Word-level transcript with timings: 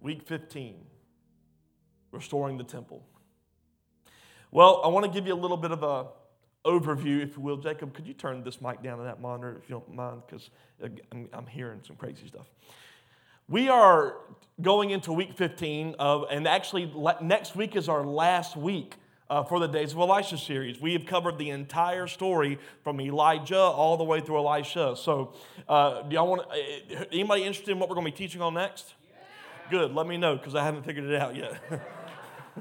week 0.00 0.26
15, 0.26 0.76
restoring 2.12 2.58
the 2.58 2.64
temple. 2.64 3.04
Well, 4.50 4.80
I 4.84 4.88
want 4.88 5.04
to 5.04 5.10
give 5.10 5.26
you 5.26 5.34
a 5.34 5.36
little 5.36 5.56
bit 5.56 5.70
of 5.70 5.82
a 5.82 6.06
overview, 6.64 7.22
if 7.22 7.36
you 7.36 7.42
will. 7.42 7.56
Jacob, 7.56 7.94
could 7.94 8.06
you 8.06 8.14
turn 8.14 8.42
this 8.42 8.60
mic 8.60 8.82
down 8.82 8.98
to 8.98 9.04
that 9.04 9.20
monitor 9.20 9.56
if 9.62 9.68
you 9.68 9.76
don't 9.76 9.94
mind? 9.94 10.22
Because 10.26 10.50
I'm, 11.12 11.28
I'm 11.32 11.46
hearing 11.46 11.80
some 11.86 11.96
crazy 11.96 12.26
stuff. 12.26 12.46
We 13.48 13.68
are 13.68 14.16
going 14.60 14.90
into 14.90 15.12
week 15.12 15.36
15 15.36 15.94
of, 15.98 16.24
and 16.30 16.48
actually 16.48 16.92
next 17.22 17.54
week 17.54 17.76
is 17.76 17.88
our 17.88 18.04
last 18.04 18.56
week 18.56 18.96
uh, 19.30 19.44
for 19.44 19.60
the 19.60 19.68
Days 19.68 19.92
of 19.92 19.98
Elisha 19.98 20.38
series. 20.38 20.80
We 20.80 20.92
have 20.94 21.06
covered 21.06 21.38
the 21.38 21.50
entire 21.50 22.08
story 22.08 22.58
from 22.82 23.00
Elijah 23.00 23.58
all 23.58 23.96
the 23.96 24.04
way 24.04 24.20
through 24.20 24.38
Elisha. 24.38 24.96
So, 24.96 25.34
uh, 25.68 26.02
do 26.02 26.14
y'all 26.14 26.28
want 26.28 26.42
uh, 26.42 27.04
anybody 27.12 27.44
interested 27.44 27.70
in 27.70 27.78
what 27.78 27.88
we're 27.88 27.94
going 27.94 28.06
to 28.06 28.12
be 28.12 28.16
teaching 28.16 28.42
on 28.42 28.54
next? 28.54 28.94
Good. 29.70 29.94
Let 29.94 30.06
me 30.06 30.16
know 30.16 30.36
because 30.36 30.54
I 30.54 30.64
haven't 30.64 30.84
figured 30.84 31.04
it 31.04 31.20
out 31.20 31.34
yet. 31.34 31.60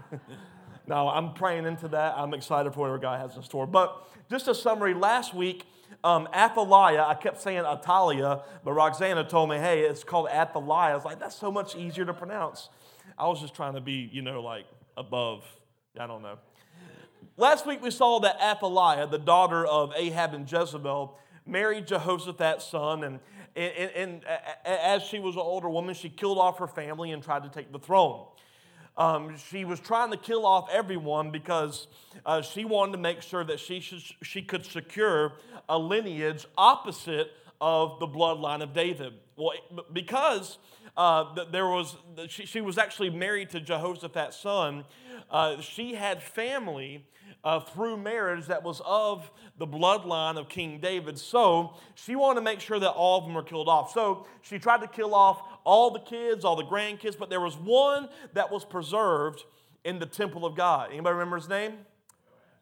now 0.88 1.10
I'm 1.10 1.34
praying 1.34 1.66
into 1.66 1.88
that. 1.90 2.16
I'm 2.18 2.34
excited 2.34 2.74
for 2.74 2.82
whatever 2.82 2.98
God 2.98 3.20
has 3.20 3.36
in 3.38 3.44
store. 3.44 3.68
But 3.68 4.08
just 4.30 4.48
a 4.48 4.56
summary. 4.56 4.94
Last 4.94 5.34
week 5.34 5.66
um, 6.04 6.28
Athaliah, 6.34 7.04
I 7.04 7.16
kept 7.16 7.42
saying 7.42 7.64
Atalia, 7.64 8.44
but 8.64 8.74
Roxana 8.74 9.24
told 9.24 9.50
me, 9.50 9.58
hey, 9.58 9.82
it's 9.82 10.04
called 10.04 10.30
Athaliah. 10.30 10.92
I 10.92 10.96
was 10.96 11.06
like, 11.06 11.20
that's 11.20 11.36
so 11.36 11.52
much 11.52 11.76
easier 11.76 12.06
to 12.06 12.14
pronounce. 12.14 12.70
I 13.18 13.28
was 13.28 13.42
just 13.42 13.56
trying 13.56 13.74
to 13.74 13.82
be, 13.82 14.10
you 14.12 14.22
know, 14.22 14.42
like 14.42 14.66
above. 14.98 15.44
I 16.00 16.06
don't 16.08 16.22
know. 16.22 16.38
Last 17.38 17.66
week 17.66 17.82
we 17.82 17.92
saw 17.92 18.20
that 18.20 18.38
Athaliah, 18.42 19.08
the 19.08 19.18
daughter 19.18 19.66
of 19.66 19.94
Ahab 19.96 20.34
and 20.34 20.50
Jezebel, 20.50 21.18
married 21.46 21.88
Jehoshaphat's 21.88 22.66
son, 22.66 23.04
and, 23.04 23.20
and, 23.56 23.92
and, 23.96 24.26
as 24.66 25.04
she 25.04 25.20
was 25.20 25.36
an 25.36 25.42
older 25.42 25.70
woman, 25.70 25.96
she 25.96 26.10
killed 26.10 26.38
off 26.38 26.60
her 26.60 26.68
family 26.68 27.12
and 27.12 27.24
tried 27.24 27.44
to 27.44 27.50
take 27.50 27.72
the 27.72 27.80
throne. 27.80 28.26
Um, 28.98 29.36
she 29.50 29.66
was 29.66 29.80
trying 29.80 30.12
to 30.12 30.18
kill 30.18 30.46
off 30.46 30.70
everyone 30.72 31.32
because 31.32 31.88
uh, 32.26 32.42
she 32.42 32.64
wanted 32.64 32.94
to 32.94 32.98
make 32.98 33.22
sure 33.22 33.44
that 33.44 33.60
she, 33.60 33.80
should, 33.82 34.02
she 34.24 34.42
could 34.42 34.66
secure 34.66 35.34
a 35.68 35.78
lineage 35.78 36.46
opposite 36.58 37.32
of 37.60 38.00
the 38.00 38.08
bloodline 38.08 38.62
of 38.62 38.74
David. 38.74 39.14
Well, 39.36 39.54
because 39.92 40.58
uh, 40.96 41.46
there 41.52 41.68
was, 41.68 41.98
she, 42.30 42.46
she, 42.46 42.62
was 42.62 42.78
actually 42.78 43.10
married 43.10 43.50
to 43.50 43.60
Jehoshaphat's 43.60 44.38
son, 44.38 44.86
uh, 45.30 45.60
she 45.60 45.96
had 45.96 46.24
family 46.24 47.06
uh, 47.46 47.60
through 47.60 47.96
marriage 47.96 48.48
that 48.48 48.64
was 48.64 48.82
of 48.86 49.32
the 49.60 49.68
bloodline 49.68 50.38
of 50.38 50.50
King 50.50 50.80
David. 50.82 51.18
So 51.18 51.76
she 51.94 52.16
wanted 52.16 52.40
to 52.40 52.44
make 52.44 52.60
sure 52.60 52.80
that 52.80 52.90
all 52.90 53.20
of 53.20 53.26
them 53.26 53.36
were 53.36 53.44
killed 53.44 53.70
off. 53.70 53.94
So 53.94 54.26
she 54.42 54.58
tried 54.58 54.82
to 54.82 54.88
kill 54.88 55.14
off 55.14 55.42
all 55.64 55.92
the 55.92 56.00
kids, 56.00 56.44
all 56.44 56.56
the 56.56 56.66
grandkids, 56.66 57.18
but 57.18 57.30
there 57.30 57.40
was 57.40 57.56
one 57.56 58.10
that 58.34 58.52
was 58.52 58.66
preserved 58.66 59.44
in 59.84 60.00
the 60.00 60.08
temple 60.08 60.44
of 60.46 60.56
God. 60.56 60.90
Anybody 60.92 61.14
remember 61.14 61.38
his 61.38 61.48
name? 61.48 61.74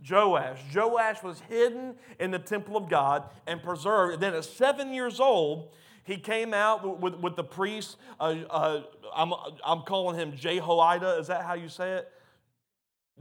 Joash. 0.08 0.60
Joash 0.76 1.24
was 1.24 1.40
hidden 1.48 1.96
in 2.20 2.32
the 2.32 2.40
temple 2.40 2.76
of 2.76 2.90
God 2.90 3.24
and 3.48 3.64
preserved. 3.64 4.16
And 4.16 4.22
then 4.22 4.34
at 4.34 4.44
seven 4.44 4.94
years 4.94 5.22
old, 5.22 5.70
he 6.04 6.18
came 6.18 6.54
out 6.54 7.00
with, 7.00 7.16
with, 7.16 7.38
the 7.38 7.44
priest. 7.46 7.96
Uh, 8.20 8.36
uh, 8.50 8.82
I'm, 9.16 9.34
I'm 9.66 9.84
calling 9.84 10.20
him 10.20 10.36
Jehoiada. 10.36 11.18
Is 11.20 11.28
that 11.28 11.46
how 11.46 11.54
you 11.54 11.70
say 11.70 11.94
it? 11.94 12.12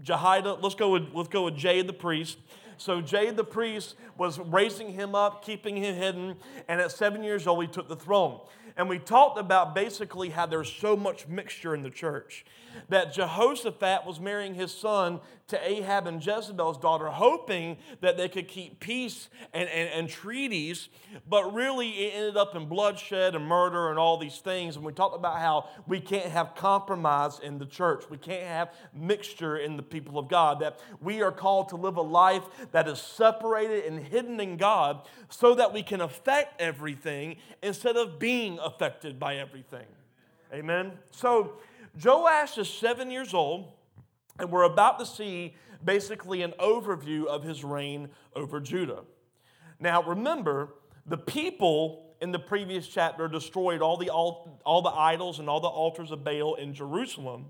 Jehoiada, 0.00 0.54
let's 0.54 0.74
go 0.74 0.90
with, 0.90 1.08
let's 1.12 1.28
go 1.28 1.44
with 1.44 1.56
Jay 1.56 1.82
the 1.82 1.92
priest. 1.92 2.38
So 2.78 3.00
Jay 3.00 3.30
the 3.30 3.44
priest 3.44 3.94
was 4.16 4.38
raising 4.38 4.92
him 4.92 5.14
up, 5.14 5.44
keeping 5.44 5.76
him 5.76 5.94
hidden, 5.94 6.36
and 6.68 6.80
at 6.80 6.90
seven 6.90 7.22
years 7.22 7.46
old, 7.46 7.62
he 7.62 7.70
took 7.70 7.88
the 7.88 7.96
throne. 7.96 8.40
And 8.76 8.88
we 8.88 8.98
talked 8.98 9.38
about 9.38 9.74
basically 9.74 10.30
how 10.30 10.46
there's 10.46 10.72
so 10.72 10.96
much 10.96 11.28
mixture 11.28 11.74
in 11.74 11.82
the 11.82 11.90
church. 11.90 12.44
That 12.88 13.12
Jehoshaphat 13.12 14.06
was 14.06 14.18
marrying 14.18 14.54
his 14.54 14.72
son 14.72 15.20
to 15.52 15.70
Ahab 15.70 16.06
and 16.06 16.24
Jezebel's 16.24 16.78
daughter, 16.78 17.08
hoping 17.08 17.76
that 18.00 18.16
they 18.16 18.26
could 18.26 18.48
keep 18.48 18.80
peace 18.80 19.28
and, 19.52 19.68
and, 19.68 19.90
and, 19.90 20.08
treaties, 20.08 20.88
but 21.28 21.52
really 21.52 21.90
it 21.90 22.14
ended 22.14 22.38
up 22.38 22.56
in 22.56 22.64
bloodshed 22.64 23.34
and 23.34 23.46
murder 23.46 23.90
and 23.90 23.98
all 23.98 24.16
these 24.16 24.38
things. 24.38 24.76
And 24.76 24.84
we 24.84 24.94
talked 24.94 25.14
about 25.14 25.38
how 25.40 25.68
we 25.86 26.00
can't 26.00 26.30
have 26.30 26.54
compromise 26.54 27.38
in 27.38 27.58
the 27.58 27.66
church, 27.66 28.04
we 28.08 28.16
can't 28.16 28.46
have 28.46 28.72
mixture 28.94 29.58
in 29.58 29.76
the 29.76 29.82
people 29.82 30.18
of 30.18 30.28
God, 30.28 30.60
that 30.60 30.80
we 31.02 31.20
are 31.20 31.32
called 31.32 31.68
to 31.68 31.76
live 31.76 31.98
a 31.98 32.02
life 32.02 32.44
that 32.70 32.88
is 32.88 32.98
separated 32.98 33.84
and 33.84 34.00
hidden 34.06 34.40
in 34.40 34.56
God 34.56 35.06
so 35.28 35.54
that 35.54 35.74
we 35.74 35.82
can 35.82 36.00
affect 36.00 36.62
everything 36.62 37.36
instead 37.62 37.96
of 37.96 38.18
being 38.18 38.58
affected 38.64 39.18
by 39.18 39.36
everything. 39.36 39.86
Amen? 40.52 40.92
So, 41.10 41.54
Joash 42.02 42.58
is 42.58 42.68
seven 42.68 43.10
years 43.10 43.34
old, 43.34 43.72
and 44.38 44.50
we're 44.50 44.64
about 44.64 44.98
to 44.98 45.06
see 45.06 45.54
basically 45.84 46.42
an 46.42 46.54
overview 46.58 47.26
of 47.26 47.42
his 47.42 47.64
reign 47.64 48.08
over 48.34 48.60
Judah. 48.60 49.04
Now, 49.80 50.02
remember, 50.02 50.74
the 51.06 51.18
people 51.18 52.14
in 52.20 52.30
the 52.30 52.38
previous 52.38 52.86
chapter 52.86 53.26
destroyed 53.26 53.82
all 53.82 53.96
the, 53.96 54.08
all 54.08 54.60
all 54.64 54.80
the 54.80 54.90
idols 54.90 55.40
and 55.40 55.48
all 55.48 55.60
the 55.60 55.66
altars 55.66 56.12
of 56.12 56.22
Baal 56.22 56.54
in 56.54 56.72
Jerusalem. 56.72 57.46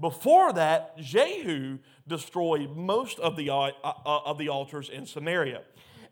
Before 0.00 0.52
that, 0.52 0.98
Jehu 0.98 1.78
destroyed 2.08 2.76
most 2.76 3.20
of 3.20 3.36
the, 3.36 3.50
uh, 3.50 3.70
uh, 3.84 3.92
of 4.04 4.38
the 4.38 4.48
altars 4.48 4.88
in 4.88 5.06
Samaria. 5.06 5.62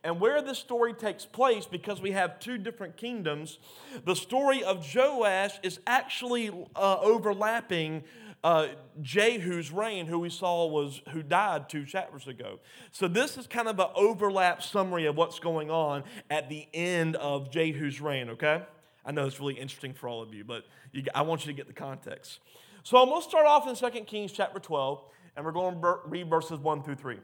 And 0.02 0.18
where 0.18 0.40
this 0.40 0.58
story 0.58 0.94
takes 0.94 1.26
place, 1.26 1.66
because 1.66 2.00
we 2.00 2.12
have 2.12 2.40
two 2.40 2.56
different 2.56 2.96
kingdoms, 2.96 3.58
the 4.04 4.16
story 4.16 4.64
of 4.64 4.86
Joash 4.94 5.58
is 5.62 5.78
actually 5.86 6.48
uh, 6.74 6.96
overlapping 7.00 8.04
uh, 8.42 8.68
Jehu's 9.02 9.70
reign, 9.70 10.06
who 10.06 10.18
we 10.18 10.30
saw 10.30 10.66
was 10.66 11.02
who 11.10 11.22
died 11.22 11.68
two 11.68 11.84
chapters 11.84 12.26
ago. 12.26 12.60
So 12.90 13.08
this 13.08 13.36
is 13.36 13.46
kind 13.46 13.68
of 13.68 13.78
an 13.78 13.88
overlap 13.94 14.62
summary 14.62 15.04
of 15.04 15.16
what's 15.16 15.38
going 15.38 15.70
on 15.70 16.04
at 16.30 16.48
the 16.48 16.66
end 16.72 17.16
of 17.16 17.50
Jehu's 17.50 18.00
reign. 18.00 18.30
Okay, 18.30 18.62
I 19.04 19.12
know 19.12 19.26
it's 19.26 19.38
really 19.38 19.54
interesting 19.54 19.92
for 19.92 20.08
all 20.08 20.22
of 20.22 20.32
you, 20.32 20.44
but 20.44 20.64
you, 20.92 21.04
I 21.14 21.22
want 21.22 21.44
you 21.44 21.52
to 21.52 21.56
get 21.56 21.66
the 21.66 21.74
context. 21.74 22.40
So 22.82 22.96
I'm 22.96 23.08
going 23.08 23.20
to 23.20 23.28
start 23.28 23.44
off 23.44 23.68
in 23.68 23.74
2 23.74 24.00
Kings 24.04 24.32
chapter 24.32 24.58
12, 24.58 25.04
and 25.36 25.44
we're 25.44 25.52
going 25.52 25.78
to 25.80 25.98
read 26.06 26.30
verses 26.30 26.58
1 26.58 26.82
through 26.82 26.94
3. 26.94 27.18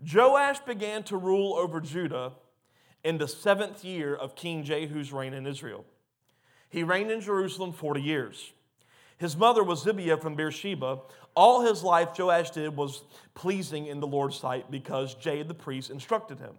Joash 0.00 0.60
began 0.60 1.02
to 1.04 1.16
rule 1.16 1.54
over 1.54 1.80
Judah 1.80 2.32
in 3.02 3.18
the 3.18 3.28
seventh 3.28 3.84
year 3.84 4.14
of 4.14 4.34
King 4.34 4.64
Jehu's 4.64 5.12
reign 5.12 5.32
in 5.32 5.46
Israel. 5.46 5.84
He 6.68 6.82
reigned 6.82 7.10
in 7.10 7.20
Jerusalem 7.20 7.72
40 7.72 8.02
years. 8.02 8.52
His 9.18 9.36
mother 9.36 9.64
was 9.64 9.84
Zibiah 9.84 10.20
from 10.20 10.34
Beersheba. 10.34 11.00
All 11.34 11.62
his 11.62 11.82
life, 11.82 12.18
Joash 12.18 12.50
did 12.50 12.76
was 12.76 13.04
pleasing 13.34 13.86
in 13.86 14.00
the 14.00 14.06
Lord's 14.06 14.36
sight 14.36 14.70
because 14.70 15.14
Jay 15.14 15.42
the 15.42 15.54
priest 15.54 15.90
instructed 15.90 16.38
him. 16.38 16.56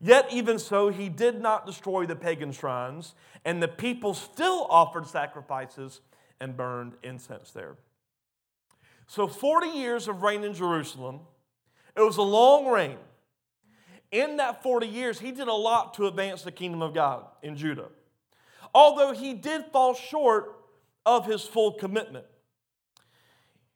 Yet, 0.00 0.28
even 0.30 0.60
so, 0.60 0.90
he 0.90 1.08
did 1.08 1.40
not 1.40 1.66
destroy 1.66 2.06
the 2.06 2.14
pagan 2.14 2.52
shrines, 2.52 3.14
and 3.44 3.60
the 3.60 3.66
people 3.66 4.14
still 4.14 4.66
offered 4.70 5.08
sacrifices 5.08 6.00
and 6.40 6.56
burned 6.56 6.94
incense 7.02 7.50
there. 7.50 7.74
So, 9.08 9.26
40 9.26 9.70
years 9.70 10.06
of 10.06 10.22
reign 10.22 10.44
in 10.44 10.54
Jerusalem 10.54 11.20
it 11.98 12.04
was 12.04 12.16
a 12.16 12.22
long 12.22 12.66
reign. 12.66 12.96
In 14.10 14.38
that 14.38 14.62
40 14.62 14.86
years, 14.86 15.18
he 15.18 15.32
did 15.32 15.48
a 15.48 15.54
lot 15.54 15.94
to 15.94 16.06
advance 16.06 16.42
the 16.42 16.52
kingdom 16.52 16.80
of 16.80 16.94
God 16.94 17.24
in 17.42 17.56
Judah. 17.56 17.88
Although 18.74 19.12
he 19.12 19.34
did 19.34 19.66
fall 19.72 19.94
short 19.94 20.56
of 21.04 21.26
his 21.26 21.42
full 21.42 21.72
commitment. 21.72 22.26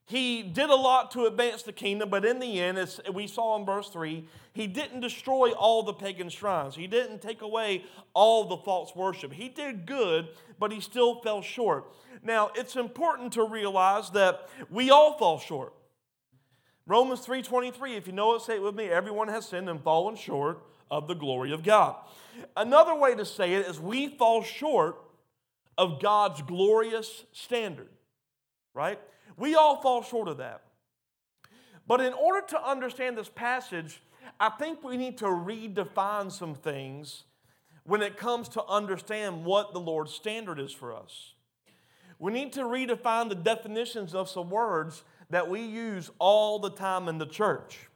He 0.06 0.42
did 0.42 0.68
a 0.68 0.74
lot 0.74 1.12
to 1.12 1.24
advance 1.24 1.62
the 1.62 1.72
kingdom, 1.72 2.10
but 2.10 2.24
in 2.24 2.38
the 2.38 2.60
end, 2.60 2.76
as 2.76 3.00
we 3.12 3.26
saw 3.26 3.56
in 3.58 3.64
verse 3.64 3.88
3, 3.88 4.26
he 4.52 4.66
didn't 4.66 5.00
destroy 5.00 5.52
all 5.52 5.82
the 5.82 5.94
pagan 5.94 6.28
shrines. 6.28 6.74
He 6.74 6.86
didn't 6.86 7.22
take 7.22 7.40
away 7.40 7.84
all 8.12 8.44
the 8.44 8.58
false 8.58 8.94
worship. 8.94 9.32
He 9.32 9.48
did 9.48 9.86
good, 9.86 10.28
but 10.58 10.72
he 10.72 10.80
still 10.80 11.20
fell 11.22 11.40
short. 11.40 11.90
Now, 12.22 12.50
it's 12.54 12.76
important 12.76 13.32
to 13.34 13.44
realize 13.44 14.10
that 14.10 14.48
we 14.70 14.90
all 14.90 15.16
fall 15.16 15.38
short. 15.38 15.72
Romans 16.86 17.20
3:23, 17.24 17.96
if 17.96 18.06
you 18.06 18.12
know 18.12 18.34
it, 18.34 18.42
say 18.42 18.56
it 18.56 18.62
with 18.62 18.74
me. 18.74 18.86
Everyone 18.86 19.28
has 19.28 19.46
sinned 19.46 19.68
and 19.68 19.82
fallen 19.82 20.16
short 20.16 20.62
of 20.90 21.08
the 21.08 21.14
glory 21.14 21.52
of 21.52 21.62
God. 21.62 21.96
Another 22.56 22.94
way 22.94 23.14
to 23.14 23.24
say 23.24 23.54
it 23.54 23.66
is 23.66 23.80
we 23.80 24.08
fall 24.08 24.42
short 24.42 24.96
of 25.78 26.00
God's 26.00 26.42
glorious 26.42 27.24
standard, 27.32 27.88
right? 28.74 28.98
We 29.36 29.54
all 29.54 29.80
fall 29.80 30.02
short 30.02 30.28
of 30.28 30.38
that. 30.38 30.62
But 31.86 32.00
in 32.00 32.12
order 32.12 32.46
to 32.48 32.62
understand 32.68 33.16
this 33.16 33.28
passage, 33.28 34.02
I 34.38 34.50
think 34.50 34.82
we 34.82 34.96
need 34.96 35.18
to 35.18 35.26
redefine 35.26 36.30
some 36.30 36.54
things 36.54 37.24
when 37.84 38.02
it 38.02 38.16
comes 38.16 38.48
to 38.50 38.64
understand 38.64 39.44
what 39.44 39.72
the 39.72 39.80
Lord's 39.80 40.12
standard 40.12 40.60
is 40.60 40.72
for 40.72 40.94
us. 40.94 41.34
We 42.18 42.32
need 42.32 42.52
to 42.52 42.62
redefine 42.62 43.28
the 43.28 43.34
definitions 43.34 44.14
of 44.14 44.28
some 44.28 44.50
words 44.50 45.02
that 45.32 45.48
we 45.48 45.62
use 45.62 46.10
all 46.18 46.58
the 46.58 46.70
time 46.70 47.08
in 47.08 47.16
the 47.16 47.26
church. 47.26 47.88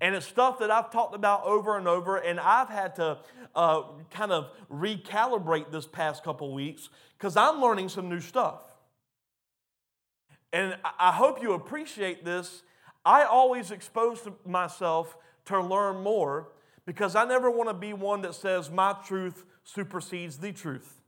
And 0.00 0.14
it's 0.14 0.26
stuff 0.26 0.58
that 0.58 0.70
I've 0.70 0.90
talked 0.90 1.14
about 1.14 1.44
over 1.44 1.78
and 1.78 1.86
over, 1.86 2.16
and 2.16 2.40
I've 2.40 2.70
had 2.70 2.96
to 2.96 3.18
uh, 3.54 3.82
kind 4.10 4.32
of 4.32 4.50
recalibrate 4.72 5.70
this 5.70 5.86
past 5.86 6.24
couple 6.24 6.52
weeks 6.52 6.88
because 7.16 7.36
I'm 7.36 7.60
learning 7.60 7.90
some 7.90 8.08
new 8.08 8.20
stuff. 8.20 8.62
And 10.52 10.76
I 10.98 11.12
hope 11.12 11.42
you 11.42 11.52
appreciate 11.52 12.24
this. 12.24 12.62
I 13.04 13.24
always 13.24 13.70
expose 13.70 14.26
myself 14.46 15.18
to 15.46 15.60
learn 15.60 16.02
more 16.02 16.48
because 16.86 17.14
I 17.14 17.26
never 17.26 17.50
want 17.50 17.68
to 17.68 17.74
be 17.74 17.92
one 17.92 18.22
that 18.22 18.34
says 18.34 18.70
my 18.70 18.96
truth 19.06 19.44
supersedes 19.64 20.38
the 20.38 20.52
truth. 20.52 21.02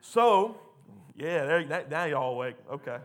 So, 0.00 0.56
yeah, 1.14 1.44
there, 1.44 1.86
now 1.88 2.04
y'all 2.06 2.32
awake. 2.34 2.56
Okay. 2.72 2.98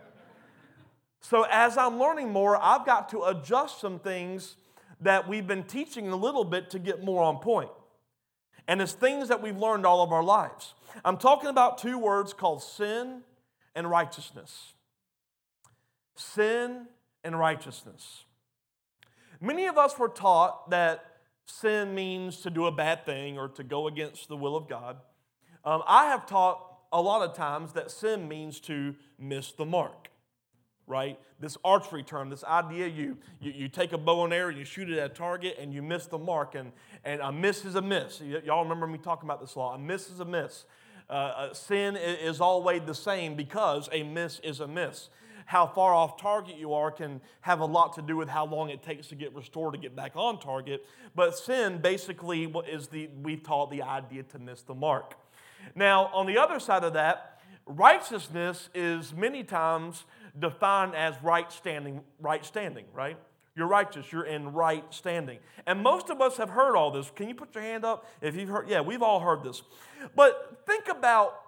So, 1.22 1.46
as 1.50 1.78
I'm 1.78 2.00
learning 2.00 2.32
more, 2.32 2.58
I've 2.62 2.86
got 2.86 3.10
to 3.10 3.24
adjust 3.24 3.82
some 3.82 4.00
things 4.00 4.56
that 5.02 5.28
we've 5.28 5.48
been 5.48 5.64
teaching 5.64 6.10
a 6.10 6.16
little 6.16 6.44
bit 6.44 6.70
to 6.72 6.80
get 6.80 7.04
more 7.04 7.24
on 7.24 7.38
point. 7.38 7.70
And 8.68 8.82
it's 8.82 8.94
things 8.94 9.28
that 9.30 9.42
we've 9.42 9.58
learned 9.58 9.86
all 9.86 10.02
of 10.02 10.12
our 10.12 10.24
lives. 10.24 10.74
I'm 11.04 11.18
talking 11.18 11.50
about 11.50 11.78
two 11.78 11.98
words 11.98 12.34
called 12.34 12.64
sin 12.64 13.22
and 13.76 13.90
righteousness 13.90 14.74
sin 16.20 16.88
and 17.24 17.38
righteousness. 17.38 18.26
Many 19.42 19.68
of 19.68 19.78
us 19.78 19.98
were 19.98 20.10
taught 20.10 20.70
that 20.70 21.06
sin 21.46 21.96
means 21.96 22.42
to 22.42 22.50
do 22.50 22.66
a 22.66 22.72
bad 22.72 23.06
thing 23.06 23.38
or 23.38 23.48
to 23.50 23.64
go 23.64 23.88
against 23.88 24.28
the 24.28 24.36
will 24.36 24.56
of 24.56 24.68
God. 24.68 24.98
Um, 25.64 25.82
I 25.88 26.08
have 26.08 26.26
taught 26.26 26.62
a 26.92 27.02
lot 27.02 27.28
of 27.28 27.36
times 27.36 27.74
that 27.74 27.90
sin 27.90 28.28
means 28.28 28.60
to 28.62 28.96
miss 29.18 29.52
the 29.54 29.66
mark, 29.66 30.09
right? 30.90 31.18
This 31.40 31.56
archery 31.64 32.04
term, 32.04 32.30
this 32.30 32.44
idea 32.44 32.88
you, 32.88 33.18
you, 33.40 33.52
you 33.52 33.68
take 33.70 33.94
a 33.94 33.98
bow 33.98 34.26
and 34.26 34.34
arrow 34.34 34.50
and 34.50 34.58
you 34.58 34.66
shoot 34.66 34.90
it 34.90 34.98
at 34.98 35.12
a 35.12 35.14
target 35.14 35.58
and 35.60 35.74
you 35.74 35.82
miss 35.82 36.08
the 36.08 36.18
mark, 36.18 36.56
and, 36.56 36.74
and 37.06 37.22
a 37.22 37.32
miss 37.32 37.64
is 37.64 37.76
a 37.76 37.82
miss. 37.82 38.20
Y- 38.20 38.42
y'all 38.44 38.64
remember 38.64 38.88
me 38.88 38.98
talking 38.98 39.28
about 39.28 39.40
this 39.40 39.56
law. 39.56 39.76
A 39.76 39.80
miss 39.80 40.10
is 40.10 40.20
a 40.20 40.26
miss. 40.26 40.66
Uh, 41.10 41.14
uh, 41.14 41.54
sin 41.54 41.96
is 41.96 42.42
always 42.42 42.82
the 42.86 42.94
same 42.94 43.36
because 43.36 43.88
a 43.92 44.04
miss 44.04 44.40
is 44.40 44.60
a 44.60 44.68
miss 44.68 45.10
how 45.50 45.66
far 45.66 45.96
off 45.96 46.16
target 46.16 46.58
you 46.60 46.76
are 46.76 46.92
can 46.92 47.20
have 47.42 47.60
a 47.60 47.66
lot 47.66 47.94
to 47.94 48.04
do 48.04 48.16
with 48.16 48.30
how 48.30 48.46
long 48.46 48.70
it 48.70 48.84
takes 48.84 49.08
to 49.08 49.16
get 49.16 49.34
restored 49.34 49.74
to 49.74 49.80
get 49.80 49.96
back 49.96 50.12
on 50.14 50.40
target. 50.40 50.86
But 51.16 51.36
sin 51.36 51.80
basically 51.82 52.44
is 52.72 52.88
the, 52.90 53.10
we've 53.24 53.42
taught 53.42 53.72
the 53.72 53.82
idea 53.82 54.22
to 54.22 54.38
miss 54.38 54.62
the 54.62 54.76
mark. 54.76 55.16
Now, 55.74 56.12
on 56.14 56.28
the 56.28 56.38
other 56.38 56.60
side 56.60 56.84
of 56.84 56.94
that, 56.94 57.42
righteousness 57.66 58.70
is 58.76 59.12
many 59.12 59.44
times 59.44 60.04
defined 60.40 60.96
as 60.96 61.16
right 61.22 61.52
standing, 61.52 62.02
right 62.20 62.46
standing, 62.46 62.86
right? 62.94 63.18
You're 63.56 63.68
righteous, 63.68 64.12
you're 64.12 64.26
in 64.26 64.54
right 64.54 64.86
standing. 64.90 65.40
And 65.66 65.82
most 65.84 66.10
of 66.10 66.22
us 66.22 66.38
have 66.38 66.50
heard 66.50 66.76
all 66.76 66.92
this. 66.92 67.12
Can 67.16 67.28
you 67.28 67.36
put 67.36 67.54
your 67.54 67.64
hand 67.64 67.84
up 67.84 68.06
if 68.22 68.36
you've 68.36 68.50
heard? 68.50 68.70
Yeah, 68.70 68.82
we've 68.82 69.02
all 69.02 69.20
heard 69.20 69.44
this. 69.44 69.62
But 70.16 70.64
think 70.66 70.88
about 70.88 71.42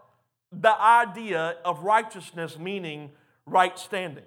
the 0.52 0.80
idea 0.80 1.56
of 1.64 1.84
righteousness 1.84 2.60
meaning 2.60 3.12
right 3.46 3.78
standing. 3.80 4.26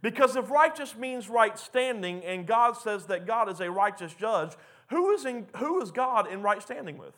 Because 0.00 0.36
if 0.36 0.50
righteous 0.50 0.96
means 0.96 1.28
right 1.28 1.58
standing, 1.58 2.24
and 2.24 2.46
God 2.46 2.76
says 2.76 3.06
that 3.06 3.26
God 3.26 3.50
is 3.50 3.60
a 3.60 3.70
righteous 3.70 4.14
judge, 4.14 4.52
who 4.90 5.10
is, 5.10 5.24
in, 5.24 5.46
who 5.56 5.82
is 5.82 5.90
God 5.90 6.30
in 6.30 6.40
right 6.40 6.62
standing 6.62 6.96
with? 6.96 7.14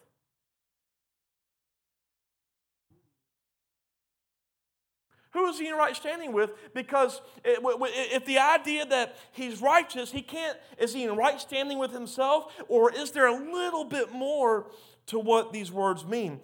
Who 5.33 5.47
is 5.49 5.59
he 5.59 5.69
in 5.69 5.75
right 5.75 5.95
standing 5.95 6.33
with? 6.33 6.51
Because 6.75 7.21
if 7.45 8.25
the 8.25 8.39
idea 8.39 8.85
that 8.87 9.17
he's 9.33 9.63
righteous, 9.63 10.11
he 10.11 10.23
can't, 10.23 10.59
is 10.77 10.93
he 10.93 11.05
in 11.05 11.17
right 11.17 11.41
standing 11.41 11.79
with 11.79 11.93
himself? 11.93 12.53
Or 12.69 12.93
is 12.93 13.13
there 13.13 13.29
a 13.29 13.53
little 13.53 13.85
bit 13.85 14.13
more 14.13 14.67
to 15.11 15.19
what 15.19 15.53
these 15.53 15.73
words 15.73 16.07
mean. 16.07 16.41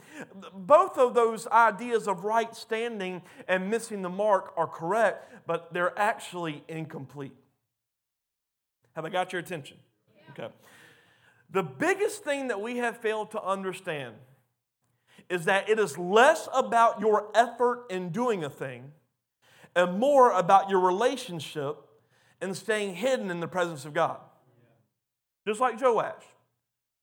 Both 0.52 0.98
of 0.98 1.14
those 1.14 1.46
ideas 1.46 2.08
of 2.08 2.24
right 2.24 2.54
standing 2.54 3.22
and 3.46 3.70
missing 3.70 4.02
the 4.02 4.08
mark 4.08 4.52
are 4.56 4.66
correct, 4.66 5.46
but 5.46 5.72
they're 5.72 5.96
actually 5.96 6.64
incomplete. 6.66 7.36
Have 8.96 9.04
I 9.04 9.08
got 9.10 9.32
your 9.32 9.38
attention? 9.38 9.76
Okay. 10.30 10.52
The 11.50 11.62
biggest 11.62 12.24
thing 12.24 12.48
that 12.48 12.60
we 12.60 12.78
have 12.78 12.96
failed 12.96 13.30
to 13.32 13.42
understand 13.42 14.16
is 15.28 15.44
that 15.46 15.68
it 15.68 15.78
is 15.78 15.98
less 15.98 16.48
about 16.54 17.00
your 17.00 17.30
effort 17.34 17.86
in 17.90 18.10
doing 18.10 18.44
a 18.44 18.50
thing 18.50 18.92
and 19.74 19.98
more 19.98 20.32
about 20.32 20.70
your 20.70 20.80
relationship 20.80 21.76
and 22.40 22.56
staying 22.56 22.94
hidden 22.94 23.30
in 23.30 23.40
the 23.40 23.48
presence 23.48 23.84
of 23.84 23.92
God. 23.92 24.18
Just 25.46 25.60
like 25.60 25.80
Joash. 25.80 26.22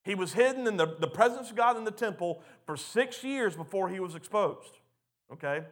He 0.04 0.16
was 0.16 0.34
hidden 0.34 0.68
in 0.68 0.76
the, 0.76 0.98
the 1.00 1.08
presence 1.08 1.50
of 1.50 1.56
God 1.56 1.78
in 1.78 1.86
the 1.86 1.92
temple 1.92 2.42
for 2.66 2.76
six 2.76 3.24
years 3.24 3.56
before 3.56 3.90
he 3.90 4.00
was 4.00 4.16
exposed. 4.16 4.80
Okay? 5.32 5.64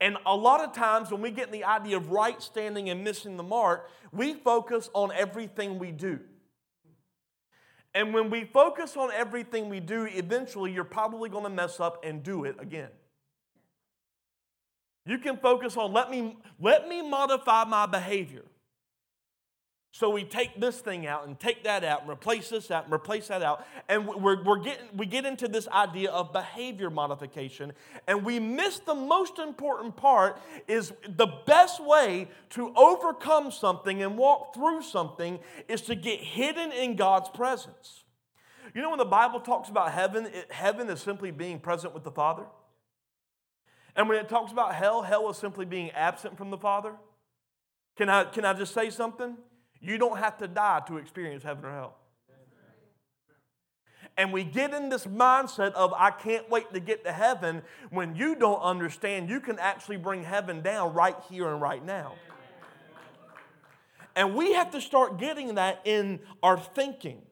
And 0.00 0.16
a 0.26 0.34
lot 0.34 0.62
of 0.62 0.72
times 0.72 1.10
when 1.10 1.20
we 1.20 1.30
get 1.30 1.46
in 1.46 1.52
the 1.52 1.64
idea 1.64 1.96
of 1.96 2.10
right 2.10 2.40
standing 2.42 2.90
and 2.90 3.04
missing 3.04 3.36
the 3.36 3.42
mark, 3.42 3.90
we 4.12 4.34
focus 4.34 4.90
on 4.94 5.12
everything 5.12 5.78
we 5.78 5.92
do. 5.92 6.20
And 7.94 8.12
when 8.14 8.30
we 8.30 8.44
focus 8.44 8.96
on 8.96 9.10
everything 9.12 9.68
we 9.68 9.80
do, 9.80 10.04
eventually 10.04 10.72
you're 10.72 10.84
probably 10.84 11.28
going 11.28 11.44
to 11.44 11.50
mess 11.50 11.80
up 11.80 12.04
and 12.04 12.22
do 12.22 12.44
it 12.44 12.56
again. 12.58 12.90
You 15.06 15.18
can 15.18 15.38
focus 15.38 15.76
on 15.76 15.92
let 15.92 16.10
me 16.10 16.36
let 16.60 16.86
me 16.86 17.08
modify 17.08 17.64
my 17.64 17.86
behavior. 17.86 18.44
So 19.90 20.10
we 20.10 20.22
take 20.22 20.60
this 20.60 20.78
thing 20.80 21.06
out 21.06 21.26
and 21.26 21.40
take 21.40 21.64
that 21.64 21.82
out 21.82 22.02
and 22.02 22.10
replace 22.10 22.50
this 22.50 22.70
out 22.70 22.84
and 22.84 22.92
replace 22.92 23.28
that 23.28 23.42
out. 23.42 23.66
And 23.88 24.06
we're, 24.06 24.42
we're 24.44 24.58
getting, 24.58 24.86
we 24.94 25.06
get 25.06 25.24
into 25.24 25.48
this 25.48 25.66
idea 25.68 26.10
of 26.10 26.32
behavior 26.32 26.90
modification. 26.90 27.72
And 28.06 28.24
we 28.24 28.38
miss 28.38 28.78
the 28.80 28.94
most 28.94 29.38
important 29.38 29.96
part 29.96 30.40
is 30.68 30.92
the 31.08 31.26
best 31.46 31.82
way 31.82 32.28
to 32.50 32.72
overcome 32.76 33.50
something 33.50 34.02
and 34.02 34.18
walk 34.18 34.54
through 34.54 34.82
something 34.82 35.38
is 35.68 35.80
to 35.82 35.94
get 35.94 36.20
hidden 36.20 36.70
in 36.70 36.94
God's 36.94 37.30
presence. 37.30 38.04
You 38.74 38.82
know 38.82 38.90
when 38.90 38.98
the 38.98 39.06
Bible 39.06 39.40
talks 39.40 39.70
about 39.70 39.92
heaven, 39.92 40.26
it, 40.26 40.52
heaven 40.52 40.90
is 40.90 41.00
simply 41.00 41.30
being 41.30 41.58
present 41.58 41.94
with 41.94 42.04
the 42.04 42.10
Father. 42.10 42.44
And 43.96 44.06
when 44.08 44.18
it 44.18 44.28
talks 44.28 44.52
about 44.52 44.74
hell, 44.74 45.02
hell 45.02 45.30
is 45.30 45.38
simply 45.38 45.64
being 45.64 45.90
absent 45.92 46.36
from 46.36 46.50
the 46.50 46.58
Father. 46.58 46.92
Can 47.96 48.10
I, 48.10 48.24
can 48.24 48.44
I 48.44 48.52
just 48.52 48.74
say 48.74 48.90
something? 48.90 49.36
You 49.80 49.98
don't 49.98 50.18
have 50.18 50.38
to 50.38 50.48
die 50.48 50.82
to 50.88 50.96
experience 50.98 51.42
heaven 51.42 51.64
or 51.64 51.72
hell. 51.72 51.96
And 54.16 54.32
we 54.32 54.42
get 54.42 54.74
in 54.74 54.88
this 54.88 55.06
mindset 55.06 55.72
of, 55.74 55.92
I 55.92 56.10
can't 56.10 56.50
wait 56.50 56.74
to 56.74 56.80
get 56.80 57.04
to 57.04 57.12
heaven. 57.12 57.62
When 57.90 58.16
you 58.16 58.34
don't 58.34 58.60
understand, 58.60 59.30
you 59.30 59.38
can 59.38 59.60
actually 59.60 59.96
bring 59.96 60.24
heaven 60.24 60.60
down 60.60 60.92
right 60.92 61.14
here 61.30 61.48
and 61.48 61.60
right 61.60 61.84
now. 61.84 62.14
And 64.16 64.34
we 64.34 64.54
have 64.54 64.72
to 64.72 64.80
start 64.80 65.20
getting 65.20 65.54
that 65.54 65.82
in 65.84 66.18
our 66.42 66.58
thinking. 66.58 67.22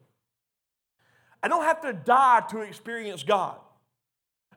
I 1.43 1.49
don't 1.49 1.63
have 1.63 1.81
to 1.81 1.91
die 1.91 2.43
to 2.51 2.61
experience 2.61 3.23
God. 3.23 3.57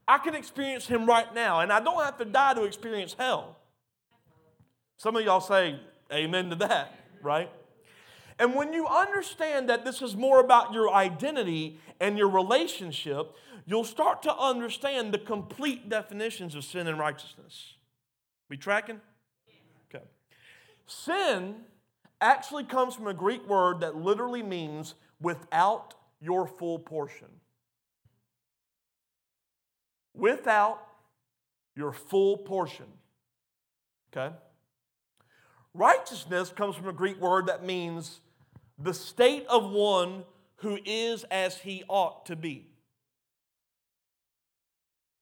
I 0.07 0.19
can 0.19 0.37
experience 0.37 0.87
Him 0.87 1.07
right 1.07 1.35
now, 1.35 1.61
and 1.61 1.73
I 1.73 1.81
don't 1.81 2.03
have 2.05 2.19
to 2.19 2.25
die 2.25 2.55
to 2.55 2.63
experience 2.63 3.17
hell. 3.19 3.57
Some 4.97 5.17
of 5.17 5.25
y'all 5.25 5.41
say 5.41 5.81
amen 6.13 6.51
to 6.51 6.57
that, 6.57 6.95
right? 7.23 7.51
And 8.41 8.55
when 8.55 8.73
you 8.73 8.87
understand 8.87 9.69
that 9.69 9.85
this 9.85 10.01
is 10.01 10.17
more 10.17 10.41
about 10.41 10.73
your 10.73 10.91
identity 10.95 11.79
and 12.01 12.17
your 12.17 12.31
relationship, 12.31 13.35
you'll 13.67 13.85
start 13.85 14.23
to 14.23 14.35
understand 14.35 15.13
the 15.13 15.19
complete 15.19 15.91
definitions 15.91 16.55
of 16.55 16.65
sin 16.65 16.87
and 16.87 16.99
righteousness. 16.99 17.75
We 18.49 18.57
tracking? 18.57 18.99
Okay. 19.95 20.05
Sin 20.87 21.57
actually 22.23 22.65
comes 22.65 22.95
from 22.95 23.09
a 23.09 23.15
Greek 23.15 23.47
word 23.47 23.81
that 23.81 23.97
literally 23.97 24.43
means 24.43 24.95
without 25.21 25.93
your 26.19 26.47
full 26.47 26.79
portion. 26.79 27.29
Without 30.15 30.81
your 31.77 31.93
full 31.93 32.39
portion. 32.39 32.87
Okay? 34.17 34.35
Righteousness 35.75 36.49
comes 36.49 36.75
from 36.75 36.89
a 36.89 36.93
Greek 36.95 37.21
word 37.21 37.47
that 37.47 37.63
means 37.67 38.21
the 38.83 38.95
state 38.95 39.47
of 39.49 39.71
one 39.71 40.25
who 40.57 40.79
is 40.85 41.25
as 41.31 41.59
he 41.59 41.85
ought 41.89 42.27
to 42.27 42.37
be. 42.37 42.67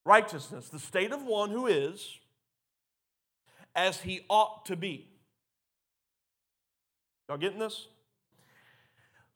Righteousness, 0.05 0.69
the 0.69 0.79
state 0.79 1.13
of 1.13 1.25
one 1.25 1.51
who 1.51 1.67
is 1.67 2.19
as 3.75 4.01
he 4.01 4.21
ought 4.29 4.65
to 4.67 4.77
be. 4.77 5.09
Y'all 7.29 7.37
getting 7.37 7.59
this? 7.59 7.89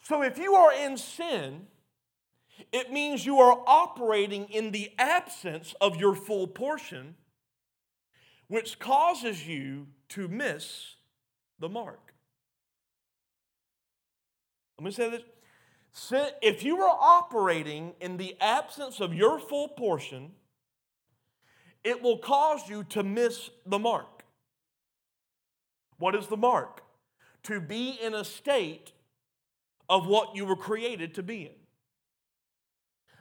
So 0.03 0.23
if 0.23 0.39
you 0.39 0.55
are 0.55 0.73
in 0.73 0.97
sin, 0.97 1.67
it 2.73 2.93
means 2.93 3.27
you 3.27 3.39
are 3.39 3.63
operating 3.67 4.45
in 4.47 4.71
the 4.71 4.93
absence 4.99 5.75
of 5.81 5.97
your 5.97 6.15
full 6.15 6.47
portion, 6.47 7.17
which 8.49 8.79
causes 8.79 9.47
you 9.47 9.89
to 10.11 10.27
miss 10.29 10.97
the 11.59 11.69
mark. 11.69 12.15
Let 14.83 14.87
me 14.87 14.91
say 14.91 15.11
this. 15.11 15.23
if 16.43 16.65
you 16.65 16.81
are 16.81 16.99
operating 17.01 17.95
in 18.01 18.17
the 18.17 18.37
absence 18.41 18.99
of 18.99 19.15
your 19.15 19.39
full 19.39 19.69
portion, 19.69 20.33
it 21.85 22.03
will 22.03 22.19
cause 22.19 22.69
you 22.69 22.83
to 22.85 23.05
miss 23.05 23.49
the 23.65 23.79
mark. 23.79 24.25
What 25.99 26.17
is 26.17 26.27
the 26.27 26.37
mark? 26.37 26.83
To 27.45 27.61
be 27.61 27.97
in 28.03 28.13
a 28.13 28.25
state 28.25 28.91
of 29.89 30.09
what 30.09 30.35
you 30.35 30.45
were 30.45 30.57
created 30.57 31.15
to 31.15 31.23
be 31.23 31.43
in. 31.43 31.55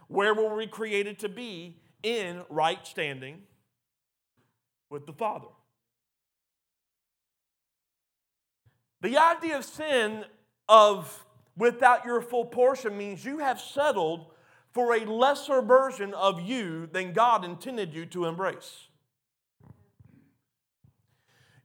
Where 0.08 0.34
were 0.34 0.56
we 0.56 0.66
created 0.66 1.20
to 1.20 1.30
be? 1.30 1.78
In 2.02 2.42
right 2.50 2.88
standing 2.88 3.44
with 4.90 5.06
the 5.06 5.14
Father. 5.14 5.46
The 9.02 9.16
idea 9.20 9.60
of 9.60 9.66
sin 9.66 10.26
of 10.68 11.24
without 11.58 12.06
your 12.06 12.22
full 12.22 12.46
portion 12.46 12.98
means 12.98 13.26
you 13.26 13.40
have 13.40 13.60
settled 13.60 14.28
for 14.72 14.96
a 14.96 15.06
lesser 15.06 15.62
version 15.62 16.14
of 16.14 16.42
you 16.42 16.88
than 16.88 17.14
God 17.14 17.44
intended 17.44 17.94
you 17.94 18.06
to 18.08 18.26
embrace. 18.26 18.88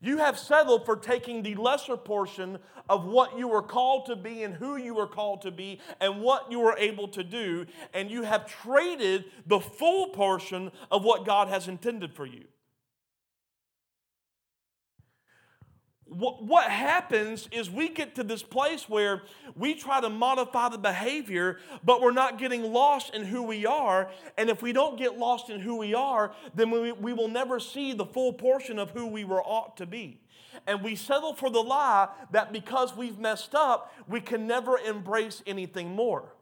You 0.01 0.19
have 0.19 0.39
settled 0.39 0.85
for 0.85 0.97
taking 0.97 1.43
the 1.43 1.55
lesser 1.55 1.97
portion 1.97 2.59
of 2.89 3.07
what 3.07 3.39
you 3.39 3.49
were 3.49 3.63
called 3.63 4.07
to 4.07 4.17
be 4.17 4.43
and 4.43 4.55
who 4.55 4.77
you 4.77 4.95
were 4.95 5.07
called 5.07 5.43
to 5.43 5.51
be 5.51 5.81
and 6.01 6.21
what 6.21 6.51
you 6.51 6.61
were 6.61 6.77
able 6.79 7.09
to 7.09 7.25
do, 7.25 7.67
and 7.95 8.11
you 8.11 8.23
have 8.23 8.47
traded 8.47 9.25
the 9.47 9.59
full 9.59 10.11
portion 10.11 10.71
of 10.91 11.03
what 11.03 11.25
God 11.25 11.49
has 11.49 11.67
intended 11.67 12.13
for 12.13 12.27
you. 12.27 12.45
What, 16.09 16.43
what 16.43 16.71
happens 16.71 17.49
is 17.51 17.69
we 17.69 17.89
get 17.89 18.15
to 18.15 18.23
this 18.23 18.43
place 18.43 18.89
where 18.89 19.23
we 19.57 19.75
try 19.75 20.01
to 20.01 20.09
modify 20.09 20.69
the 20.69 20.79
behavior, 20.79 21.59
but 21.85 22.01
we're 22.01 22.13
not 22.13 22.39
getting 22.39 22.73
lost 22.73 23.13
in 23.15 23.25
who 23.25 23.43
we 23.43 23.67
are. 23.67 24.11
And 24.39 24.49
if 24.49 24.63
we 24.63 24.73
don't 24.73 24.97
get 24.97 25.19
lost 25.19 25.51
in 25.51 25.61
who 25.61 25.77
we 25.77 25.95
are, 25.95 26.33
then 26.55 26.71
we, 26.71 26.93
we 26.93 27.13
will 27.13 27.29
never 27.29 27.59
see 27.59 27.93
the 27.93 28.07
full 28.07 28.33
portion 28.33 28.79
of 28.79 28.91
who 28.91 29.07
we 29.07 29.25
were 29.25 29.43
ought 29.43 29.77
to 29.79 29.87
be. 29.87 30.21
And 30.67 30.83
we 30.83 30.95
settle 30.95 31.35
for 31.35 31.51
the 31.51 31.63
lie 31.63 32.09
that 32.31 32.53
because 32.53 32.97
we've 32.97 33.19
messed 33.19 33.55
up, 33.55 33.93
we 34.09 34.21
can 34.21 34.47
never 34.47 34.79
embrace 34.79 35.43
anything 35.47 35.95
more. 35.95 36.33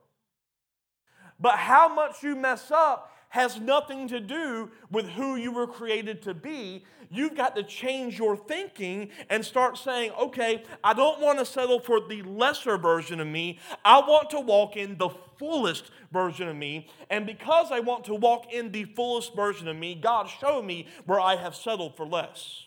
But 1.40 1.56
how 1.56 1.92
much 1.92 2.22
you 2.22 2.36
mess 2.36 2.70
up 2.70 3.13
has 3.34 3.58
nothing 3.58 4.06
to 4.06 4.20
do 4.20 4.70
with 4.92 5.08
who 5.08 5.34
you 5.34 5.50
were 5.50 5.66
created 5.66 6.22
to 6.22 6.32
be. 6.32 6.84
You've 7.10 7.34
got 7.34 7.56
to 7.56 7.64
change 7.64 8.16
your 8.16 8.36
thinking 8.36 9.10
and 9.28 9.44
start 9.44 9.76
saying, 9.76 10.12
okay, 10.12 10.62
I 10.84 10.94
don't 10.94 11.20
want 11.20 11.40
to 11.40 11.44
settle 11.44 11.80
for 11.80 11.98
the 11.98 12.22
lesser 12.22 12.78
version 12.78 13.18
of 13.18 13.26
me. 13.26 13.58
I 13.84 13.98
want 13.98 14.30
to 14.30 14.40
walk 14.40 14.76
in 14.76 14.98
the 14.98 15.08
fullest 15.36 15.90
version 16.12 16.46
of 16.46 16.54
me. 16.54 16.86
And 17.10 17.26
because 17.26 17.72
I 17.72 17.80
want 17.80 18.04
to 18.04 18.14
walk 18.14 18.52
in 18.52 18.70
the 18.70 18.84
fullest 18.84 19.34
version 19.34 19.66
of 19.66 19.76
me, 19.76 19.96
God, 19.96 20.28
show 20.28 20.62
me 20.62 20.86
where 21.04 21.18
I 21.18 21.34
have 21.34 21.56
settled 21.56 21.96
for 21.96 22.06
less. 22.06 22.66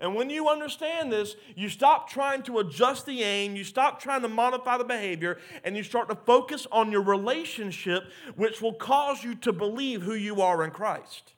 And 0.00 0.14
when 0.14 0.30
you 0.30 0.48
understand 0.48 1.12
this, 1.12 1.34
you 1.56 1.68
stop 1.68 2.08
trying 2.08 2.42
to 2.44 2.58
adjust 2.60 3.04
the 3.04 3.22
aim, 3.22 3.56
you 3.56 3.64
stop 3.64 4.00
trying 4.00 4.22
to 4.22 4.28
modify 4.28 4.78
the 4.78 4.84
behavior, 4.84 5.38
and 5.64 5.76
you 5.76 5.82
start 5.82 6.08
to 6.08 6.14
focus 6.14 6.66
on 6.70 6.92
your 6.92 7.02
relationship, 7.02 8.04
which 8.36 8.62
will 8.62 8.74
cause 8.74 9.24
you 9.24 9.34
to 9.36 9.52
believe 9.52 10.02
who 10.02 10.14
you 10.14 10.40
are 10.40 10.62
in 10.64 10.70
Christ. 10.70 11.34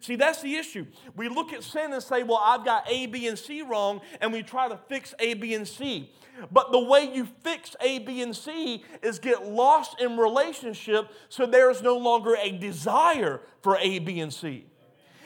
See, 0.00 0.16
that's 0.16 0.40
the 0.42 0.56
issue. 0.56 0.86
We 1.16 1.28
look 1.28 1.52
at 1.52 1.62
sin 1.62 1.92
and 1.92 2.02
say, 2.02 2.22
well, 2.22 2.40
I've 2.42 2.64
got 2.64 2.90
A, 2.90 3.06
B, 3.06 3.28
and 3.28 3.38
C 3.38 3.62
wrong, 3.62 4.00
and 4.20 4.32
we 4.32 4.42
try 4.42 4.68
to 4.68 4.78
fix 4.88 5.14
A, 5.18 5.34
B, 5.34 5.54
and 5.54 5.68
C. 5.68 6.10
But 6.50 6.72
the 6.72 6.78
way 6.78 7.12
you 7.12 7.28
fix 7.42 7.76
A, 7.80 7.98
B, 7.98 8.22
and 8.22 8.34
C 8.34 8.84
is 9.02 9.18
get 9.18 9.46
lost 9.46 10.00
in 10.00 10.16
relationship 10.16 11.10
so 11.28 11.46
there 11.46 11.70
is 11.70 11.82
no 11.82 11.96
longer 11.98 12.34
a 12.40 12.52
desire 12.52 13.42
for 13.60 13.76
A, 13.78 13.98
B, 13.98 14.20
and 14.20 14.32
C. 14.32 14.64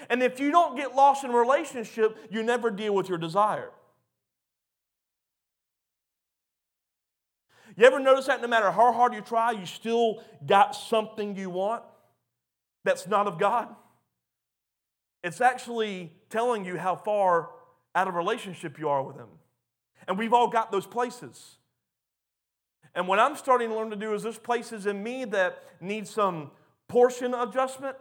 And 0.08 0.22
if 0.22 0.38
you 0.40 0.50
don't 0.50 0.76
get 0.76 0.94
lost 0.94 1.24
in 1.24 1.32
relationship, 1.32 2.16
you 2.30 2.42
never 2.42 2.70
deal 2.70 2.94
with 2.94 3.08
your 3.08 3.18
desire. 3.18 3.70
You 7.76 7.84
ever 7.84 7.98
notice 7.98 8.26
that 8.26 8.40
no 8.40 8.48
matter 8.48 8.70
how 8.70 8.92
hard 8.92 9.12
you 9.12 9.20
try, 9.20 9.50
you 9.52 9.66
still 9.66 10.22
got 10.46 10.74
something 10.74 11.36
you 11.36 11.50
want 11.50 11.82
that's 12.84 13.06
not 13.06 13.26
of 13.26 13.38
God? 13.38 13.74
It's 15.22 15.40
actually 15.40 16.12
telling 16.30 16.64
you 16.64 16.78
how 16.78 16.96
far 16.96 17.50
out 17.94 18.08
of 18.08 18.14
relationship 18.14 18.78
you 18.78 18.88
are 18.88 19.02
with 19.02 19.16
Him. 19.16 19.28
And 20.08 20.16
we've 20.16 20.32
all 20.32 20.48
got 20.48 20.70
those 20.70 20.86
places. 20.86 21.56
And 22.94 23.06
what 23.08 23.18
I'm 23.18 23.36
starting 23.36 23.68
to 23.68 23.74
learn 23.74 23.90
to 23.90 23.96
do 23.96 24.14
is 24.14 24.22
there's 24.22 24.38
places 24.38 24.86
in 24.86 25.02
me 25.02 25.24
that 25.26 25.62
need 25.80 26.08
some 26.08 26.50
portion 26.88 27.34
adjustment. 27.34 27.96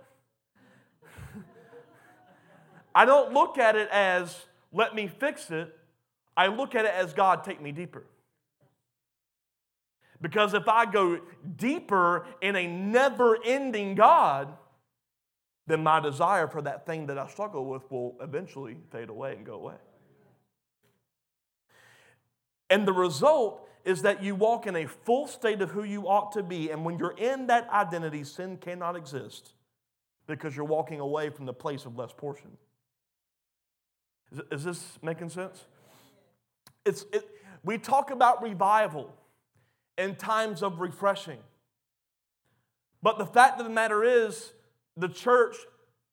I 2.96 3.04
don't 3.04 3.34
look 3.34 3.58
at 3.58 3.76
it 3.76 3.90
as, 3.92 4.46
let 4.72 4.96
me 4.96 5.08
fix 5.08 5.52
it. 5.52 5.78
I 6.38 6.48
look 6.48 6.74
at 6.76 6.86
it 6.86 6.94
as, 6.96 7.14
God, 7.14 7.44
take 7.44 7.62
me 7.62 7.74
deeper. 7.74 8.04
Because 10.22 10.54
if 10.54 10.70
I 10.70 10.86
go 10.86 11.20
deeper 11.58 12.26
in 12.42 12.56
a 12.56 12.66
never 12.66 13.38
ending 13.44 13.96
God, 13.96 14.54
then 15.68 15.84
my 15.84 16.00
desire 16.00 16.48
for 16.48 16.62
that 16.62 16.86
thing 16.86 17.08
that 17.08 17.18
I 17.18 17.28
struggle 17.28 17.66
with 17.66 17.92
will 17.92 18.16
eventually 18.22 18.78
fade 18.92 19.10
away 19.10 19.36
and 19.36 19.46
go 19.46 19.56
away. 19.56 19.76
And 22.70 22.88
the 22.88 22.94
result 22.94 23.68
is 23.84 24.02
that 24.04 24.24
you 24.24 24.36
walk 24.36 24.68
in 24.68 24.76
a 24.76 24.88
full 24.88 25.28
state 25.28 25.62
of 25.62 25.72
who 25.72 25.84
you 25.84 26.08
ought 26.08 26.32
to 26.32 26.44
be. 26.44 26.72
And 26.72 26.86
when 26.86 26.98
you're 26.98 27.18
in 27.18 27.48
that 27.48 27.70
identity, 27.70 28.24
sin 28.24 28.58
cannot 28.58 28.96
exist 28.96 29.54
because 30.28 30.56
you're 30.56 30.66
walking 30.66 31.00
away 31.00 31.30
from 31.30 31.46
the 31.46 31.54
place 31.54 31.86
of 31.86 31.98
less 31.98 32.12
portion. 32.16 32.52
Is, 34.36 34.42
is 34.52 34.64
this 34.64 35.00
making 35.02 35.30
sense? 35.30 35.66
It's, 36.86 37.06
it, 37.14 37.28
we 37.64 37.78
talk 37.78 38.12
about 38.12 38.44
revival 38.44 39.16
in 39.98 40.16
times 40.16 40.62
of 40.62 40.80
refreshing. 40.80 41.40
But 43.02 43.18
the 43.18 43.26
fact 43.26 43.60
of 43.60 43.66
the 43.66 43.72
matter 43.72 44.04
is, 44.04 44.54
the 44.98 45.08
church 45.08 45.56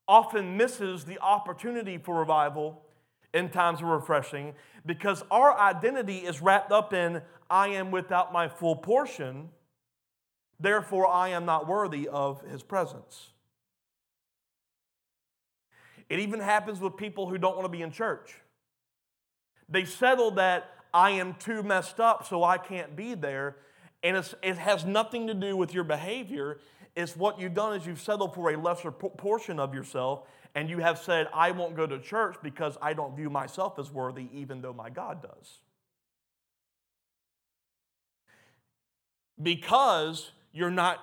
often 0.07 0.57
misses 0.57 1.05
the 1.05 1.19
opportunity 1.21 1.99
for 1.99 2.19
revival 2.19 2.83
in 3.35 3.49
times 3.49 3.81
of 3.81 3.87
refreshing 3.87 4.55
because 4.85 5.25
our 5.31 5.59
identity 5.59 6.19
is 6.19 6.43
wrapped 6.43 6.71
up 6.71 6.93
in 6.93 7.23
I 7.49 7.69
am 7.69 7.91
without 7.91 8.33
my 8.33 8.49
full 8.49 8.76
portion, 8.76 9.49
therefore 10.61 11.07
I 11.07 11.31
am 11.31 11.45
not 11.45 11.67
worthy 11.67 12.09
of 12.09 12.43
his 12.43 12.62
presence. 12.62 13.31
It 16.12 16.21
even 16.21 16.40
happens 16.40 16.78
with 16.78 16.99
people 16.99 17.26
who 17.26 17.38
don't 17.38 17.57
want 17.57 17.64
to 17.64 17.71
be 17.71 17.81
in 17.81 17.90
church. 17.90 18.35
They 19.66 19.87
settle 19.87 20.33
that 20.33 20.69
I 20.92 21.12
am 21.12 21.33
too 21.37 21.62
messed 21.62 22.00
up, 22.00 22.26
so 22.26 22.45
I 22.45 22.59
can't 22.59 22.95
be 22.95 23.14
there. 23.14 23.57
And 24.02 24.23
it 24.42 24.59
has 24.59 24.85
nothing 24.85 25.28
to 25.28 25.33
do 25.33 25.57
with 25.57 25.73
your 25.73 25.85
behavior. 25.85 26.59
It's 26.95 27.16
what 27.16 27.40
you've 27.40 27.54
done 27.54 27.81
is 27.81 27.87
you've 27.87 27.99
settled 27.99 28.35
for 28.35 28.50
a 28.50 28.59
lesser 28.59 28.92
portion 28.92 29.59
of 29.59 29.73
yourself, 29.73 30.28
and 30.54 30.69
you 30.69 30.81
have 30.81 30.99
said, 30.99 31.28
I 31.33 31.50
won't 31.52 31.76
go 31.76 31.87
to 31.87 31.99
church 31.99 32.37
because 32.42 32.76
I 32.83 32.92
don't 32.92 33.16
view 33.16 33.31
myself 33.31 33.78
as 33.78 33.90
worthy, 33.90 34.28
even 34.35 34.61
though 34.61 34.75
my 34.75 34.90
God 34.90 35.23
does. 35.23 35.61
Because 39.42 40.33
you're 40.52 40.71
not 40.71 40.99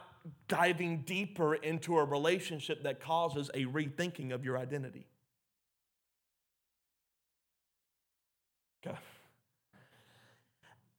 diving 0.47 1.03
deeper 1.05 1.55
into 1.55 1.97
a 1.97 2.03
relationship 2.03 2.83
that 2.83 2.99
causes 2.99 3.49
a 3.53 3.65
rethinking 3.65 4.31
of 4.31 4.43
your 4.43 4.57
identity. 4.57 5.07
Okay. 8.85 8.97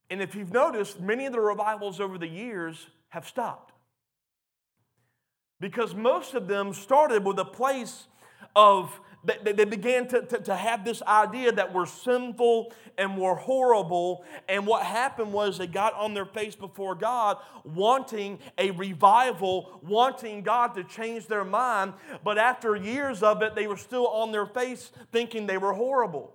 And 0.09 0.21
if 0.21 0.35
you've 0.35 0.51
noticed, 0.51 0.99
many 0.99 1.25
of 1.25 1.31
the 1.31 1.39
revivals 1.39 1.99
over 1.99 2.17
the 2.17 2.27
years 2.27 2.87
have 3.09 3.27
stopped. 3.27 3.73
Because 5.59 5.95
most 5.95 6.33
of 6.33 6.47
them 6.47 6.73
started 6.73 7.23
with 7.23 7.39
a 7.39 7.45
place 7.45 8.07
of 8.55 8.99
they, 9.23 9.53
they 9.53 9.65
began 9.65 10.07
to, 10.07 10.21
to, 10.23 10.39
to, 10.39 10.55
have 10.55 10.83
this 10.83 11.01
idea 11.03 11.51
that 11.51 11.73
we're 11.73 11.85
sinful 11.85 12.73
and 12.97 13.17
we're 13.17 13.35
horrible. 13.35 14.23
And 14.49 14.65
what 14.65 14.83
happened 14.83 15.31
was 15.31 15.57
they 15.57 15.67
got 15.67 15.93
on 15.93 16.13
their 16.15 16.25
face 16.25 16.55
before 16.55 16.95
God, 16.95 17.37
wanting 17.63 18.39
a 18.57 18.71
revival, 18.71 19.79
wanting 19.83 20.41
God 20.41 20.73
to 20.73 20.83
change 20.83 21.27
their 21.27 21.43
mind. 21.43 21.93
But 22.23 22.39
after 22.39 22.75
years 22.75 23.21
of 23.21 23.43
it, 23.43 23.53
they 23.53 23.67
were 23.67 23.77
still 23.77 24.07
on 24.07 24.31
their 24.31 24.47
face 24.47 24.91
thinking 25.11 25.45
they 25.45 25.59
were 25.59 25.73
horrible. 25.73 26.33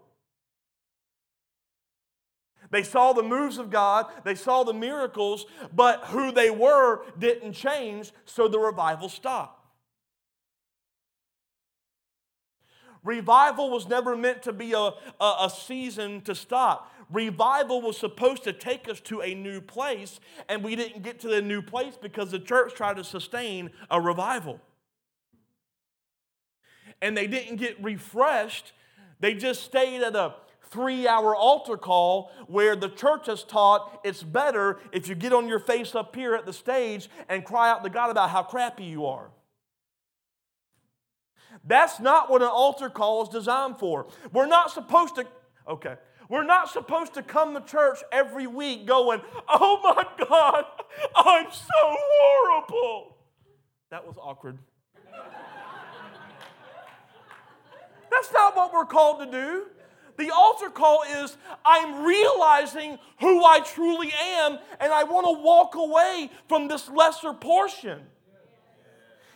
They 2.71 2.83
saw 2.83 3.13
the 3.13 3.23
moves 3.23 3.59
of 3.59 3.71
God, 3.71 4.07
they 4.25 4.35
saw 4.35 4.65
the 4.65 4.75
miracles, 4.75 5.47
but 5.73 6.05
who 6.07 6.33
they 6.33 6.51
were 6.51 7.05
didn't 7.19 7.53
change, 7.53 8.13
so 8.25 8.49
the 8.49 8.59
revival 8.59 9.09
stopped. 9.09 9.56
Revival 13.07 13.71
was 13.71 13.89
never 13.89 14.17
meant 14.17 14.43
to 14.43 14.53
be 14.53 14.73
a, 14.73 14.79
a, 14.79 14.91
a, 15.21 15.51
season 15.51 16.21
to 16.23 16.35
stop. 16.35 16.93
Revival 17.11 17.81
was 17.81 17.97
supposed 17.97 18.43
to 18.45 18.53
take 18.53 18.89
us 18.89 18.99
to 19.03 19.23
a 19.23 19.33
new 19.33 19.61
place, 19.61 20.19
and 20.49 20.65
we 20.65 20.75
didn't 20.75 21.05
get 21.05 21.21
to 21.21 21.29
the 21.29 21.41
new 21.41 21.63
place 21.63 21.97
because 22.01 22.33
the 22.33 22.41
church 22.41 22.75
tried 22.75 22.97
to 22.97 23.05
sustain 23.05 23.71
a 23.93 24.01
revival. 24.01 24.61
And 27.01 27.17
they 27.17 27.29
didn't 27.29 27.57
get 27.57 27.83
refreshed, 27.83 28.73
they 29.21 29.35
just 29.35 29.63
stayed 29.63 30.03
at 30.03 30.17
a 30.17 30.35
three 30.71 31.07
hour 31.07 31.35
altar 31.35 31.77
call 31.77 32.33
where 32.49 32.75
the 32.75 32.89
church 32.89 33.27
has 33.27 33.45
taught 33.45 34.01
it's 34.03 34.25
better 34.25 34.81
if 34.91 35.09
you 35.09 35.15
get 35.15 35.33
on 35.33 35.47
your 35.47 35.61
face 35.61 35.95
up 35.95 36.17
here 36.17 36.35
at 36.35 36.45
the 36.45 36.53
stage 36.53 37.09
and 37.29 37.45
cry 37.45 37.71
out 37.71 37.85
to 37.85 37.89
God 37.89 38.11
about 38.11 38.31
how 38.31 38.43
crappy 38.43 38.85
you 38.85 39.07
are. 39.07 39.31
That's 41.65 42.01
not 42.01 42.31
what 42.31 42.43
an 42.43 42.49
altar 42.49 42.91
call 42.91 43.23
is 43.23 43.29
designed 43.29 43.79
for. 43.79 44.07
We're 44.33 44.47
not 44.47 44.71
supposed 44.71 45.17
to, 45.17 45.27
okay, 45.69 45.97
we're 46.29 46.45
not 46.45 46.71
supposed 46.71 47.15
to 47.15 47.23
come 47.23 47.55
to 47.55 47.61
church 47.61 47.99
every 48.13 48.47
week 48.47 48.87
going, 48.87 49.21
oh 49.49 49.81
my 49.83 50.27
God, 50.27 50.65
I'm 51.15 51.47
so 51.51 51.73
horrible. 51.75 53.17
That 53.91 54.07
was 54.07 54.17
awkward. 54.21 54.59
That's 58.11 58.33
not 58.33 58.57
what 58.57 58.73
we're 58.73 58.87
called 58.87 59.21
to 59.21 59.31
do. 59.31 59.67
The 60.17 60.31
altar 60.31 60.71
call 60.71 61.03
is 61.23 61.37
I'm 61.65 62.05
realizing 62.05 62.99
who 63.21 63.45
I 63.45 63.61
truly 63.61 64.13
am 64.19 64.59
and 64.81 64.93
I 64.93 65.05
want 65.05 65.27
to 65.27 65.43
walk 65.43 65.75
away 65.75 66.31
from 66.49 66.69
this 66.69 66.89
lesser 66.89 67.35
portion. 67.35 68.01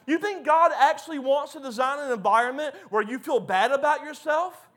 You 0.07 0.19
think 0.19 0.45
God 0.45 0.73
actually 0.77 1.19
wants 1.19 1.53
to 1.53 1.61
design 1.61 1.99
an 2.01 2.13
environment 2.13 2.75
where 2.91 3.03
you 3.03 3.19
feel 3.19 3.41
bad 3.41 3.71
about 3.71 4.03
yourself? 4.03 4.69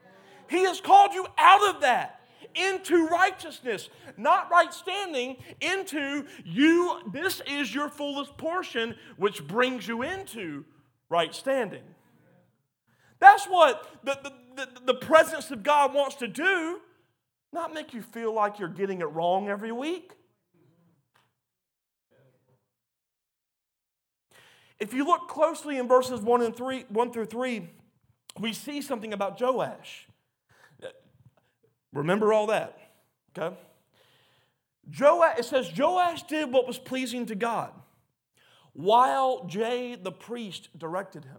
He 0.50 0.64
has 0.64 0.80
called 0.82 1.14
you 1.14 1.26
out 1.38 1.76
of 1.76 1.82
that 1.82 2.22
into 2.56 3.08
righteousness, 3.08 3.90
not 4.18 4.52
right 4.52 4.74
standing, 4.74 5.38
into 5.62 6.26
you. 6.46 7.00
This 7.12 7.42
is 7.48 7.74
your 7.74 7.90
fullest 7.90 8.38
portion, 8.38 8.96
which 9.18 9.48
brings 9.48 9.88
you 9.88 10.04
into 10.04 10.66
right 11.10 11.34
standing. 11.34 11.84
That's 13.20 13.46
what 13.46 13.88
the, 14.04 14.20
the, 14.22 14.34
the, 14.56 14.94
the 14.94 14.94
presence 14.96 15.50
of 15.52 15.64
God 15.64 15.94
wants 15.94 16.18
to 16.18 16.28
do, 16.28 16.80
not 17.52 17.74
make 17.74 17.94
you 17.94 18.02
feel 18.02 18.34
like 18.34 18.60
you're 18.60 18.68
getting 18.68 19.02
it 19.02 19.06
wrong 19.06 19.48
every 19.48 19.72
week. 19.72 20.12
If 24.80 24.94
you 24.94 25.06
look 25.06 25.28
closely 25.28 25.78
in 25.78 25.88
verses 25.88 26.20
1 26.22 26.42
and 26.42 26.56
3, 26.56 26.86
1 26.90 27.14
through 27.14 27.26
3, 27.26 27.70
we 28.40 28.54
see 28.54 28.82
something 28.82 29.14
about 29.14 29.40
Joash. 29.40 30.08
Remember 31.94 32.34
all 32.34 32.48
that, 32.48 32.78
okay? 33.38 33.56
Joash, 35.00 35.40
it 35.40 35.46
says 35.46 35.72
Joash 35.78 36.24
did 36.24 36.52
what 36.52 36.68
was 36.68 36.80
pleasing 36.80 37.26
to 37.28 37.36
God 37.36 37.72
while 38.74 39.46
Jay 39.46 39.96
the 39.96 40.12
priest 40.12 40.70
directed 40.78 41.26
him. 41.26 41.38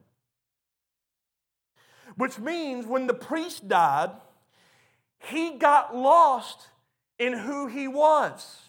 Which 2.16 2.38
means 2.38 2.86
when 2.86 3.08
the 3.08 3.14
priest 3.14 3.68
died, 3.68 4.10
he 5.18 5.58
got 5.58 5.96
lost 5.96 6.68
in 7.18 7.32
who 7.32 7.66
he 7.66 7.88
was, 7.88 8.68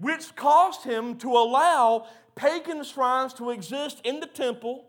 which 0.00 0.34
caused 0.34 0.84
him 0.84 1.16
to 1.18 1.30
allow 1.30 2.06
pagan 2.34 2.82
shrines 2.82 3.34
to 3.34 3.50
exist 3.50 4.00
in 4.04 4.20
the 4.20 4.26
temple, 4.26 4.86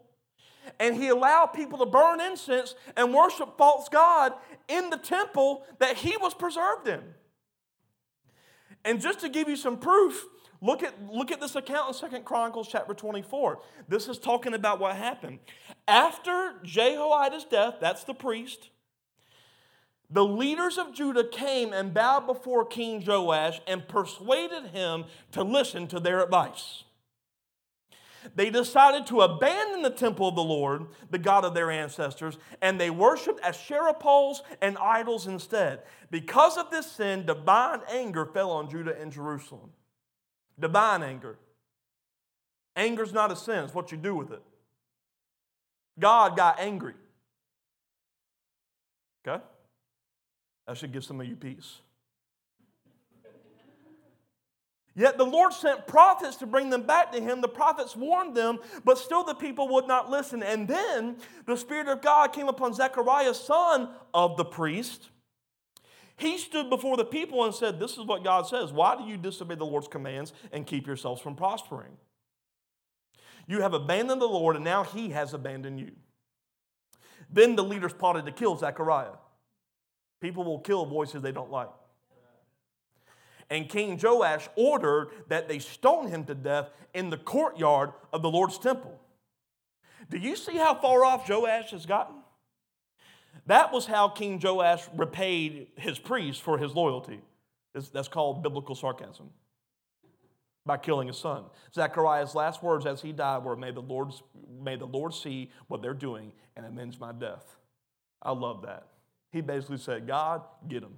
and 0.80 0.96
he 0.96 1.10
allowed 1.10 1.48
people 1.48 1.78
to 1.80 1.86
burn 1.86 2.22
incense 2.22 2.76
and 2.96 3.14
worship 3.14 3.58
false 3.58 3.90
God 3.90 4.34
in 4.68 4.90
the 4.90 4.98
temple 4.98 5.66
that 5.80 5.98
he 5.98 6.16
was 6.18 6.34
preserved 6.34 6.88
in. 6.88 7.02
And 8.84 9.00
just 9.00 9.20
to 9.20 9.30
give 9.30 9.48
you 9.48 9.56
some 9.56 9.78
proof, 9.78 10.26
Look 10.64 10.84
at, 10.84 10.94
look 11.12 11.32
at 11.32 11.42
this 11.42 11.56
account 11.56 11.88
in 11.88 11.94
Second 11.96 12.24
Chronicles 12.24 12.68
chapter 12.68 12.94
24. 12.94 13.60
This 13.88 14.08
is 14.08 14.20
talking 14.20 14.54
about 14.54 14.80
what 14.80 14.96
happened. 14.96 15.40
After 15.88 16.54
Jehoiada's 16.64 17.46
death, 17.46 17.78
that's 17.82 18.04
the 18.04 18.14
priest, 18.14 18.70
the 20.12 20.26
leaders 20.26 20.78
of 20.78 20.94
Judah 20.94 21.24
came 21.24 21.72
and 21.72 21.94
bowed 21.94 22.28
before 22.28 22.66
King 22.66 23.04
Joash 23.06 23.62
and 23.66 23.88
persuaded 23.88 24.72
him 24.72 25.06
to 25.32 25.44
listen 25.44 25.88
to 25.88 26.00
their 26.00 26.22
advice. 26.22 26.84
They 28.36 28.50
decided 28.50 29.08
to 29.08 29.22
abandon 29.22 29.82
the 29.82 29.90
temple 29.90 30.28
of 30.28 30.36
the 30.36 30.44
Lord, 30.44 30.88
the 31.10 31.18
God 31.18 31.44
of 31.44 31.54
their 31.54 31.72
ancestors, 31.72 32.38
and 32.62 32.80
they 32.80 32.90
worshiped 32.90 33.40
Asherah 33.42 33.96
poles 33.96 34.44
and 34.62 34.78
idols 34.78 35.28
instead. 35.28 35.82
Because 36.12 36.58
of 36.58 36.70
this 36.70 36.92
sin, 36.92 37.26
divine 37.26 37.80
anger 37.90 38.26
fell 38.26 38.52
on 38.52 38.70
Judah 38.70 38.96
and 39.00 39.12
Jerusalem. 39.12 39.72
Divine 40.60 41.02
anger. 41.02 41.40
Anger's 42.76 43.14
not 43.14 43.32
a 43.32 43.36
sin, 43.36 43.64
it's 43.64 43.74
what 43.74 43.92
you 43.92 43.98
do 43.98 44.16
with 44.16 44.32
it. 44.32 44.42
God 46.00 46.38
got 46.38 46.60
angry. 46.60 46.94
Okay? 49.28 49.44
That 50.72 50.78
should 50.78 50.94
give 50.94 51.04
some 51.04 51.20
of 51.20 51.28
you 51.28 51.36
peace. 51.36 51.80
Yet 54.96 55.18
the 55.18 55.26
Lord 55.26 55.52
sent 55.52 55.86
prophets 55.86 56.38
to 56.38 56.46
bring 56.46 56.70
them 56.70 56.84
back 56.84 57.12
to 57.12 57.20
him. 57.20 57.42
The 57.42 57.50
prophets 57.50 57.94
warned 57.94 58.38
them, 58.38 58.58
but 58.86 58.98
still 58.98 59.26
the 59.26 59.34
people 59.34 59.68
would 59.68 59.86
not 59.86 60.10
listen. 60.10 60.42
And 60.42 60.70
then 60.70 61.18
the 61.46 61.58
Spirit 61.58 61.90
of 61.90 62.02
God 62.02 62.32
came 62.32 62.48
upon 62.48 62.74
Zechariah, 62.74 63.34
son 63.34 63.90
of 64.14 64.38
the 64.38 64.46
priest, 64.46 65.10
he 66.16 66.38
stood 66.38 66.70
before 66.70 66.96
the 66.96 67.04
people 67.04 67.44
and 67.44 67.54
said, 67.54 67.82
This 67.82 67.98
is 67.98 68.06
what 68.06 68.24
God 68.24 68.48
says. 68.48 68.72
Why 68.72 68.96
do 68.96 69.04
you 69.04 69.18
disobey 69.18 69.56
the 69.56 69.66
Lord's 69.66 69.90
commands 69.90 70.32
and 70.54 70.66
keep 70.66 70.88
yourselves 70.88 71.22
from 71.22 71.36
prospering? 71.36 71.98
You 73.46 73.60
have 73.60 73.74
abandoned 73.74 74.22
the 74.22 74.28
Lord, 74.28 74.56
and 74.56 74.64
now 74.64 74.86
he 74.86 75.10
has 75.10 75.34
abandoned 75.34 75.82
you. 75.82 75.92
Then 77.30 77.58
the 77.58 77.64
leaders 77.66 77.92
plotted 77.92 78.26
to 78.26 78.32
kill 78.32 78.56
Zechariah. 78.56 79.18
People 80.22 80.44
will 80.44 80.60
kill 80.60 80.86
voices 80.86 81.22
they 81.22 81.32
don't 81.32 81.52
like. 81.52 81.70
And 83.50 83.68
King 83.68 84.00
Joash 84.02 84.48
ordered 84.56 85.10
that 85.28 85.50
they 85.50 85.60
stone 85.60 86.08
him 86.08 86.24
to 86.26 86.36
death 86.36 86.70
in 86.94 87.10
the 87.10 87.18
courtyard 87.18 87.92
of 88.14 88.22
the 88.22 88.30
Lord's 88.30 88.58
temple. 88.58 88.98
Do 90.10 90.18
you 90.18 90.36
see 90.36 90.56
how 90.56 90.76
far 90.76 91.04
off 91.04 91.28
Joash 91.28 91.72
has 91.72 91.86
gotten? 91.86 92.16
That 93.48 93.74
was 93.74 93.86
how 93.86 94.08
King 94.08 94.40
Joash 94.42 94.88
repaid 94.96 95.68
his 95.76 96.00
priest 96.00 96.42
for 96.42 96.58
his 96.58 96.74
loyalty. 96.74 97.20
That's 97.74 98.08
called 98.08 98.44
biblical 98.44 98.76
sarcasm 98.76 99.32
by 100.66 100.78
killing 100.78 101.08
his 101.08 101.18
son. 101.18 101.46
Zechariah's 101.74 102.36
last 102.36 102.62
words 102.62 102.86
as 102.86 103.02
he 103.02 103.12
died 103.12 103.44
were, 103.44 103.56
May 103.56 103.72
the 103.72 103.82
Lord, 103.82 104.10
may 104.62 104.76
the 104.76 104.86
Lord 104.86 105.14
see 105.14 105.52
what 105.68 105.82
they're 105.82 105.94
doing 105.94 106.32
and 106.56 106.66
amends 106.66 107.00
my 107.00 107.12
death. 107.12 107.56
I 108.22 108.32
love 108.32 108.62
that. 108.64 108.88
He 109.32 109.42
basically 109.42 109.78
said, 109.78 110.08
God, 110.08 110.42
get 110.68 110.84
him. 110.84 110.98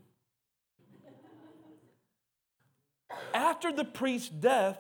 After 3.34 3.72
the 3.72 3.86
priest's 3.86 4.30
death, 4.30 4.78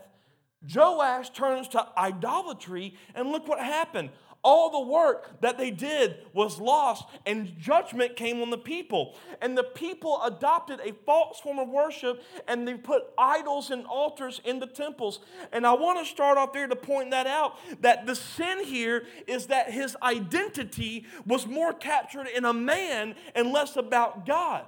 Joash 0.74 1.30
turns 1.32 1.68
to 1.70 1.86
idolatry, 1.98 2.96
and 3.14 3.30
look 3.32 3.48
what 3.48 3.60
happened. 3.60 4.10
All 4.44 4.70
the 4.70 4.92
work 4.92 5.40
that 5.40 5.58
they 5.58 5.72
did 5.72 6.18
was 6.34 6.60
lost, 6.60 7.06
and 7.26 7.58
judgment 7.58 8.18
came 8.18 8.42
on 8.42 8.50
the 8.50 8.58
people. 8.58 9.16
And 9.42 9.58
the 9.58 9.64
people 9.64 10.22
adopted 10.24 10.82
a 10.82 10.94
false 11.06 11.40
form 11.40 11.60
of 11.60 11.70
worship, 11.70 12.22
and 12.48 12.68
they 12.68 12.74
put 12.74 13.04
idols 13.18 13.72
and 13.72 13.86
altars 13.86 14.42
in 14.44 14.60
the 14.60 14.68
temples. 14.68 15.22
And 15.54 15.66
I 15.66 15.74
want 15.74 16.00
to 16.00 16.06
start 16.06 16.38
off 16.38 16.52
there 16.52 16.68
to 16.68 16.76
point 16.76 17.12
that 17.12 17.26
out 17.26 17.58
that 17.82 18.06
the 18.06 18.16
sin 18.16 18.66
here 18.66 19.06
is 19.28 19.48
that 19.48 19.72
his 19.72 19.96
identity 20.04 21.06
was 21.26 21.48
more 21.48 21.72
captured 21.74 22.28
in 22.28 22.44
a 22.44 22.54
man 22.54 23.16
and 23.36 23.52
less 23.52 23.78
about 23.78 24.26
God. 24.26 24.66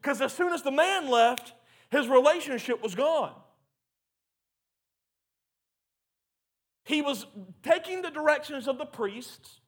Because 0.00 0.22
as 0.22 0.32
soon 0.32 0.54
as 0.54 0.62
the 0.62 0.70
man 0.70 1.10
left, 1.10 1.52
his 1.90 2.08
relationship 2.08 2.82
was 2.82 2.94
gone. 2.94 3.34
He 6.90 7.02
was 7.02 7.24
taking 7.62 8.02
the 8.02 8.10
directions 8.10 8.66
of 8.66 8.76
the 8.76 8.84
priests, 8.84 9.60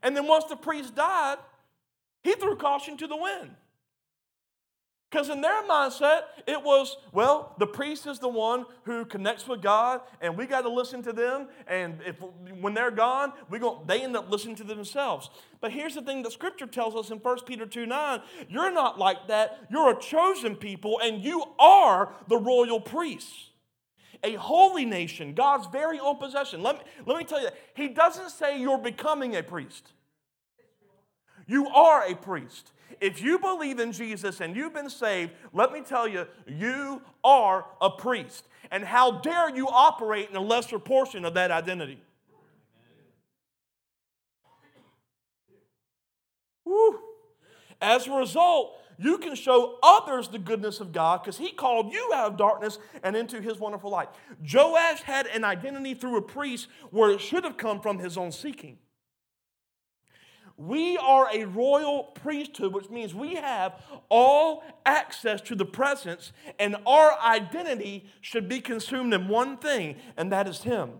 and 0.00 0.16
then 0.16 0.28
once 0.28 0.44
the 0.44 0.54
priest 0.54 0.94
died, 0.94 1.38
he 2.22 2.34
threw 2.34 2.54
caution 2.54 2.96
to 2.98 3.08
the 3.08 3.16
wind. 3.16 3.50
Because 5.10 5.28
in 5.28 5.40
their 5.40 5.64
mindset, 5.64 6.20
it 6.46 6.62
was, 6.62 6.98
well, 7.10 7.56
the 7.58 7.66
priest 7.66 8.06
is 8.06 8.20
the 8.20 8.28
one 8.28 8.64
who 8.84 9.04
connects 9.04 9.48
with 9.48 9.60
God, 9.60 10.02
and 10.20 10.38
we 10.38 10.46
got 10.46 10.60
to 10.60 10.68
listen 10.68 11.02
to 11.02 11.12
them. 11.12 11.48
And 11.66 12.00
if 12.06 12.14
when 12.60 12.74
they're 12.74 12.92
gone, 12.92 13.32
we 13.50 13.58
go, 13.58 13.82
they 13.84 14.02
end 14.02 14.16
up 14.16 14.30
listening 14.30 14.54
to 14.56 14.64
themselves. 14.64 15.30
But 15.60 15.72
here's 15.72 15.96
the 15.96 16.02
thing 16.02 16.22
that 16.22 16.30
Scripture 16.30 16.66
tells 16.68 16.94
us 16.94 17.10
in 17.10 17.18
1 17.18 17.38
Peter 17.44 17.66
2 17.66 17.86
9 17.86 18.20
you're 18.48 18.70
not 18.70 19.00
like 19.00 19.26
that. 19.26 19.66
You're 19.68 19.98
a 19.98 20.00
chosen 20.00 20.54
people, 20.54 21.00
and 21.02 21.24
you 21.24 21.42
are 21.58 22.14
the 22.28 22.38
royal 22.38 22.80
priests. 22.80 23.50
A 24.22 24.34
holy 24.34 24.84
nation, 24.84 25.34
God's 25.34 25.66
very 25.66 25.98
own 25.98 26.16
possession. 26.16 26.62
Let 26.62 26.78
me, 26.78 26.82
let 27.06 27.18
me 27.18 27.24
tell 27.24 27.40
you. 27.40 27.48
He 27.74 27.88
doesn't 27.88 28.30
say 28.30 28.60
you're 28.60 28.78
becoming 28.78 29.36
a 29.36 29.42
priest. 29.42 29.92
You 31.46 31.68
are 31.68 32.10
a 32.10 32.14
priest. 32.14 32.72
If 33.00 33.22
you 33.22 33.38
believe 33.38 33.78
in 33.78 33.92
Jesus 33.92 34.40
and 34.40 34.56
you've 34.56 34.74
been 34.74 34.90
saved, 34.90 35.32
let 35.52 35.72
me 35.72 35.80
tell 35.80 36.08
you, 36.08 36.26
you 36.46 37.02
are 37.22 37.66
a 37.80 37.90
priest. 37.90 38.44
And 38.70 38.84
how 38.84 39.20
dare 39.20 39.54
you 39.54 39.68
operate 39.68 40.30
in 40.30 40.36
a 40.36 40.40
lesser 40.40 40.78
portion 40.78 41.24
of 41.24 41.34
that 41.34 41.50
identity? 41.50 42.00
Woo. 46.64 46.98
As 47.80 48.06
a 48.06 48.12
result, 48.12 48.76
you 48.98 49.18
can 49.18 49.34
show 49.34 49.78
others 49.82 50.28
the 50.28 50.38
goodness 50.38 50.80
of 50.80 50.92
God 50.92 51.22
because 51.22 51.38
he 51.38 51.52
called 51.52 51.92
you 51.92 52.10
out 52.14 52.32
of 52.32 52.36
darkness 52.36 52.78
and 53.02 53.16
into 53.16 53.40
his 53.40 53.58
wonderful 53.58 53.90
light. 53.90 54.08
Joash 54.52 55.02
had 55.02 55.26
an 55.26 55.44
identity 55.44 55.94
through 55.94 56.16
a 56.16 56.22
priest 56.22 56.68
where 56.90 57.10
it 57.10 57.20
should 57.20 57.44
have 57.44 57.56
come 57.56 57.80
from 57.80 57.98
his 57.98 58.16
own 58.16 58.32
seeking. 58.32 58.78
We 60.58 60.96
are 60.96 61.28
a 61.32 61.44
royal 61.44 62.04
priesthood, 62.04 62.72
which 62.72 62.88
means 62.88 63.14
we 63.14 63.34
have 63.34 63.74
all 64.08 64.64
access 64.86 65.42
to 65.42 65.54
the 65.54 65.66
presence, 65.66 66.32
and 66.58 66.76
our 66.86 67.18
identity 67.20 68.06
should 68.22 68.48
be 68.48 68.60
consumed 68.60 69.12
in 69.12 69.28
one 69.28 69.58
thing, 69.58 69.96
and 70.16 70.32
that 70.32 70.48
is 70.48 70.62
Him. 70.62 70.92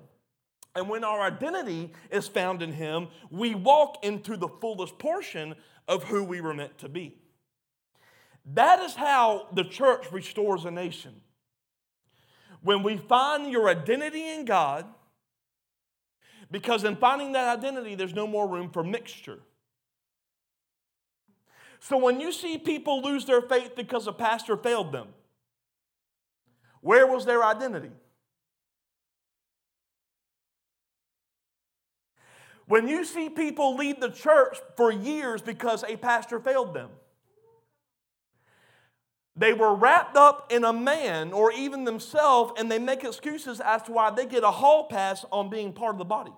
And 0.74 0.90
when 0.90 1.04
our 1.04 1.22
identity 1.22 1.94
is 2.10 2.28
found 2.28 2.60
in 2.60 2.72
Him, 2.72 3.08
we 3.30 3.54
walk 3.54 4.04
into 4.04 4.36
the 4.36 4.48
fullest 4.60 4.98
portion 4.98 5.54
of 5.88 6.04
who 6.04 6.22
we 6.22 6.42
were 6.42 6.52
meant 6.52 6.76
to 6.78 6.90
be. 6.90 7.16
That 8.54 8.80
is 8.80 8.94
how 8.94 9.48
the 9.52 9.64
church 9.64 10.06
restores 10.12 10.64
a 10.64 10.70
nation. 10.70 11.20
When 12.62 12.82
we 12.82 12.96
find 12.96 13.50
your 13.50 13.68
identity 13.68 14.28
in 14.28 14.44
God, 14.44 14.86
because 16.50 16.84
in 16.84 16.96
finding 16.96 17.32
that 17.32 17.58
identity, 17.58 17.96
there's 17.96 18.14
no 18.14 18.26
more 18.26 18.48
room 18.48 18.70
for 18.70 18.84
mixture. 18.84 19.40
So 21.80 21.98
when 21.98 22.20
you 22.20 22.32
see 22.32 22.56
people 22.56 23.02
lose 23.02 23.24
their 23.24 23.42
faith 23.42 23.74
because 23.76 24.06
a 24.06 24.12
pastor 24.12 24.56
failed 24.56 24.92
them, 24.92 25.08
where 26.80 27.06
was 27.06 27.24
their 27.24 27.44
identity? 27.44 27.90
When 32.68 32.88
you 32.88 33.04
see 33.04 33.28
people 33.28 33.76
leave 33.76 34.00
the 34.00 34.10
church 34.10 34.58
for 34.76 34.92
years 34.92 35.42
because 35.42 35.84
a 35.86 35.96
pastor 35.96 36.40
failed 36.40 36.74
them, 36.74 36.90
they 39.36 39.52
were 39.52 39.74
wrapped 39.74 40.16
up 40.16 40.50
in 40.50 40.64
a 40.64 40.72
man 40.72 41.32
or 41.32 41.52
even 41.52 41.84
themselves, 41.84 42.52
and 42.58 42.70
they 42.70 42.78
make 42.78 43.04
excuses 43.04 43.60
as 43.60 43.82
to 43.82 43.92
why 43.92 44.10
they 44.10 44.24
get 44.24 44.42
a 44.42 44.50
hall 44.50 44.84
pass 44.84 45.24
on 45.30 45.50
being 45.50 45.72
part 45.72 45.94
of 45.94 45.98
the 45.98 46.04
body. 46.04 46.32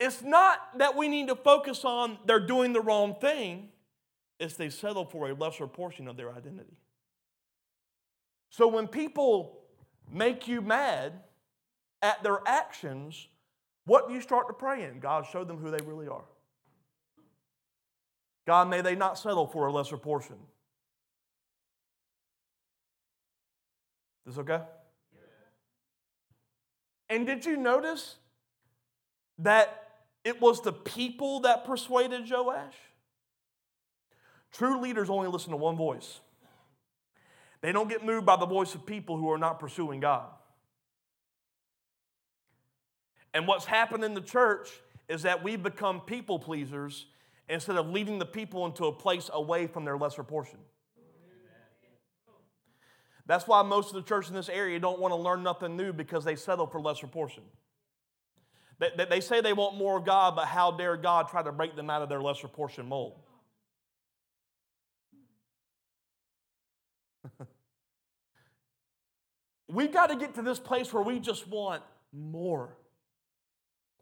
It's 0.00 0.20
not 0.20 0.58
that 0.78 0.96
we 0.96 1.06
need 1.06 1.28
to 1.28 1.36
focus 1.36 1.84
on 1.84 2.18
they're 2.26 2.40
doing 2.40 2.72
the 2.72 2.80
wrong 2.80 3.14
thing, 3.20 3.68
it's 4.40 4.54
they 4.54 4.68
settle 4.68 5.04
for 5.04 5.30
a 5.30 5.34
lesser 5.34 5.68
portion 5.68 6.08
of 6.08 6.16
their 6.16 6.32
identity. 6.32 6.76
So 8.50 8.66
when 8.66 8.88
people 8.88 9.60
make 10.10 10.48
you 10.48 10.60
mad 10.60 11.12
at 12.02 12.20
their 12.24 12.40
actions, 12.44 13.28
what 13.84 14.08
do 14.08 14.14
you 14.14 14.20
start 14.20 14.48
to 14.48 14.54
pray 14.54 14.82
in? 14.82 14.98
God, 14.98 15.24
show 15.30 15.44
them 15.44 15.58
who 15.58 15.70
they 15.70 15.84
really 15.84 16.08
are. 16.08 16.24
God, 18.46 18.68
may 18.68 18.80
they 18.80 18.94
not 18.94 19.18
settle 19.18 19.46
for 19.46 19.66
a 19.66 19.72
lesser 19.72 19.96
portion. 19.96 20.36
Is 24.26 24.34
this 24.34 24.38
okay? 24.38 24.62
And 27.08 27.26
did 27.26 27.44
you 27.44 27.56
notice 27.56 28.16
that 29.38 29.90
it 30.24 30.40
was 30.40 30.62
the 30.62 30.72
people 30.72 31.40
that 31.40 31.64
persuaded 31.64 32.28
Joash? 32.30 32.74
True 34.52 34.80
leaders 34.80 35.10
only 35.10 35.28
listen 35.28 35.50
to 35.50 35.56
one 35.56 35.76
voice. 35.76 36.20
They 37.60 37.72
don't 37.72 37.88
get 37.88 38.04
moved 38.04 38.26
by 38.26 38.36
the 38.36 38.46
voice 38.46 38.74
of 38.74 38.86
people 38.86 39.16
who 39.16 39.30
are 39.30 39.38
not 39.38 39.60
pursuing 39.60 40.00
God. 40.00 40.28
And 43.34 43.46
what's 43.46 43.64
happened 43.64 44.04
in 44.04 44.14
the 44.14 44.20
church 44.20 44.68
is 45.08 45.22
that 45.22 45.42
we 45.42 45.56
become 45.56 46.00
people 46.00 46.38
pleasers 46.38 47.06
instead 47.48 47.76
of 47.76 47.88
leading 47.88 48.18
the 48.18 48.26
people 48.26 48.66
into 48.66 48.86
a 48.86 48.92
place 48.92 49.30
away 49.32 49.66
from 49.66 49.84
their 49.84 49.96
lesser 49.96 50.22
portion. 50.22 50.58
That's 53.26 53.46
why 53.46 53.62
most 53.62 53.88
of 53.88 53.94
the 53.94 54.02
church 54.02 54.28
in 54.28 54.34
this 54.34 54.48
area 54.48 54.80
don't 54.80 55.00
want 55.00 55.12
to 55.12 55.16
learn 55.16 55.42
nothing 55.42 55.76
new 55.76 55.92
because 55.92 56.24
they 56.24 56.36
settle 56.36 56.66
for 56.66 56.80
lesser 56.80 57.06
portion. 57.06 57.44
They, 59.08 59.20
say 59.20 59.40
they 59.40 59.52
want 59.52 59.76
more 59.76 59.98
of 59.98 60.04
God, 60.04 60.34
but 60.34 60.46
how 60.46 60.72
dare 60.72 60.96
God 60.96 61.28
try 61.28 61.40
to 61.42 61.52
break 61.52 61.76
them 61.76 61.88
out 61.88 62.02
of 62.02 62.08
their 62.08 62.20
lesser 62.20 62.48
portion 62.48 62.88
mold? 62.88 63.14
We've 69.68 69.92
got 69.92 70.08
to 70.08 70.16
get 70.16 70.34
to 70.34 70.42
this 70.42 70.58
place 70.58 70.92
where 70.92 71.02
we 71.02 71.20
just 71.20 71.46
want 71.46 71.82
more. 72.12 72.76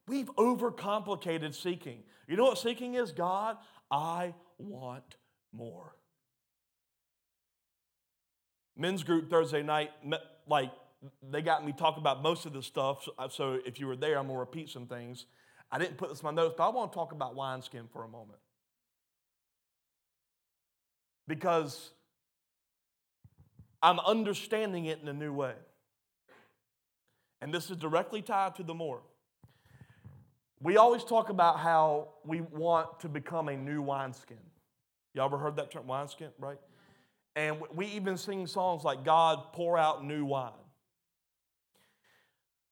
We've 0.09 0.35
overcomplicated 0.37 1.55
seeking. 1.55 2.03
You 2.31 2.37
know 2.37 2.45
what 2.45 2.59
seeking 2.59 2.95
is? 2.95 3.11
God, 3.11 3.57
I 3.91 4.35
want 4.57 5.17
more. 5.53 5.97
Men's 8.77 9.03
group 9.03 9.29
Thursday 9.29 9.65
night, 9.65 9.91
like 10.47 10.71
they 11.29 11.43
got 11.43 11.67
me 11.67 11.73
talking 11.77 12.01
about 12.01 12.23
most 12.23 12.47
of 12.47 12.53
the 12.53 12.63
stuff. 12.63 13.09
So 13.31 13.55
uh, 13.55 13.59
if 13.67 13.81
you 13.81 13.89
were 13.89 13.97
there, 13.97 14.17
I'm 14.17 14.29
going 14.29 14.37
to 14.37 14.41
repeat 14.41 14.69
some 14.71 14.87
things. 14.87 15.27
I 15.73 15.81
didn't 15.81 15.97
put 15.97 16.09
this 16.09 16.21
in 16.21 16.25
my 16.25 16.31
notes, 16.31 16.55
but 16.57 16.69
I 16.69 16.69
want 16.69 16.93
to 16.93 16.95
talk 16.97 17.11
about 17.11 17.35
wineskin 17.35 17.89
for 17.93 18.05
a 18.05 18.09
moment. 18.09 18.39
Because 21.27 21.91
I'm 23.83 23.99
understanding 23.99 24.85
it 24.85 25.01
in 25.03 25.09
a 25.09 25.13
new 25.13 25.33
way. 25.33 25.55
And 27.43 27.53
this 27.53 27.71
is 27.71 27.77
directly 27.77 28.23
tied 28.23 28.55
to 28.55 28.63
the 28.63 28.75
more. 28.75 29.01
We 30.63 30.77
always 30.77 31.05
talk 31.05 31.31
about 31.31 31.59
how 31.59 32.09
we 32.25 32.43
want 32.43 33.01
to 33.01 33.09
become 33.09 33.49
a 33.49 33.57
new 33.57 33.81
wineskin. 33.81 34.37
Y'all 35.15 35.25
ever 35.25 35.39
heard 35.39 35.57
that 35.57 35.71
term, 35.71 35.87
wineskin, 35.87 36.29
right? 36.39 36.59
And 37.35 37.57
we 37.75 37.87
even 37.87 38.17
sing 38.19 38.47
songs 38.47 38.85
like, 38.85 39.05
God, 39.05 39.53
pour 39.53 39.79
out 39.79 40.05
new 40.05 40.25
wine. 40.27 40.53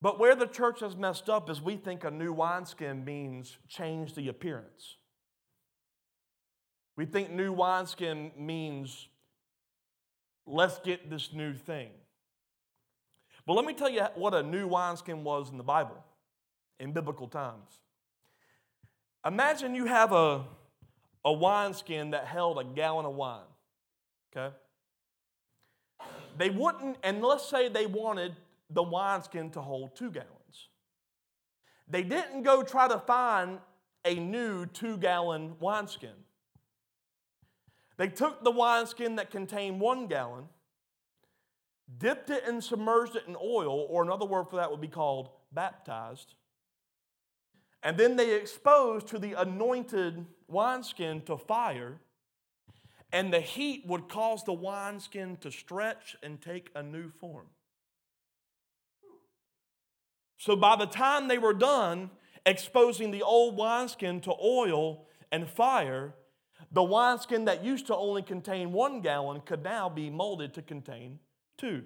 But 0.02 0.20
where 0.20 0.36
the 0.36 0.46
church 0.46 0.80
has 0.80 0.96
messed 0.96 1.28
up 1.28 1.48
is 1.48 1.62
we 1.62 1.76
think 1.76 2.04
a 2.04 2.10
new 2.10 2.32
wineskin 2.32 3.04
means 3.04 3.56
change 3.68 4.14
the 4.14 4.28
appearance. 4.28 4.96
We 6.96 7.06
think 7.06 7.30
new 7.30 7.52
wineskin 7.52 8.32
means 8.36 9.08
let's 10.46 10.78
get 10.80 11.08
this 11.08 11.32
new 11.32 11.54
thing. 11.54 11.90
But 13.46 13.54
let 13.54 13.64
me 13.64 13.72
tell 13.72 13.88
you 13.88 14.02
what 14.14 14.34
a 14.34 14.42
new 14.42 14.68
wineskin 14.68 15.24
was 15.24 15.50
in 15.50 15.56
the 15.56 15.64
Bible 15.64 16.04
in 16.80 16.92
biblical 16.92 17.28
times. 17.28 17.80
Imagine 19.26 19.74
you 19.74 19.86
have 19.86 20.12
a, 20.12 20.44
a 21.24 21.32
wineskin 21.32 22.10
that 22.10 22.26
held 22.26 22.58
a 22.58 22.64
gallon 22.64 23.04
of 23.04 23.14
wine, 23.14 23.40
okay? 24.36 24.54
They 26.36 26.50
wouldn't, 26.50 26.98
and 27.02 27.22
let's 27.22 27.48
say 27.48 27.68
they 27.68 27.86
wanted 27.86 28.36
the 28.70 28.82
wineskin 28.82 29.50
to 29.50 29.60
hold 29.60 29.96
two 29.96 30.10
gallons. 30.10 30.68
They 31.88 32.02
didn't 32.02 32.42
go 32.42 32.62
try 32.62 32.86
to 32.86 32.98
find 32.98 33.58
a 34.04 34.14
new 34.14 34.66
two 34.66 34.96
gallon 34.98 35.56
wineskin. 35.58 36.14
They 37.96 38.08
took 38.08 38.44
the 38.44 38.52
wineskin 38.52 39.16
that 39.16 39.30
contained 39.30 39.80
one 39.80 40.06
gallon, 40.06 40.44
dipped 41.98 42.30
it 42.30 42.44
and 42.46 42.62
submerged 42.62 43.16
it 43.16 43.24
in 43.26 43.34
oil, 43.34 43.86
or 43.90 44.02
another 44.04 44.24
word 44.24 44.48
for 44.48 44.56
that 44.56 44.70
would 44.70 44.80
be 44.80 44.86
called 44.86 45.30
baptized, 45.52 46.34
and 47.82 47.96
then 47.96 48.16
they 48.16 48.34
exposed 48.34 49.06
to 49.08 49.18
the 49.18 49.34
anointed 49.34 50.26
wineskin 50.48 51.22
to 51.22 51.36
fire, 51.36 52.00
and 53.12 53.32
the 53.32 53.40
heat 53.40 53.84
would 53.86 54.08
cause 54.08 54.44
the 54.44 54.52
wineskin 54.52 55.36
to 55.38 55.50
stretch 55.50 56.16
and 56.22 56.40
take 56.40 56.70
a 56.74 56.82
new 56.82 57.10
form. 57.20 57.46
So 60.36 60.54
by 60.56 60.76
the 60.76 60.86
time 60.86 61.28
they 61.28 61.38
were 61.38 61.54
done 61.54 62.10
exposing 62.46 63.10
the 63.10 63.22
old 63.22 63.56
wineskin 63.56 64.20
to 64.22 64.34
oil 64.42 65.06
and 65.32 65.48
fire, 65.48 66.14
the 66.70 66.82
wineskin 66.82 67.46
that 67.46 67.64
used 67.64 67.86
to 67.86 67.96
only 67.96 68.22
contain 68.22 68.72
one 68.72 69.00
gallon 69.00 69.40
could 69.40 69.62
now 69.62 69.88
be 69.88 70.10
molded 70.10 70.54
to 70.54 70.62
contain 70.62 71.18
two. 71.56 71.84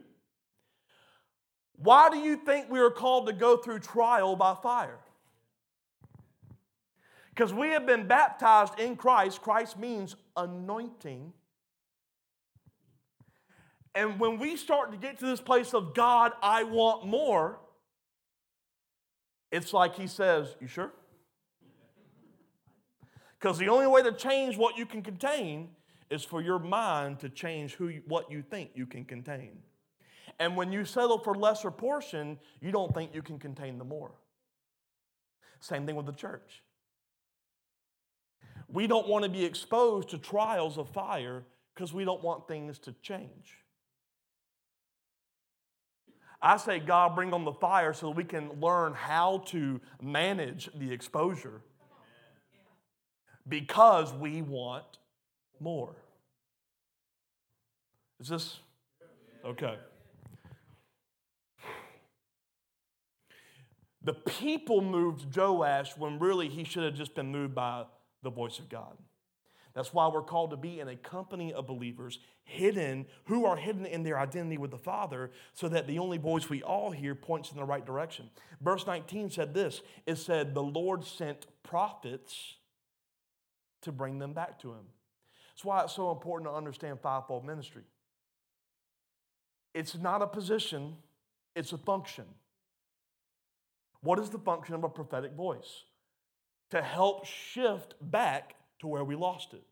Why 1.77 2.11
do 2.11 2.19
you 2.19 2.37
think 2.37 2.71
we 2.71 2.81
are 2.81 2.91
called 2.91 3.27
to 3.27 3.33
go 3.33 3.57
through 3.57 3.81
trial 3.81 4.37
by 4.37 4.55
fire? 4.63 4.99
Because 7.35 7.53
we 7.53 7.69
have 7.69 7.87
been 7.87 8.07
baptized 8.07 8.79
in 8.79 8.95
Christ. 8.95 9.41
Christ 9.41 9.79
means 9.79 10.17
anointing. 10.37 11.33
And 13.95 14.21
when 14.21 14.39
we 14.39 14.57
start 14.57 14.93
to 14.93 14.99
get 14.99 15.19
to 15.19 15.27
this 15.27 15.41
place 15.41 15.75
of 15.75 15.95
God, 15.95 16.33
I 16.43 16.65
want 16.65 17.07
more, 17.07 17.59
it's 19.51 19.73
like 19.73 19.95
he 19.97 20.07
says, 20.07 20.57
You 20.61 20.67
sure? 20.67 20.93
Because 23.39 23.59
the 23.59 23.69
only 23.69 23.87
way 23.87 24.03
to 24.03 24.13
change 24.13 24.57
what 24.57 24.77
you 24.77 24.87
can 24.87 25.03
contain 25.03 25.71
is 26.11 26.23
for 26.23 26.43
your 26.43 26.59
mind 26.59 27.19
to 27.21 27.29
change 27.29 27.75
who 27.75 27.95
what 28.07 28.31
you 28.31 28.43
think 28.43 28.71
you 28.75 28.87
can 28.87 29.05
contain. 29.05 29.59
And 30.39 30.57
when 30.57 30.71
you 30.71 30.85
settle 30.85 31.19
for 31.19 31.35
lesser 31.35 31.71
portion, 31.71 32.39
you 32.61 32.71
don't 32.71 32.95
think 32.95 33.15
you 33.15 33.23
can 33.23 33.39
contain 33.39 33.79
the 33.79 33.85
more. 33.85 34.13
Same 35.61 35.87
thing 35.87 35.97
with 35.97 36.07
the 36.07 36.13
church. 36.13 36.63
We 38.73 38.87
don't 38.87 39.07
want 39.07 39.25
to 39.25 39.31
be 39.31 39.45
exposed 39.45 40.09
to 40.11 40.19
trials 40.19 40.79
of 40.79 40.89
fire 40.89 41.45
because 41.75 41.93
we 41.93 42.05
don't 42.05 42.25
want 42.25 42.49
things 42.49 42.79
to 42.81 42.95
change. 43.03 43.59
I 46.41 46.57
say, 46.57 46.81
God, 46.81 47.15
bring 47.15 47.33
on 47.33 47.45
the 47.45 47.53
fire 47.53 47.93
so 47.93 48.11
we 48.11 48.25
can 48.25 48.61
learn 48.61 48.95
how 48.95 49.45
to 49.47 49.81
manage 50.01 50.71
the 50.75 50.91
exposure 50.91 51.61
because 53.47 54.13
we 54.13 54.43
want 54.43 54.85
more. 55.61 55.95
Is 58.21 58.29
this 58.29 58.59
okay? 59.45 59.77
The 64.05 64.15
people 64.15 64.81
moved 64.81 65.37
Joash 65.37 65.97
when 65.97 66.19
really 66.19 66.49
he 66.49 66.65
should 66.65 66.83
have 66.83 66.95
just 66.95 67.15
been 67.15 67.31
moved 67.31 67.55
by 67.55 67.85
the 68.23 68.31
voice 68.31 68.59
of 68.59 68.69
God. 68.69 68.97
That's 69.75 69.95
why 69.95 70.09
we're 70.09 70.23
called 70.23 70.51
to 70.51 70.57
be 70.57 70.81
in 70.81 70.89
a 70.89 70.97
company 70.97 71.53
of 71.53 71.67
believers, 71.67 72.19
hidden, 72.45 73.07
who 73.25 73.47
are 73.47 73.57
hidden 73.57 73.87
in 73.87 74.03
their 74.03 74.19
identity 74.19 74.59
with 74.59 74.71
the 74.71 74.79
Father, 74.79 75.31
so 75.55 75.69
that 75.69 75.87
the 75.87 75.99
only 75.99 76.19
voice 76.19 76.51
we 76.51 76.63
all 76.63 76.91
hear 76.91 77.15
points 77.15 77.51
in 77.51 77.57
the 77.57 77.65
right 77.65 77.85
direction. 77.85 78.29
Verse 78.61 78.87
19 78.87 79.31
said 79.31 79.55
this 79.55 79.81
it 80.07 80.17
said, 80.17 80.53
The 80.53 80.63
Lord 80.63 81.05
sent 81.05 81.47
prophets 81.63 82.57
to 83.83 83.93
bring 83.93 84.19
them 84.19 84.35
back 84.35 84.61
to 84.61 84.73
Him. 84.73 84.85
That's 85.51 85.65
why 85.65 85.83
it's 85.83 85.95
so 85.95 86.11
important 86.11 86.51
to 86.51 86.55
understand 86.55 87.01
fivefold 87.01 87.45
ministry. 87.45 87.85
It's 89.75 89.97
not 89.97 90.21
a 90.21 90.27
position, 90.27 90.97
it's 91.57 91.73
a 91.73 91.79
function. 91.79 92.25
What 94.03 94.19
is 94.19 94.29
the 94.29 94.39
function 94.39 94.75
of 94.75 94.85
a 94.85 94.89
prophetic 94.89 95.33
voice? 95.33 95.85
To 96.73 96.81
help 96.81 97.27
shift 97.27 97.95
back 98.01 98.55
to 98.81 98.87
where 98.87 99.05
we 99.05 99.15
lost 99.15 99.53
it. 99.53 99.63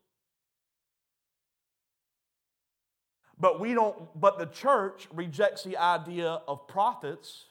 But 3.39 3.59
we 3.59 3.73
don't, 3.73 4.07
but 4.19 4.37
the 4.37 4.45
church 4.45 5.07
rejects 5.11 5.63
the 5.63 5.77
idea 5.77 6.41
of 6.47 6.67
prophets 6.67 7.45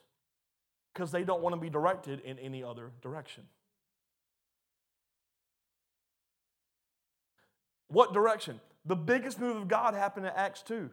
because 0.94 1.10
they 1.10 1.24
don't 1.24 1.42
want 1.42 1.56
to 1.56 1.60
be 1.60 1.68
directed 1.68 2.20
in 2.20 2.38
any 2.38 2.62
other 2.62 2.92
direction. 3.02 3.42
What 7.88 8.14
direction? 8.14 8.60
The 8.84 8.94
biggest 8.94 9.40
move 9.40 9.56
of 9.56 9.66
God 9.66 9.94
happened 9.94 10.26
in 10.26 10.32
Acts 10.36 10.62
2. 10.62 10.90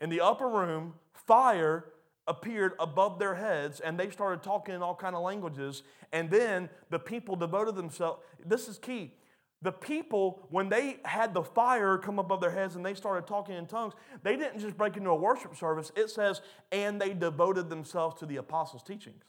In 0.00 0.10
the 0.10 0.20
upper 0.20 0.48
room, 0.48 0.94
fire 1.12 1.84
appeared 2.26 2.72
above 2.78 3.18
their 3.18 3.34
heads 3.34 3.80
and 3.80 3.98
they 3.98 4.10
started 4.10 4.42
talking 4.42 4.74
in 4.74 4.82
all 4.82 4.94
kind 4.94 5.14
of 5.14 5.22
languages 5.22 5.82
and 6.12 6.30
then 6.30 6.68
the 6.90 6.98
people 6.98 7.36
devoted 7.36 7.74
themselves 7.74 8.22
this 8.44 8.68
is 8.68 8.78
key. 8.78 9.12
The 9.62 9.72
people 9.72 10.46
when 10.50 10.68
they 10.68 10.98
had 11.04 11.34
the 11.34 11.42
fire 11.42 11.98
come 11.98 12.18
above 12.18 12.40
their 12.40 12.50
heads 12.50 12.76
and 12.76 12.84
they 12.84 12.94
started 12.94 13.26
talking 13.26 13.56
in 13.56 13.66
tongues 13.66 13.94
they 14.22 14.36
didn't 14.36 14.60
just 14.60 14.76
break 14.76 14.96
into 14.96 15.10
a 15.10 15.14
worship 15.14 15.54
service. 15.56 15.92
It 15.96 16.10
says 16.10 16.40
and 16.72 17.00
they 17.00 17.12
devoted 17.12 17.68
themselves 17.68 18.18
to 18.20 18.26
the 18.26 18.36
apostles 18.36 18.82
teachings. 18.82 19.24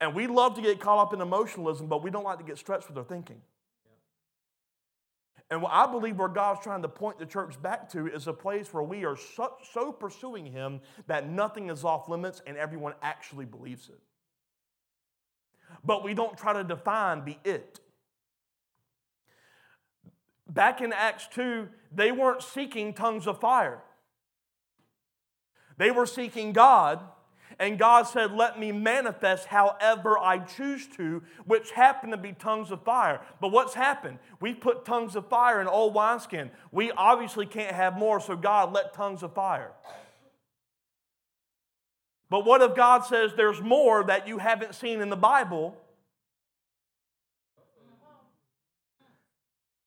And 0.00 0.14
we 0.14 0.28
love 0.28 0.54
to 0.54 0.62
get 0.62 0.78
caught 0.78 1.00
up 1.00 1.12
in 1.12 1.20
emotionalism 1.20 1.88
but 1.88 2.02
we 2.02 2.10
don't 2.10 2.24
like 2.24 2.38
to 2.38 2.44
get 2.44 2.58
stretched 2.58 2.88
with 2.88 2.96
our 2.96 3.04
thinking 3.04 3.40
and 5.50 5.62
what 5.62 5.72
I 5.72 5.90
believe 5.90 6.18
where 6.18 6.28
God's 6.28 6.60
trying 6.60 6.82
to 6.82 6.88
point 6.88 7.18
the 7.18 7.26
church 7.26 7.60
back 7.62 7.88
to 7.90 8.06
is 8.06 8.26
a 8.26 8.32
place 8.32 8.72
where 8.72 8.82
we 8.82 9.04
are 9.04 9.16
so, 9.16 9.54
so 9.72 9.92
pursuing 9.92 10.44
Him 10.46 10.80
that 11.06 11.28
nothing 11.28 11.70
is 11.70 11.84
off 11.84 12.08
limits 12.08 12.42
and 12.46 12.56
everyone 12.56 12.94
actually 13.02 13.46
believes 13.46 13.88
it. 13.88 13.98
But 15.84 16.04
we 16.04 16.12
don't 16.12 16.36
try 16.36 16.52
to 16.52 16.64
define 16.64 17.24
the 17.24 17.36
it. 17.44 17.80
Back 20.50 20.80
in 20.80 20.92
Acts 20.92 21.28
2, 21.34 21.68
they 21.94 22.12
weren't 22.12 22.42
seeking 22.42 22.92
tongues 22.92 23.26
of 23.26 23.40
fire. 23.40 23.82
They 25.76 25.90
were 25.90 26.06
seeking 26.06 26.52
God 26.52 27.00
and 27.58 27.78
God 27.78 28.04
said, 28.04 28.32
Let 28.32 28.58
me 28.58 28.70
manifest 28.70 29.46
however 29.46 30.18
I 30.18 30.38
choose 30.38 30.86
to, 30.96 31.22
which 31.44 31.72
happened 31.72 32.12
to 32.12 32.18
be 32.18 32.32
tongues 32.32 32.70
of 32.70 32.82
fire. 32.84 33.20
But 33.40 33.50
what's 33.50 33.74
happened? 33.74 34.18
We 34.40 34.54
put 34.54 34.84
tongues 34.84 35.16
of 35.16 35.28
fire 35.28 35.60
in 35.60 35.66
old 35.66 35.94
wineskin. 35.94 36.50
We 36.70 36.92
obviously 36.92 37.46
can't 37.46 37.74
have 37.74 37.98
more, 37.98 38.20
so 38.20 38.36
God 38.36 38.72
let 38.72 38.94
tongues 38.94 39.22
of 39.22 39.34
fire. 39.34 39.72
But 42.30 42.44
what 42.44 42.62
if 42.62 42.76
God 42.76 43.04
says 43.04 43.32
there's 43.36 43.60
more 43.60 44.04
that 44.04 44.28
you 44.28 44.38
haven't 44.38 44.74
seen 44.74 45.00
in 45.00 45.08
the 45.08 45.16
Bible? 45.16 45.76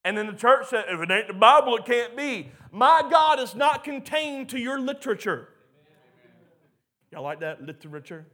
And 0.03 0.17
then 0.17 0.25
the 0.25 0.33
church 0.33 0.67
said, 0.69 0.85
if 0.89 0.99
it 0.99 1.11
ain't 1.11 1.27
the 1.27 1.33
Bible, 1.33 1.77
it 1.77 1.85
can't 1.85 2.17
be. 2.17 2.51
My 2.71 3.03
God 3.09 3.39
is 3.39 3.53
not 3.53 3.83
contained 3.83 4.49
to 4.49 4.59
your 4.59 4.79
literature. 4.79 5.49
Y'all 7.11 7.23
like 7.23 7.41
that 7.41 7.61
literature? 7.61 8.25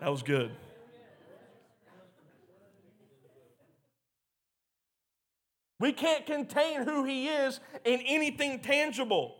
That 0.00 0.10
was 0.10 0.22
good. 0.22 0.50
We 5.80 5.92
can't 5.92 6.24
contain 6.24 6.84
who 6.84 7.04
He 7.04 7.28
is 7.28 7.60
in 7.84 8.00
anything 8.00 8.60
tangible. 8.60 9.36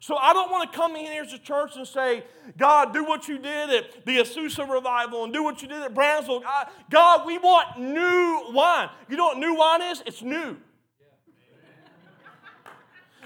So 0.00 0.16
I 0.16 0.32
don't 0.32 0.50
want 0.50 0.70
to 0.70 0.78
come 0.78 0.94
in 0.94 1.06
here 1.06 1.24
as 1.24 1.32
a 1.32 1.38
church 1.38 1.76
and 1.76 1.86
say, 1.86 2.24
God, 2.56 2.92
do 2.92 3.04
what 3.04 3.26
you 3.26 3.36
did 3.38 3.70
at 3.70 4.06
the 4.06 4.18
Azusa 4.18 4.68
revival 4.70 5.24
and 5.24 5.32
do 5.32 5.42
what 5.42 5.60
you 5.60 5.66
did 5.66 5.82
at 5.82 5.92
Brownsville. 5.92 6.44
God, 6.88 7.26
we 7.26 7.36
want 7.36 7.78
new 7.80 8.44
wine. 8.50 8.88
You 9.08 9.16
know 9.16 9.26
what 9.26 9.38
new 9.38 9.56
wine 9.56 9.82
is? 9.82 10.02
It's 10.06 10.22
new. 10.22 10.56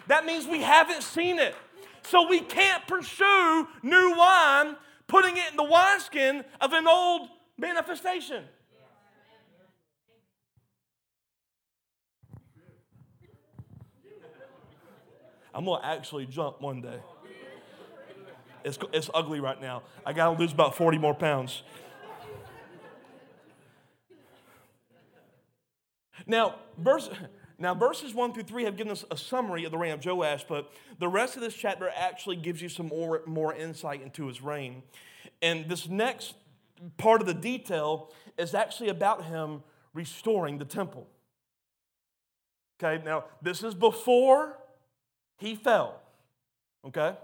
That 0.09 0.25
means 0.25 0.47
we 0.47 0.63
haven't 0.63 1.03
seen 1.03 1.39
it. 1.39 1.55
So 2.03 2.29
we 2.29 2.41
can't 2.41 2.87
pursue 2.87 3.69
new 3.83 4.15
wine, 4.17 4.77
putting 5.07 5.37
it 5.37 5.51
in 5.51 5.57
the 5.57 5.65
wineskin 5.65 6.45
of 6.61 6.73
an 6.73 6.87
old 6.87 7.29
manifestation. 7.59 8.45
I'm 15.55 15.65
going 15.67 15.83
to 15.83 15.87
actually 15.87 16.27
jump 16.27 16.61
one 16.61 16.81
day. 16.81 16.99
It's, 18.65 18.79
it's 18.93 19.11
ugly 19.13 19.41
right 19.41 19.61
now. 19.61 19.83
I 20.07 20.13
got 20.13 20.33
to 20.33 20.39
lose 20.41 20.53
about 20.53 20.77
40 20.77 20.99
more 20.99 21.15
pounds. 21.15 21.63
Now, 26.27 26.57
verse. 26.79 27.11
Now, 27.59 27.75
verses 27.75 28.15
1 28.15 28.33
through 28.35 28.45
3 28.45 28.65
have 28.65 28.77
given 28.77 28.93
us 28.93 29.05
a 29.11 29.17
summary 29.17 29.65
of 29.65 29.71
the 29.71 29.79
reign 29.79 29.93
of 29.93 30.05
Joash, 30.05 30.45
but 30.49 30.73
the 30.99 31.09
rest 31.09 31.37
of 31.37 31.43
this 31.43 31.55
chapter 31.55 31.91
actually 31.95 32.37
gives 32.37 32.61
you 32.61 32.69
some 32.69 32.89
more, 32.89 33.23
more 33.27 33.55
insight 33.55 34.03
into 34.03 34.27
his 34.27 34.43
reign. 34.43 34.83
And 35.41 35.69
this 35.69 35.89
next 35.89 36.35
part 36.97 37.21
of 37.21 37.27
the 37.27 37.35
detail 37.35 38.11
is 38.39 38.55
actually 38.55 38.89
about 38.89 39.25
him 39.25 39.63
restoring 39.95 40.59
the 40.59 40.65
temple. 40.65 41.07
Okay, 42.83 43.03
now 43.05 43.25
this 43.41 43.63
is 43.63 43.75
before 43.75 44.59
he 45.39 45.55
fell. 45.55 46.01
Okay? 46.87 47.15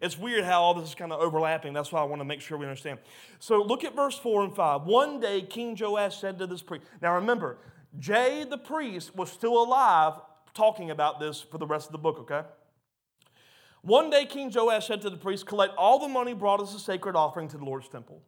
It's 0.00 0.18
weird 0.18 0.44
how 0.44 0.62
all 0.62 0.74
this 0.74 0.90
is 0.90 0.94
kind 0.94 1.12
of 1.12 1.20
overlapping. 1.20 1.72
That's 1.72 1.90
why 1.90 2.00
I 2.00 2.04
want 2.04 2.20
to 2.20 2.24
make 2.24 2.40
sure 2.40 2.56
we 2.56 2.66
understand. 2.66 2.98
So 3.40 3.62
look 3.62 3.84
at 3.84 3.96
verse 3.96 4.16
4 4.16 4.44
and 4.44 4.54
5. 4.54 4.82
One 4.82 5.20
day 5.20 5.42
King 5.42 5.76
Joash 5.78 6.20
said 6.20 6.38
to 6.38 6.46
this 6.46 6.62
priest, 6.62 6.84
now 7.02 7.14
remember, 7.14 7.58
Jay 7.98 8.44
the 8.44 8.58
priest 8.58 9.14
was 9.14 9.30
still 9.30 9.62
alive 9.62 10.14
talking 10.54 10.90
about 10.90 11.20
this 11.20 11.40
for 11.40 11.58
the 11.58 11.66
rest 11.66 11.86
of 11.86 11.92
the 11.92 11.98
book, 11.98 12.18
okay? 12.20 12.42
One 13.82 14.10
day 14.10 14.26
King 14.26 14.50
Joash 14.54 14.88
said 14.88 15.00
to 15.02 15.10
the 15.10 15.16
priest, 15.16 15.46
Collect 15.46 15.74
all 15.76 15.98
the 15.98 16.08
money 16.08 16.34
brought 16.34 16.60
as 16.60 16.74
a 16.74 16.80
sacred 16.80 17.16
offering 17.16 17.48
to 17.48 17.58
the 17.58 17.64
Lord's 17.64 17.88
temple, 17.88 18.22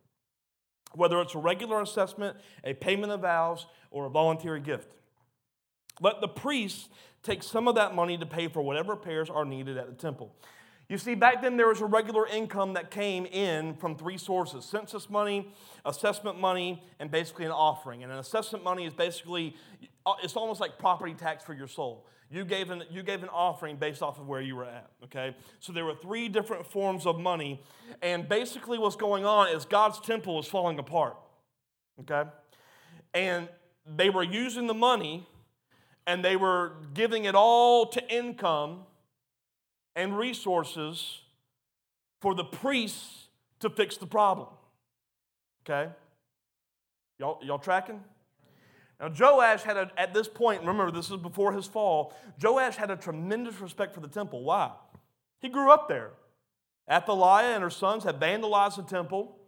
whether 0.94 1.20
it's 1.20 1.34
a 1.34 1.38
regular 1.38 1.82
assessment, 1.82 2.36
a 2.64 2.74
payment 2.74 3.12
of 3.12 3.20
vows, 3.20 3.66
or 3.90 4.06
a 4.06 4.10
voluntary 4.10 4.60
gift. 4.60 4.92
Let 6.00 6.20
the 6.20 6.28
priests 6.28 6.88
take 7.22 7.42
some 7.42 7.68
of 7.68 7.74
that 7.74 7.94
money 7.94 8.16
to 8.16 8.26
pay 8.26 8.48
for 8.48 8.62
whatever 8.62 8.94
repairs 8.94 9.28
are 9.28 9.44
needed 9.44 9.76
at 9.76 9.88
the 9.88 9.94
temple. 9.94 10.34
You 10.90 10.98
see, 10.98 11.14
back 11.14 11.40
then 11.40 11.56
there 11.56 11.68
was 11.68 11.80
a 11.80 11.86
regular 11.86 12.26
income 12.26 12.72
that 12.72 12.90
came 12.90 13.24
in 13.24 13.74
from 13.76 13.94
three 13.94 14.18
sources 14.18 14.64
census 14.64 15.08
money, 15.08 15.52
assessment 15.84 16.40
money, 16.40 16.82
and 16.98 17.12
basically 17.12 17.44
an 17.44 17.52
offering. 17.52 18.02
And 18.02 18.10
an 18.10 18.18
assessment 18.18 18.64
money 18.64 18.86
is 18.86 18.92
basically, 18.92 19.54
uh, 20.04 20.14
it's 20.24 20.34
almost 20.34 20.60
like 20.60 20.78
property 20.78 21.14
tax 21.14 21.44
for 21.44 21.54
your 21.54 21.68
soul. 21.68 22.08
You 22.28 22.44
gave, 22.44 22.70
an, 22.70 22.82
you 22.90 23.04
gave 23.04 23.22
an 23.22 23.28
offering 23.28 23.76
based 23.76 24.02
off 24.02 24.18
of 24.18 24.26
where 24.26 24.40
you 24.40 24.56
were 24.56 24.64
at, 24.64 24.90
okay? 25.04 25.36
So 25.60 25.72
there 25.72 25.84
were 25.84 25.94
three 25.94 26.28
different 26.28 26.66
forms 26.66 27.06
of 27.06 27.20
money. 27.20 27.62
And 28.02 28.28
basically, 28.28 28.76
what's 28.76 28.96
going 28.96 29.24
on 29.24 29.48
is 29.54 29.64
God's 29.64 30.00
temple 30.00 30.40
is 30.40 30.46
falling 30.46 30.80
apart, 30.80 31.16
okay? 32.00 32.28
And 33.14 33.48
they 33.86 34.10
were 34.10 34.24
using 34.24 34.66
the 34.66 34.74
money 34.74 35.28
and 36.08 36.24
they 36.24 36.34
were 36.34 36.72
giving 36.94 37.26
it 37.26 37.36
all 37.36 37.86
to 37.86 38.12
income 38.12 38.86
and 39.96 40.16
resources 40.16 41.20
for 42.20 42.34
the 42.34 42.44
priests 42.44 43.28
to 43.60 43.70
fix 43.70 43.96
the 43.96 44.06
problem. 44.06 44.48
Okay? 45.64 45.90
Y'all, 47.18 47.38
y'all 47.42 47.58
tracking? 47.58 48.00
Now, 48.98 49.08
Joash 49.08 49.62
had, 49.62 49.76
a, 49.76 49.90
at 49.96 50.12
this 50.12 50.28
point, 50.28 50.60
remember, 50.60 50.90
this 50.90 51.10
is 51.10 51.16
before 51.16 51.52
his 51.52 51.66
fall, 51.66 52.14
Joash 52.42 52.76
had 52.76 52.90
a 52.90 52.96
tremendous 52.96 53.60
respect 53.60 53.94
for 53.94 54.00
the 54.00 54.08
temple. 54.08 54.44
Why? 54.44 54.72
He 55.40 55.48
grew 55.48 55.70
up 55.70 55.88
there. 55.88 56.10
Athaliah 56.90 57.54
and 57.54 57.62
her 57.62 57.70
sons 57.70 58.04
had 58.04 58.20
vandalized 58.20 58.76
the 58.76 58.82
temple, 58.82 59.38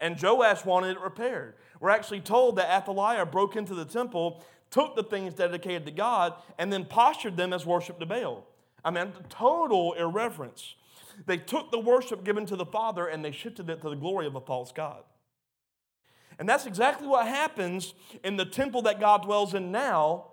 and 0.00 0.20
Joash 0.20 0.64
wanted 0.64 0.96
it 0.96 1.00
repaired. 1.00 1.54
We're 1.78 1.90
actually 1.90 2.20
told 2.20 2.56
that 2.56 2.70
Athaliah 2.70 3.26
broke 3.26 3.54
into 3.54 3.74
the 3.74 3.84
temple, 3.84 4.42
took 4.70 4.96
the 4.96 5.02
things 5.02 5.34
dedicated 5.34 5.86
to 5.86 5.92
God, 5.92 6.34
and 6.58 6.72
then 6.72 6.84
postured 6.84 7.36
them 7.36 7.52
as 7.52 7.64
worship 7.64 8.00
to 8.00 8.06
Baal. 8.06 8.46
I 8.86 8.90
mean, 8.92 9.12
total 9.28 9.94
irreverence. 9.94 10.76
They 11.26 11.38
took 11.38 11.72
the 11.72 11.78
worship 11.78 12.22
given 12.22 12.46
to 12.46 12.54
the 12.54 12.64
Father 12.64 13.08
and 13.08 13.24
they 13.24 13.32
shifted 13.32 13.68
it 13.68 13.82
to 13.82 13.90
the 13.90 13.96
glory 13.96 14.28
of 14.28 14.36
a 14.36 14.40
false 14.40 14.70
God. 14.70 15.02
And 16.38 16.48
that's 16.48 16.66
exactly 16.66 17.08
what 17.08 17.26
happens 17.26 17.94
in 18.22 18.36
the 18.36 18.44
temple 18.44 18.82
that 18.82 19.00
God 19.00 19.22
dwells 19.22 19.54
in 19.54 19.72
now, 19.72 20.26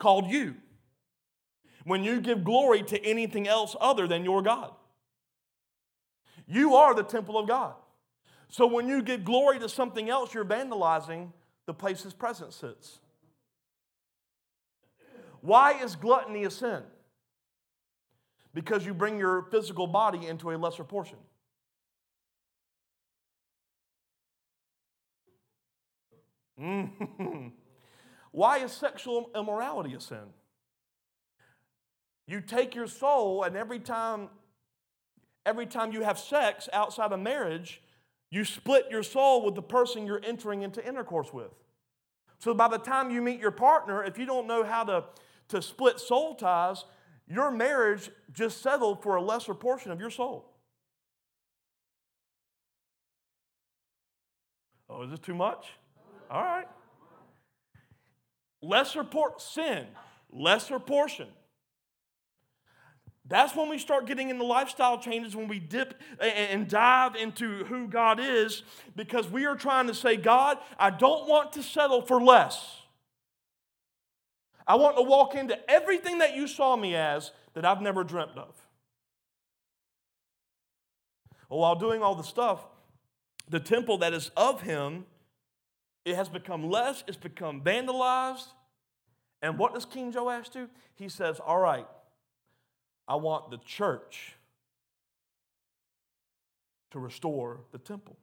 called 0.00 0.26
you. 0.26 0.56
When 1.84 2.02
you 2.02 2.20
give 2.20 2.42
glory 2.42 2.82
to 2.82 3.00
anything 3.04 3.46
else 3.46 3.76
other 3.80 4.08
than 4.08 4.24
your 4.24 4.42
God, 4.42 4.72
you 6.48 6.74
are 6.74 6.96
the 6.96 7.04
temple 7.04 7.38
of 7.38 7.46
God. 7.46 7.74
So 8.48 8.66
when 8.66 8.88
you 8.88 9.02
give 9.02 9.24
glory 9.24 9.60
to 9.60 9.68
something 9.68 10.10
else, 10.10 10.34
you're 10.34 10.44
vandalizing 10.44 11.30
the 11.66 11.74
place 11.74 12.02
His 12.02 12.12
presence 12.12 12.56
sits. 12.56 12.98
Why 15.42 15.74
is 15.74 15.94
gluttony 15.94 16.42
a 16.42 16.50
sin? 16.50 16.82
Because 18.58 18.84
you 18.84 18.92
bring 18.92 19.20
your 19.20 19.42
physical 19.52 19.86
body 19.86 20.26
into 20.26 20.50
a 20.50 20.56
lesser 20.56 20.82
portion. 20.82 21.16
Mm-hmm. 26.60 27.50
Why 28.32 28.58
is 28.58 28.72
sexual 28.72 29.30
immorality 29.36 29.94
a 29.94 30.00
sin? 30.00 30.32
You 32.26 32.40
take 32.40 32.74
your 32.74 32.88
soul, 32.88 33.44
and 33.44 33.56
every 33.56 33.78
time, 33.78 34.28
every 35.46 35.66
time 35.66 35.92
you 35.92 36.02
have 36.02 36.18
sex 36.18 36.68
outside 36.72 37.12
of 37.12 37.20
marriage, 37.20 37.80
you 38.28 38.44
split 38.44 38.86
your 38.90 39.04
soul 39.04 39.44
with 39.44 39.54
the 39.54 39.62
person 39.62 40.04
you're 40.04 40.20
entering 40.26 40.62
into 40.62 40.84
intercourse 40.84 41.32
with. 41.32 41.52
So 42.40 42.54
by 42.54 42.66
the 42.66 42.78
time 42.78 43.12
you 43.12 43.22
meet 43.22 43.38
your 43.38 43.52
partner, 43.52 44.02
if 44.02 44.18
you 44.18 44.26
don't 44.26 44.48
know 44.48 44.64
how 44.64 44.82
to, 44.82 45.04
to 45.50 45.62
split 45.62 46.00
soul 46.00 46.34
ties, 46.34 46.84
your 47.28 47.50
marriage 47.50 48.10
just 48.32 48.62
settled 48.62 49.02
for 49.02 49.16
a 49.16 49.22
lesser 49.22 49.54
portion 49.54 49.92
of 49.92 50.00
your 50.00 50.10
soul. 50.10 50.50
Oh, 54.88 55.02
is 55.02 55.10
this 55.10 55.20
too 55.20 55.34
much? 55.34 55.66
All 56.30 56.42
right. 56.42 56.68
Lesser 58.62 59.04
por- 59.04 59.34
sin, 59.38 59.86
lesser 60.32 60.78
portion. 60.78 61.28
That's 63.26 63.54
when 63.54 63.68
we 63.68 63.78
start 63.78 64.06
getting 64.06 64.30
into 64.30 64.44
lifestyle 64.44 64.98
changes, 64.98 65.36
when 65.36 65.48
we 65.48 65.58
dip 65.58 66.00
and 66.18 66.66
dive 66.66 67.14
into 67.14 67.64
who 67.64 67.86
God 67.86 68.18
is, 68.18 68.62
because 68.96 69.28
we 69.28 69.44
are 69.44 69.54
trying 69.54 69.86
to 69.88 69.94
say, 69.94 70.16
God, 70.16 70.56
I 70.78 70.88
don't 70.88 71.28
want 71.28 71.52
to 71.52 71.62
settle 71.62 72.00
for 72.00 72.22
less. 72.22 72.82
I 74.68 74.74
want 74.74 74.96
to 74.96 75.02
walk 75.02 75.34
into 75.34 75.58
everything 75.68 76.18
that 76.18 76.36
you 76.36 76.46
saw 76.46 76.76
me 76.76 76.94
as 76.94 77.32
that 77.54 77.64
I've 77.64 77.80
never 77.80 78.04
dreamt 78.04 78.36
of. 78.36 78.54
Well, 81.48 81.60
while 81.60 81.74
doing 81.74 82.02
all 82.02 82.14
the 82.14 82.22
stuff, 82.22 82.66
the 83.48 83.60
temple 83.60 83.96
that 83.98 84.12
is 84.12 84.30
of 84.36 84.60
him, 84.60 85.06
it 86.04 86.14
has 86.16 86.28
become 86.28 86.68
less, 86.68 87.02
it's 87.06 87.16
become 87.16 87.62
vandalized. 87.62 88.48
And 89.40 89.58
what 89.58 89.72
does 89.72 89.86
King 89.86 90.12
Joash 90.12 90.50
do? 90.50 90.68
He 90.96 91.08
says, 91.08 91.40
All 91.40 91.58
right, 91.58 91.86
I 93.06 93.16
want 93.16 93.50
the 93.50 93.58
church 93.64 94.34
to 96.90 96.98
restore 96.98 97.60
the 97.72 97.78
temple. 97.78 98.18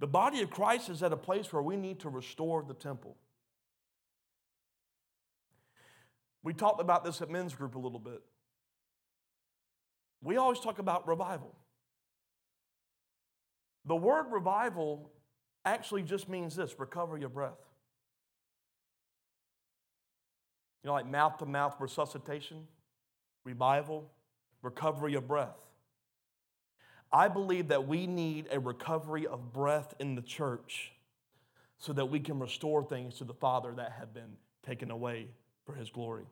The 0.00 0.06
body 0.08 0.42
of 0.42 0.50
Christ 0.50 0.90
is 0.90 1.02
at 1.02 1.12
a 1.12 1.16
place 1.16 1.52
where 1.52 1.62
we 1.62 1.76
need 1.76 2.00
to 2.00 2.08
restore 2.08 2.64
the 2.66 2.74
temple. 2.74 3.16
We 6.46 6.54
talked 6.54 6.80
about 6.80 7.02
this 7.02 7.20
at 7.22 7.28
men's 7.28 7.56
group 7.56 7.74
a 7.74 7.78
little 7.80 7.98
bit. 7.98 8.22
We 10.22 10.36
always 10.36 10.60
talk 10.60 10.78
about 10.78 11.08
revival. 11.08 11.52
The 13.84 13.96
word 13.96 14.26
revival 14.30 15.10
actually 15.64 16.04
just 16.04 16.28
means 16.28 16.54
this 16.54 16.78
recover 16.78 17.18
your 17.18 17.30
breath. 17.30 17.58
You 20.84 20.88
know, 20.88 20.92
like 20.92 21.10
mouth 21.10 21.36
to 21.38 21.46
mouth 21.46 21.74
resuscitation, 21.80 22.68
revival, 23.42 24.08
recovery 24.62 25.14
of 25.14 25.26
breath. 25.26 25.58
I 27.12 27.26
believe 27.26 27.66
that 27.68 27.88
we 27.88 28.06
need 28.06 28.46
a 28.52 28.60
recovery 28.60 29.26
of 29.26 29.52
breath 29.52 29.94
in 29.98 30.14
the 30.14 30.22
church 30.22 30.92
so 31.78 31.92
that 31.94 32.06
we 32.06 32.20
can 32.20 32.38
restore 32.38 32.84
things 32.84 33.16
to 33.16 33.24
the 33.24 33.34
Father 33.34 33.74
that 33.74 33.96
have 33.98 34.14
been 34.14 34.36
taken 34.64 34.92
away 34.92 35.30
for 35.66 35.74
His 35.74 35.90
glory. 35.90 36.24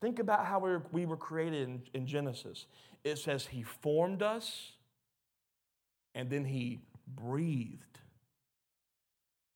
Think 0.00 0.18
about 0.18 0.44
how 0.46 0.58
we 0.58 0.70
were, 0.70 0.82
we 0.90 1.06
were 1.06 1.16
created 1.16 1.90
in 1.94 2.06
Genesis. 2.06 2.66
It 3.04 3.18
says 3.18 3.46
He 3.46 3.62
formed 3.62 4.22
us 4.22 4.72
and 6.14 6.28
then 6.28 6.44
He 6.44 6.80
breathed 7.06 8.00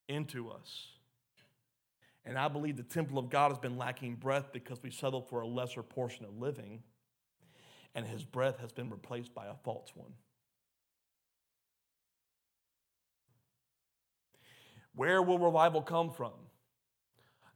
into 0.09 0.51
us. 0.51 0.89
And 2.25 2.39
I 2.39 2.49
believe 2.49 2.77
the 2.77 2.83
temple 2.83 3.19
of 3.19 3.31
God 3.31 3.51
has 3.51 3.59
been 3.59 3.79
lacking 3.79 4.17
breath 4.17 4.53
because 4.53 4.83
we 4.83 4.91
settled 4.91 5.29
for 5.29 5.41
a 5.41 5.47
lesser 5.47 5.83
portion 5.83 6.27
of 6.27 6.39
living, 6.39 6.83
and 7.95 8.07
His 8.07 8.25
breath 8.25 8.59
has 8.61 8.73
been 8.73 8.91
replaced 8.91 9.35
by 9.35 9.47
a 9.47 9.55
false 9.65 9.91
one. 9.95 10.13
Where 14.95 15.23
will 15.23 15.39
revival 15.39 15.81
come 15.81 16.11
from? 16.11 16.33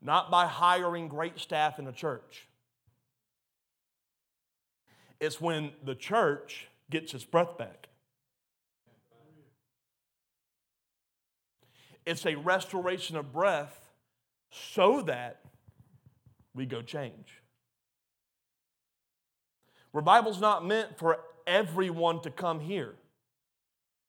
Not 0.05 0.31
by 0.31 0.47
hiring 0.47 1.09
great 1.09 1.41
staff 1.41 1.79
in 1.79 1.87
a 1.87 1.93
church. 1.93 2.47
It's 5.19 5.41
when 5.41 5.73
the 5.83 5.95
church 5.95 6.69
gets 6.91 7.15
its 7.15 7.25
breath 7.25 7.57
back. 7.57 7.89
It's 12.05 12.27
a 12.27 12.35
restoration 12.35 13.17
of 13.17 13.33
breath 13.33 13.81
so 14.51 15.01
that 15.03 15.41
we 16.55 16.67
go 16.67 16.83
change. 16.83 17.41
Revival's 19.95 20.41
not 20.41 20.67
meant 20.67 20.99
for 20.99 21.21
everyone 21.47 22.21
to 22.21 22.31
come 22.31 22.61
here. 22.61 22.95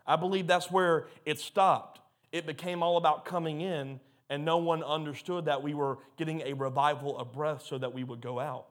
I 0.05 0.17
believe 0.17 0.45
that's 0.45 0.69
where 0.69 1.07
it 1.25 1.39
stopped. 1.39 2.01
It 2.33 2.45
became 2.45 2.83
all 2.83 2.97
about 2.97 3.23
coming 3.23 3.61
in, 3.61 4.01
and 4.29 4.43
no 4.43 4.57
one 4.57 4.83
understood 4.83 5.45
that 5.45 5.61
we 5.61 5.73
were 5.73 5.99
getting 6.17 6.41
a 6.41 6.53
revival 6.53 7.17
of 7.17 7.31
breath 7.31 7.63
so 7.65 7.77
that 7.77 7.93
we 7.93 8.03
would 8.03 8.21
go 8.21 8.39
out. 8.39 8.67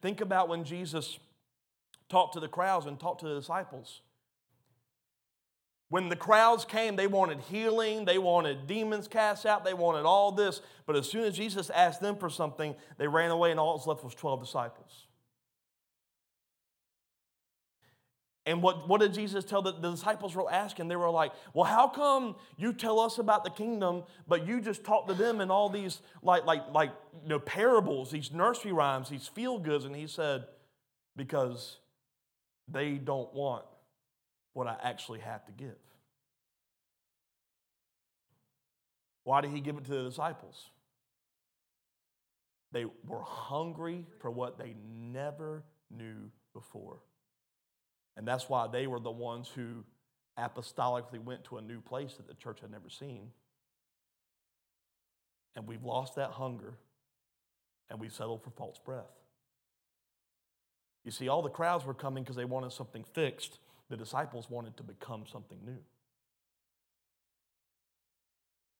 Think 0.00 0.20
about 0.20 0.48
when 0.48 0.64
Jesus 0.64 1.18
talked 2.08 2.34
to 2.34 2.40
the 2.40 2.48
crowds 2.48 2.86
and 2.86 2.98
talked 2.98 3.20
to 3.20 3.28
the 3.28 3.34
disciples. 3.34 4.00
When 5.90 6.08
the 6.08 6.16
crowds 6.16 6.64
came, 6.64 6.96
they 6.96 7.06
wanted 7.06 7.40
healing, 7.40 8.04
they 8.04 8.18
wanted 8.18 8.66
demons 8.66 9.08
cast 9.08 9.46
out, 9.46 9.64
they 9.64 9.74
wanted 9.74 10.04
all 10.04 10.32
this. 10.32 10.60
But 10.86 10.96
as 10.96 11.08
soon 11.08 11.24
as 11.24 11.36
Jesus 11.36 11.70
asked 11.70 12.00
them 12.00 12.16
for 12.16 12.28
something, 12.28 12.76
they 12.98 13.08
ran 13.08 13.30
away, 13.30 13.50
and 13.50 13.58
all 13.58 13.72
that 13.72 13.78
was 13.78 13.86
left 13.86 14.04
was 14.04 14.14
12 14.14 14.44
disciples. 14.44 15.07
And 18.48 18.62
what, 18.62 18.88
what 18.88 19.02
did 19.02 19.12
Jesus 19.12 19.44
tell 19.44 19.60
the, 19.60 19.72
the 19.72 19.90
disciples 19.90 20.34
were 20.34 20.50
asking? 20.50 20.88
They 20.88 20.96
were 20.96 21.10
like, 21.10 21.32
Well, 21.52 21.66
how 21.66 21.86
come 21.86 22.34
you 22.56 22.72
tell 22.72 22.98
us 22.98 23.18
about 23.18 23.44
the 23.44 23.50
kingdom, 23.50 24.04
but 24.26 24.46
you 24.46 24.62
just 24.62 24.84
talk 24.84 25.06
to 25.08 25.12
them 25.12 25.42
in 25.42 25.50
all 25.50 25.68
these 25.68 26.00
like 26.22 26.46
like 26.46 26.62
like 26.72 26.90
you 27.22 27.28
know 27.28 27.40
parables, 27.40 28.10
these 28.10 28.32
nursery 28.32 28.72
rhymes, 28.72 29.10
these 29.10 29.28
feel 29.28 29.58
goods? 29.58 29.84
And 29.84 29.94
he 29.94 30.06
said, 30.06 30.46
Because 31.14 31.76
they 32.66 32.92
don't 32.92 33.32
want 33.34 33.66
what 34.54 34.66
I 34.66 34.78
actually 34.82 35.20
have 35.20 35.44
to 35.44 35.52
give. 35.52 35.76
Why 39.24 39.42
did 39.42 39.50
he 39.50 39.60
give 39.60 39.76
it 39.76 39.84
to 39.84 39.90
the 39.90 40.04
disciples? 40.04 40.70
They 42.72 42.86
were 43.06 43.22
hungry 43.22 44.06
for 44.20 44.30
what 44.30 44.56
they 44.56 44.74
never 44.82 45.64
knew 45.90 46.30
before. 46.54 47.00
And 48.18 48.26
that's 48.26 48.48
why 48.48 48.66
they 48.66 48.88
were 48.88 48.98
the 48.98 49.12
ones 49.12 49.48
who 49.54 49.84
apostolically 50.36 51.22
went 51.22 51.44
to 51.44 51.56
a 51.56 51.62
new 51.62 51.80
place 51.80 52.14
that 52.14 52.26
the 52.26 52.34
church 52.34 52.60
had 52.60 52.70
never 52.70 52.90
seen. 52.90 53.30
And 55.54 55.68
we've 55.68 55.84
lost 55.84 56.16
that 56.16 56.32
hunger 56.32 56.74
and 57.88 58.00
we've 58.00 58.12
settled 58.12 58.42
for 58.42 58.50
false 58.50 58.78
breath. 58.84 59.04
You 61.04 61.12
see, 61.12 61.28
all 61.28 61.42
the 61.42 61.48
crowds 61.48 61.84
were 61.84 61.94
coming 61.94 62.24
because 62.24 62.34
they 62.34 62.44
wanted 62.44 62.72
something 62.72 63.04
fixed. 63.04 63.60
The 63.88 63.96
disciples 63.96 64.50
wanted 64.50 64.76
to 64.78 64.82
become 64.82 65.24
something 65.30 65.58
new. 65.64 65.78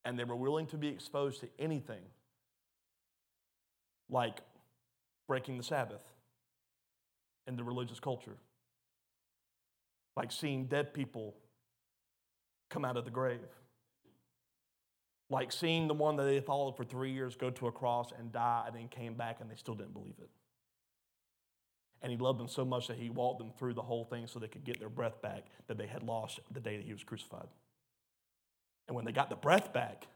And 0.03 0.19
they 0.19 0.25
were 0.25 0.35
willing 0.35 0.67
to 0.67 0.77
be 0.77 0.89
exposed 0.89 1.39
to 1.39 1.47
anything 1.57 2.01
like 4.09 4.41
breaking 5.29 5.57
the 5.57 5.63
Sabbath 5.63 6.03
in 7.47 7.55
the 7.55 7.63
religious 7.63 8.01
culture 8.01 8.35
like 10.15 10.31
seeing 10.31 10.65
dead 10.65 10.93
people 10.93 11.35
come 12.69 12.85
out 12.85 12.97
of 12.97 13.05
the 13.05 13.11
grave, 13.11 13.39
like 15.29 15.51
seeing 15.51 15.87
the 15.87 15.93
one 15.93 16.15
that 16.17 16.23
they 16.23 16.39
followed 16.39 16.75
for 16.75 16.83
three 16.83 17.11
years 17.11 17.35
go 17.35 17.49
to 17.49 17.67
a 17.67 17.71
cross 17.71 18.11
and 18.17 18.31
die 18.31 18.63
and 18.67 18.75
then 18.75 18.87
came 18.87 19.13
back 19.13 19.37
and 19.41 19.49
they 19.49 19.55
still 19.55 19.75
didn't 19.75 19.93
believe 19.93 20.15
it. 20.19 20.29
And 22.01 22.11
he 22.11 22.17
loved 22.17 22.39
them 22.39 22.47
so 22.47 22.63
much 22.63 22.87
that 22.87 22.97
he 22.97 23.09
walked 23.09 23.39
them 23.39 23.51
through 23.57 23.73
the 23.73 23.81
whole 23.81 24.05
thing 24.05 24.27
so 24.27 24.39
they 24.39 24.47
could 24.47 24.63
get 24.63 24.79
their 24.79 24.89
breath 24.89 25.21
back 25.21 25.45
that 25.67 25.77
they 25.77 25.87
had 25.87 26.01
lost 26.01 26.39
the 26.51 26.59
day 26.59 26.77
that 26.77 26.85
he 26.85 26.93
was 26.93 27.03
crucified. 27.03 27.47
And 28.87 28.95
when 28.95 29.05
they 29.05 29.11
got 29.11 29.29
the 29.29 29.35
breath 29.35 29.73
back, 29.73 30.07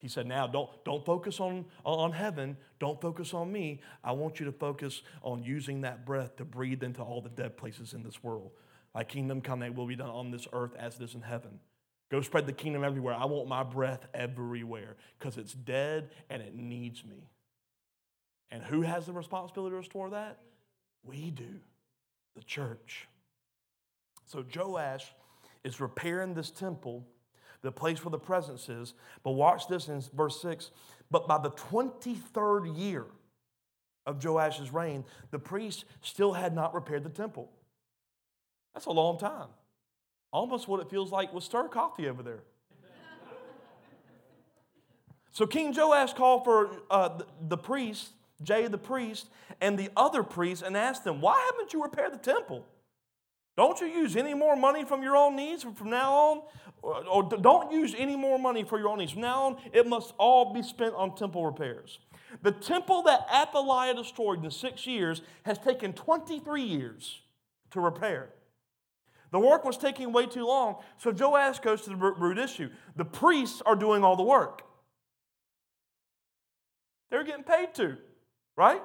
he 0.00 0.08
said, 0.08 0.26
Now 0.26 0.46
don't, 0.46 0.70
don't 0.84 1.04
focus 1.04 1.38
on, 1.38 1.66
on 1.84 2.12
heaven. 2.12 2.56
Don't 2.78 3.00
focus 3.00 3.34
on 3.34 3.52
me. 3.52 3.82
I 4.02 4.12
want 4.12 4.40
you 4.40 4.46
to 4.46 4.52
focus 4.52 5.02
on 5.22 5.42
using 5.44 5.82
that 5.82 6.06
breath 6.06 6.36
to 6.36 6.44
breathe 6.44 6.82
into 6.82 7.02
all 7.02 7.20
the 7.20 7.28
dead 7.28 7.56
places 7.58 7.92
in 7.92 8.02
this 8.02 8.24
world. 8.24 8.50
Thy 8.94 9.04
kingdom 9.04 9.40
come, 9.40 9.60
thy 9.60 9.70
will 9.70 9.86
be 9.86 9.96
done 9.96 10.10
on 10.10 10.30
this 10.30 10.48
earth 10.52 10.74
as 10.78 10.96
it 10.96 11.02
is 11.02 11.14
in 11.14 11.22
heaven. 11.22 11.60
Go 12.10 12.20
spread 12.22 12.46
the 12.46 12.52
kingdom 12.52 12.82
everywhere. 12.82 13.14
I 13.14 13.26
want 13.26 13.48
my 13.48 13.62
breath 13.62 14.06
everywhere 14.12 14.96
because 15.18 15.36
it's 15.36 15.52
dead 15.52 16.10
and 16.28 16.42
it 16.42 16.54
needs 16.54 17.04
me. 17.04 17.28
And 18.50 18.64
who 18.64 18.82
has 18.82 19.06
the 19.06 19.12
responsibility 19.12 19.74
to 19.74 19.78
restore 19.78 20.10
that? 20.10 20.38
We 21.04 21.30
do, 21.30 21.60
the 22.34 22.42
church. 22.42 23.06
So 24.26 24.44
Joash 24.54 25.12
is 25.62 25.80
repairing 25.80 26.34
this 26.34 26.50
temple, 26.50 27.06
the 27.62 27.70
place 27.70 28.04
where 28.04 28.10
the 28.10 28.18
presence 28.18 28.68
is. 28.68 28.94
But 29.22 29.32
watch 29.32 29.68
this 29.68 29.88
in 29.88 30.02
verse 30.12 30.42
6. 30.42 30.72
But 31.12 31.28
by 31.28 31.38
the 31.38 31.50
23rd 31.50 32.76
year 32.76 33.06
of 34.04 34.18
Joash's 34.18 34.72
reign, 34.72 35.04
the 35.30 35.38
priests 35.38 35.84
still 36.00 36.32
had 36.32 36.54
not 36.54 36.74
repaired 36.74 37.04
the 37.04 37.10
temple. 37.10 37.50
That's 38.74 38.86
a 38.86 38.92
long 38.92 39.18
time. 39.18 39.48
Almost 40.32 40.68
what 40.68 40.80
it 40.80 40.90
feels 40.90 41.10
like 41.10 41.32
with 41.32 41.44
stir 41.44 41.68
coffee 41.68 42.08
over 42.08 42.22
there. 42.22 42.40
so 45.32 45.46
King 45.46 45.74
Joash 45.76 46.14
called 46.14 46.44
for 46.44 46.70
uh, 46.90 47.20
the, 47.48 47.56
priest, 47.56 48.10
Jay 48.42 48.66
the 48.68 48.78
priest, 48.78 49.28
and 49.60 49.78
the 49.78 49.90
other 49.96 50.22
priests 50.22 50.62
and 50.62 50.76
asked 50.76 51.04
them, 51.04 51.20
Why 51.20 51.50
haven't 51.50 51.72
you 51.72 51.82
repaired 51.82 52.12
the 52.12 52.18
temple? 52.18 52.66
Don't 53.56 53.80
you 53.80 53.88
use 53.88 54.16
any 54.16 54.34
more 54.34 54.56
money 54.56 54.84
from 54.84 55.02
your 55.02 55.16
own 55.16 55.36
needs 55.36 55.64
from 55.64 55.90
now 55.90 56.12
on? 56.12 56.42
Or, 56.82 57.04
or 57.06 57.22
don't 57.24 57.70
use 57.70 57.94
any 57.98 58.16
more 58.16 58.38
money 58.38 58.64
for 58.64 58.78
your 58.78 58.88
own 58.88 59.00
needs. 59.00 59.12
From 59.12 59.20
now 59.20 59.42
on, 59.42 59.56
it 59.72 59.86
must 59.86 60.14
all 60.16 60.54
be 60.54 60.62
spent 60.62 60.94
on 60.94 61.14
temple 61.14 61.44
repairs. 61.44 61.98
The 62.42 62.52
temple 62.52 63.02
that 63.02 63.26
Athaliah 63.30 63.94
destroyed 63.94 64.42
in 64.42 64.50
six 64.50 64.86
years 64.86 65.20
has 65.42 65.58
taken 65.58 65.92
23 65.92 66.62
years 66.62 67.20
to 67.72 67.80
repair. 67.80 68.30
The 69.32 69.38
work 69.38 69.64
was 69.64 69.76
taking 69.76 70.12
way 70.12 70.26
too 70.26 70.46
long, 70.46 70.76
so 70.98 71.12
Joash 71.12 71.60
goes 71.60 71.82
to 71.82 71.90
the 71.90 71.96
root 71.96 72.38
issue. 72.38 72.70
The 72.96 73.04
priests 73.04 73.62
are 73.64 73.76
doing 73.76 74.02
all 74.02 74.16
the 74.16 74.24
work. 74.24 74.62
They're 77.10 77.24
getting 77.24 77.44
paid 77.44 77.74
to, 77.74 77.96
right? 78.56 78.82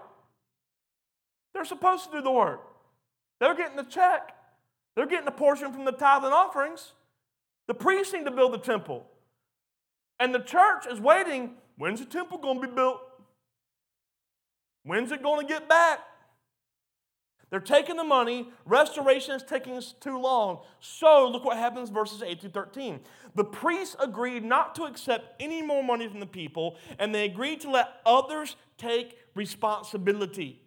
They're 1.54 1.66
supposed 1.66 2.06
to 2.06 2.18
do 2.18 2.22
the 2.22 2.32
work. 2.32 2.62
They're 3.40 3.56
getting 3.56 3.78
the 3.78 3.84
check. 3.84 4.36
They're 4.96 5.08
getting 5.08 5.28
a 5.28 5.32
portion 5.32 5.74
from 5.74 5.86
the 5.86 5.92
tithe 5.92 6.24
and 6.24 6.34
offerings. 6.34 6.94
The 7.68 7.74
priests 7.74 8.14
need 8.14 8.26
to 8.26 8.32
build 8.32 8.54
the 8.54 8.60
temple. 8.60 9.06
And 10.20 10.34
the 10.34 10.40
church 10.40 10.86
is 10.90 11.00
waiting. 11.00 11.56
When's 11.78 12.00
the 12.00 12.06
temple 12.06 12.38
going 12.38 12.62
to 12.62 12.68
be 12.68 12.74
built? 12.74 13.02
When's 14.84 15.12
it 15.12 15.24
going 15.24 15.46
to 15.46 15.52
get 15.52 15.68
back? 15.68 16.00
They're 17.56 17.62
taking 17.62 17.96
the 17.96 18.04
money. 18.04 18.50
Restoration 18.66 19.34
is 19.34 19.42
taking 19.42 19.82
too 20.02 20.20
long. 20.20 20.60
So 20.82 21.30
look 21.30 21.46
what 21.46 21.56
happens, 21.56 21.90
verses 21.90 22.22
8 22.22 22.42
through 22.42 22.50
13. 22.50 23.00
The 23.34 23.46
priests 23.46 23.96
agreed 23.98 24.44
not 24.44 24.76
to 24.76 24.84
accept 24.84 25.42
any 25.42 25.62
more 25.62 25.82
money 25.82 26.10
from 26.10 26.20
the 26.20 26.26
people, 26.26 26.76
and 27.00 27.16
they 27.16 27.24
agreed 27.24 27.62
to 27.62 27.72
let 27.72 28.02
others 28.06 28.58
take 28.78 29.18
responsibility 29.36 30.64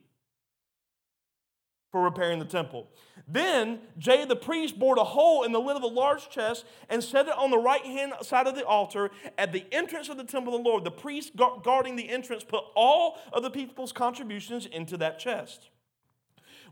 for 1.92 2.02
repairing 2.02 2.38
the 2.38 2.46
temple. 2.46 2.88
Then 3.26 3.80
Jay 3.98 4.24
the 4.24 4.34
priest 4.34 4.78
bored 4.78 4.96
a 4.96 5.04
hole 5.04 5.42
in 5.42 5.52
the 5.52 5.60
lid 5.60 5.76
of 5.76 5.82
a 5.82 5.88
large 5.88 6.30
chest 6.30 6.64
and 6.88 7.04
set 7.04 7.28
it 7.28 7.36
on 7.36 7.50
the 7.50 7.58
right 7.58 7.84
hand 7.84 8.14
side 8.22 8.46
of 8.46 8.54
the 8.54 8.64
altar 8.64 9.10
at 9.36 9.52
the 9.52 9.66
entrance 9.72 10.08
of 10.08 10.16
the 10.16 10.24
temple 10.24 10.54
of 10.54 10.64
the 10.64 10.70
Lord. 10.70 10.84
The 10.84 10.90
priest 10.90 11.32
guarding 11.36 11.96
the 11.96 12.08
entrance 12.08 12.44
put 12.44 12.64
all 12.74 13.18
of 13.30 13.42
the 13.42 13.50
people's 13.50 13.92
contributions 13.92 14.64
into 14.64 14.96
that 14.96 15.18
chest. 15.18 15.68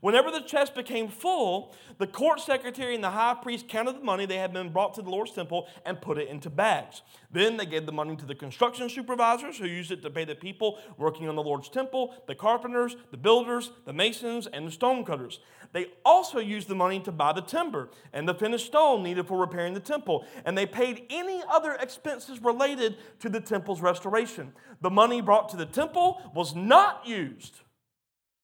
Whenever 0.01 0.31
the 0.31 0.41
chest 0.41 0.75
became 0.75 1.09
full, 1.09 1.75
the 1.99 2.07
court 2.07 2.41
secretary 2.41 2.95
and 2.95 3.03
the 3.03 3.11
high 3.11 3.35
priest 3.35 3.69
counted 3.69 3.97
the 3.97 4.05
money 4.05 4.27
they 4.27 4.37
had 4.37 4.53
been 4.53 4.71
brought 4.71 4.95
to 4.95 5.03
the 5.03 5.11
Lord's 5.11 5.33
temple 5.33 5.69
and 5.85 6.01
put 6.01 6.19
it 6.19 6.29
into 6.29 6.51
bags. 6.51 7.03
Then 7.31 7.57
they 7.57 7.67
gave 7.67 7.87
the 7.87 7.93
money 7.93 8.17
to 8.17 8.27
the 8.27 8.35
construction 8.35 8.89
supervisors 8.89 9.57
who 9.59 9.67
used 9.67 9.91
it 9.91 10.03
to 10.03 10.11
pay 10.11 10.25
the 10.25 10.35
people 10.35 10.79
working 10.99 11.29
on 11.29 11.37
the 11.37 11.43
Lord's 11.43 11.69
temple, 11.69 12.15
the 12.27 12.35
carpenters, 12.35 12.97
the 13.11 13.17
builders, 13.17 13.71
the 13.85 13.93
masons, 13.93 14.47
and 14.47 14.67
the 14.67 14.71
stonecutters. 14.71 15.41
They 15.73 15.87
also 16.05 16.39
used 16.39 16.69
the 16.69 16.75
money 16.75 17.01
to 17.01 17.13
buy 17.13 17.33
the 17.33 17.41
timber 17.41 17.91
and 18.13 18.29
the 18.29 18.35
finished 18.35 18.67
stone 18.67 19.03
needed 19.03 19.27
for 19.27 19.39
repairing 19.39 19.75
the 19.75 19.81
temple, 19.81 20.27
and 20.45 20.57
they 20.57 20.67
paid 20.67 21.05
any 21.11 21.43
other 21.51 21.73
expenses 21.73 22.43
related 22.43 22.97
to 23.21 23.29
the 23.29 23.41
temple's 23.41 23.81
restoration. 23.81 24.53
The 24.81 24.91
money 24.91 25.21
brought 25.21 25.49
to 25.51 25.57
the 25.57 25.67
temple 25.67 26.21
was 26.35 26.55
not 26.55 27.07
used 27.07 27.61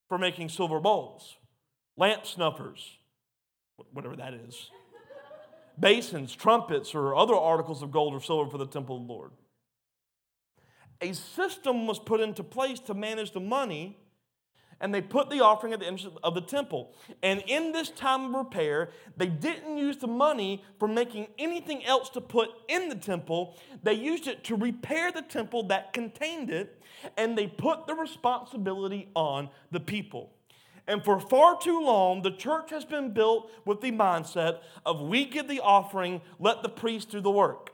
for 0.09 0.18
making 0.18 0.48
silver 0.48 0.80
bowls 0.80 1.36
lamp 1.97 2.26
snuffers, 2.26 2.99
whatever 3.93 4.16
that 4.16 4.34
is, 4.34 4.70
basins, 5.78 6.34
trumpets, 6.34 6.95
or 6.95 7.14
other 7.14 7.34
articles 7.34 7.82
of 7.82 7.90
gold 7.90 8.14
or 8.14 8.20
silver 8.20 8.51
for 8.51 8.59
the 8.59 8.66
temple 8.66 8.97
of 8.97 9.07
the 9.07 9.12
Lord. 9.12 9.30
A 11.01 11.12
system 11.14 11.86
was 11.86 11.99
put 11.99 12.20
into 12.20 12.45
place 12.45 12.78
to 12.80 12.95
manage 12.95 13.32
the 13.32 13.40
money, 13.40 13.99
and 14.80 14.95
they 14.95 15.01
put 15.01 15.30
the 15.30 15.40
offering 15.40 15.72
at 15.72 15.80
the 15.80 15.86
entrance 15.86 16.16
of 16.22 16.34
the 16.34 16.40
temple. 16.40 16.93
And 17.22 17.43
in 17.47 17.72
this 17.72 17.88
time 17.90 18.26
of 18.26 18.32
repair, 18.34 18.90
they 19.16 19.26
didn't 19.26 19.78
use 19.78 19.97
the 19.97 20.09
money 20.09 20.64
for 20.78 20.88
making 20.88 21.28
anything 21.38 21.84
else 21.84 22.09
to 22.11 22.20
put 22.20 22.51
in 22.68 22.88
the 22.88 22.97
temple. 22.97 23.57
They 23.82 23.95
used 23.95 24.26
it 24.26 24.45
to 24.45 24.57
repair 24.57 25.12
the 25.12 25.22
temple 25.22 25.64
that 25.68 25.93
contained 25.93 26.51
it, 26.51 26.80
and 27.16 27.38
they 27.38 27.47
put 27.47 27.86
the 27.86 27.95
responsibility 27.95 29.09
on 29.14 29.51
the 29.70 29.80
people. 29.80 30.32
And 30.86 31.04
for 31.04 31.20
far 31.20 31.58
too 31.60 31.80
long, 31.80 32.22
the 32.22 32.30
church 32.30 32.70
has 32.70 32.84
been 32.84 33.12
built 33.12 33.50
with 33.64 33.80
the 33.80 33.92
mindset 33.92 34.58
of 34.84 35.00
we 35.00 35.24
give 35.24 35.48
the 35.48 35.60
offering, 35.60 36.20
let 36.38 36.62
the 36.62 36.68
priest 36.68 37.10
do 37.10 37.20
the 37.20 37.30
work. 37.30 37.72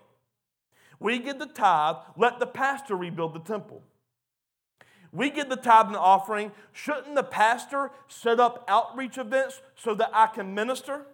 We 1.00 1.18
give 1.18 1.38
the 1.38 1.46
tithe, 1.46 1.96
let 2.16 2.38
the 2.38 2.46
pastor 2.46 2.96
rebuild 2.96 3.34
the 3.34 3.40
temple. 3.40 3.82
We 5.10 5.30
give 5.30 5.48
the 5.48 5.56
tithe 5.56 5.86
and 5.86 5.94
the 5.94 6.00
offering, 6.00 6.52
shouldn't 6.72 7.14
the 7.14 7.22
pastor 7.22 7.90
set 8.08 8.38
up 8.38 8.64
outreach 8.68 9.16
events 9.16 9.62
so 9.74 9.94
that 9.94 10.10
I 10.12 10.26
can 10.26 10.54
minister? 10.54 11.06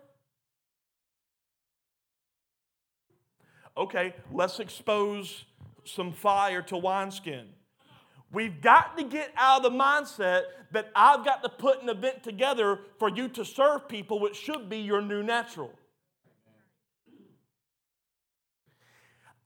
Okay, 3.76 4.14
let's 4.32 4.58
expose 4.58 5.44
some 5.84 6.12
fire 6.12 6.62
to 6.62 6.76
wineskin. 6.76 7.46
We've 8.34 8.60
got 8.60 8.98
to 8.98 9.04
get 9.04 9.32
out 9.36 9.64
of 9.64 9.72
the 9.72 9.78
mindset 9.78 10.42
that 10.72 10.90
I've 10.96 11.24
got 11.24 11.44
to 11.44 11.48
put 11.48 11.82
an 11.82 11.88
event 11.88 12.24
together 12.24 12.80
for 12.98 13.08
you 13.08 13.28
to 13.28 13.44
serve 13.44 13.88
people, 13.88 14.18
which 14.18 14.34
should 14.34 14.68
be 14.68 14.78
your 14.78 15.00
new 15.00 15.22
natural. 15.22 15.70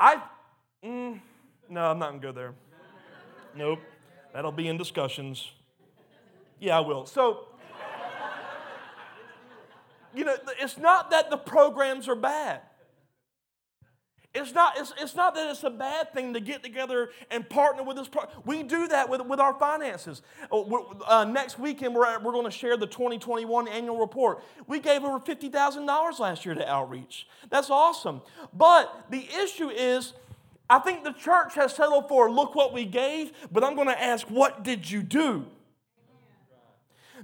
I, 0.01 0.22
mm, 0.82 1.20
no, 1.68 1.84
I'm 1.84 1.99
not 1.99 2.12
to 2.12 2.18
go 2.18 2.32
there. 2.32 2.55
Nope. 3.55 3.80
That'll 4.32 4.53
be 4.53 4.68
in 4.68 4.78
discussions. 4.78 5.51
Yeah, 6.59 6.78
I 6.78 6.80
will. 6.80 7.05
So, 7.05 7.49
you 10.14 10.24
know, 10.24 10.36
it's 10.61 10.78
not 10.78 11.11
that 11.11 11.28
the 11.28 11.36
programs 11.36 12.09
are 12.09 12.14
bad. 12.14 12.62
It's 14.35 14.53
not, 14.53 14.74
it's, 14.76 14.93
it's 15.01 15.14
not 15.14 15.35
that 15.37 15.51
it's 15.51 15.64
a 15.64 15.70
bad 15.70 16.12
thing 16.12 16.35
to 16.35 16.41
get 16.41 16.62
together 16.62 17.11
and 17.31 17.49
partner 17.49 17.83
with 17.83 17.97
this. 17.97 18.09
Pro- 18.09 18.29
we 18.45 18.62
do 18.62 18.87
that 18.89 19.09
with, 19.09 19.22
with 19.22 19.41
our 19.41 19.55
finances. 19.55 20.20
Oh, 20.53 20.97
uh, 21.07 21.24
next 21.24 21.59
weekend, 21.59 21.95
we're, 21.95 22.18
we're 22.20 22.33
going 22.33 22.45
to 22.45 22.51
share 22.51 22.76
the 22.76 22.87
2021 22.87 23.68
annual 23.68 23.99
report. 23.99 24.45
We 24.66 24.81
gave 24.81 25.03
over 25.03 25.18
$50,000 25.18 26.18
last 26.18 26.45
year 26.45 26.55
to 26.55 26.70
outreach. 26.70 27.26
That's 27.49 27.70
awesome. 27.70 28.20
But 28.53 29.07
the 29.11 29.26
issue 29.43 29.70
is, 29.70 30.12
I 30.68 30.79
think 30.79 31.05
the 31.05 31.12
church 31.12 31.55
has 31.55 31.74
settled 31.74 32.09
for 32.09 32.31
look 32.31 32.55
what 32.55 32.74
we 32.74 32.85
gave, 32.85 33.33
but 33.51 33.64
I'm 33.64 33.74
going 33.74 33.89
to 33.89 34.01
ask, 34.01 34.26
what 34.26 34.62
did 34.62 34.91
you 34.91 35.03
do? 35.03 35.47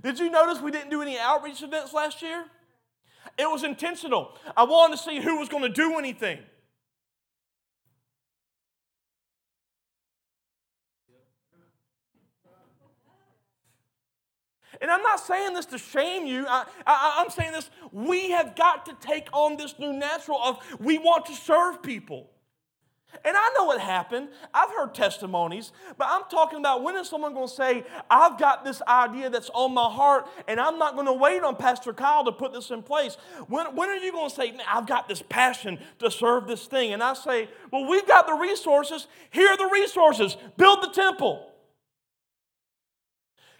Did 0.03 0.19
you 0.19 0.31
notice 0.31 0.61
we 0.61 0.71
didn't 0.71 0.91
do 0.91 1.03
any 1.03 1.19
outreach 1.19 1.63
events 1.63 1.93
last 1.93 2.23
year? 2.23 2.47
It 3.39 3.51
was 3.51 3.63
intentional. 3.63 4.37
I 4.57 4.65
wanted 4.65 4.97
to 4.97 5.03
see 5.03 5.21
who 5.21 5.39
was 5.39 5.49
going 5.51 5.63
to 5.63 5.69
do 5.69 5.99
anything. 5.99 6.39
And 14.81 14.91
I'm 14.91 15.03
not 15.03 15.21
saying 15.21 15.55
this 15.55 15.67
to 15.67 15.79
shame 15.79 16.27
you. 16.27 16.45
I, 16.49 17.23
am 17.25 17.31
saying 17.31 17.53
this, 17.53 17.71
we 17.93 18.31
have 18.31 18.57
got 18.57 18.87
to 18.87 18.95
take 19.01 19.29
on 19.33 19.57
this 19.57 19.79
new 19.79 19.93
natural 19.93 20.39
of 20.43 20.59
we 20.81 20.99
want 20.99 21.27
to 21.27 21.35
serve 21.35 21.83
people. 21.83 22.31
And 23.25 23.37
I 23.37 23.51
know 23.57 23.65
what 23.65 23.81
happened. 23.81 24.29
I've 24.53 24.71
heard 24.71 24.95
testimonies, 24.95 25.73
but 25.97 26.09
I'm 26.11 26.23
talking 26.31 26.59
about 26.59 26.83
when 26.83 26.97
is 26.97 27.09
someone 27.09 27.33
going 27.33 27.49
to 27.49 27.55
say, 27.55 27.85
I've 28.11 28.39
got 28.39 28.65
this 28.65 28.83
idea 28.89 29.31
that's 29.31 29.51
on 29.55 29.73
my 29.73 29.89
heart, 29.89 30.27
and 30.49 30.59
I'm 30.59 30.79
not 30.79 30.95
going 30.95 31.07
to 31.07 31.13
wait 31.13 31.43
on 31.43 31.57
Pastor 31.57 31.93
Kyle 31.93 32.25
to 32.25 32.33
put 32.33 32.53
this 32.53 32.71
in 32.71 32.83
place. 32.83 33.17
When, 33.49 33.77
when 33.77 33.89
are 33.89 33.97
you 33.97 34.11
going 34.11 34.31
to 34.31 34.35
say, 34.35 34.57
I've 34.67 34.87
got 34.87 35.09
this 35.09 35.23
passion 35.23 35.79
to 36.01 36.11
serve 36.11 36.47
this 36.47 36.67
thing? 36.67 36.93
And 36.93 37.03
I 37.03 37.15
say, 37.15 37.49
Well, 37.71 37.87
we've 37.87 38.07
got 38.07 38.27
the 38.27 38.35
resources. 38.35 39.07
Here 39.31 39.49
are 39.49 39.57
the 39.57 39.71
resources. 39.73 40.37
Build 40.57 40.83
the 40.83 40.91
temple. 40.91 41.51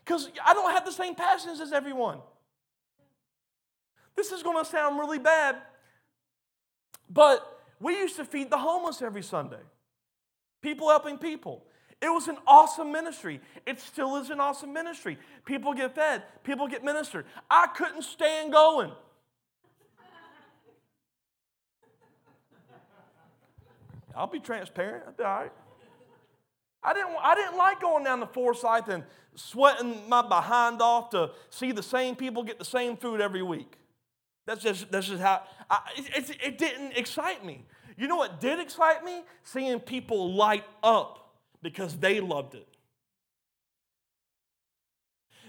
Because 0.05 0.29
I 0.45 0.53
don't 0.53 0.71
have 0.73 0.85
the 0.85 0.93
same 0.93 1.15
passions 1.15 1.61
as 1.61 1.73
everyone. 1.73 2.19
This 4.17 4.33
is 4.33 4.43
going 4.43 4.63
to 4.63 4.71
sound 4.71 4.99
really 4.99 5.19
bad, 5.19 5.57
but 7.11 7.63
we 7.81 7.97
used 7.97 8.17
to 8.17 8.25
feed 8.25 8.51
the 8.51 8.59
homeless 8.59 9.03
every 9.03 9.23
Sunday. 9.23 9.63
People 10.63 10.89
helping 10.89 11.19
people. 11.19 11.65
It 12.01 12.09
was 12.09 12.29
an 12.29 12.37
awesome 12.47 12.93
ministry. 12.93 13.41
It 13.67 13.81
still 13.81 14.17
is 14.17 14.31
an 14.31 14.41
awesome 14.41 14.73
ministry. 14.73 15.19
People 15.45 15.73
get 15.73 15.95
fed, 15.95 16.23
people 16.45 16.69
get 16.69 16.85
ministered. 16.85 17.25
I 17.51 17.67
couldn't 17.69 18.03
stand 18.03 18.53
going. 18.53 18.93
I'll 24.17 24.29
be 24.29 24.39
transparent. 24.39 25.05
I'll 25.07 25.13
be 25.13 25.25
all 25.25 25.41
right. 25.41 25.53
I 26.85 26.93
didn't, 26.93 27.17
I 27.23 27.35
didn't 27.35 27.57
like 27.57 27.81
going 27.81 28.05
down 28.05 28.21
to 28.21 28.27
Forsyth 28.27 28.89
and 28.89 29.05
sweating 29.35 30.09
my 30.09 30.23
behind 30.23 30.83
off 30.83 31.11
to 31.11 31.31
see 31.51 31.73
the 31.73 31.83
same 31.83 32.15
people 32.15 32.43
get 32.43 32.59
the 32.59 32.65
same 32.65 32.97
food 32.97 33.21
every 33.21 33.43
week. 33.43 33.79
That's 34.47 34.63
just, 34.63 34.91
that's 34.93 35.07
just 35.07 35.23
how, 35.23 35.43
I, 35.71 35.81
it, 35.97 36.31
it, 36.31 36.37
it 36.45 36.59
didn't 36.59 36.93
excite 36.97 37.45
me. 37.45 37.65
You 37.97 38.09
know 38.09 38.17
what 38.17 38.41
did 38.41 38.59
excite 38.59 39.05
me? 39.05 39.23
Seeing 39.43 39.81
people 39.81 40.35
light 40.35 40.65
up 40.83 41.35
because 41.63 41.97
they 41.97 42.21
loved 42.21 42.55
it. 42.55 42.69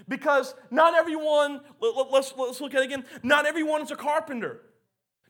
Because 0.08 0.54
not 0.70 0.94
everyone, 0.94 1.60
let, 1.80 2.10
let's, 2.10 2.32
let's 2.36 2.60
look 2.60 2.74
at 2.74 2.80
it 2.80 2.86
again, 2.86 3.04
not 3.22 3.44
everyone 3.44 3.82
is 3.82 3.90
a 3.90 3.96
carpenter. 3.96 4.62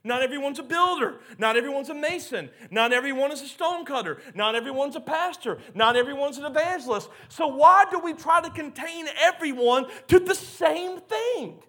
Not 0.06 0.22
everyone's 0.22 0.60
a 0.60 0.62
builder. 0.62 1.16
Not 1.36 1.56
everyone's 1.56 1.88
a 1.88 1.94
mason. 1.94 2.48
Not 2.70 2.92
everyone 2.92 3.32
is 3.32 3.42
a 3.42 3.48
stonecutter. 3.48 4.18
Not 4.36 4.54
everyone's 4.54 4.94
a 4.94 5.00
pastor. 5.00 5.58
Not 5.74 5.96
everyone's 5.96 6.38
an 6.38 6.44
evangelist. 6.44 7.10
So, 7.28 7.48
why 7.48 7.86
do 7.90 7.98
we 7.98 8.12
try 8.12 8.40
to 8.40 8.50
contain 8.50 9.06
everyone 9.20 9.86
to 10.06 10.20
the 10.20 10.36
same 10.36 11.00
thing? 11.00 11.60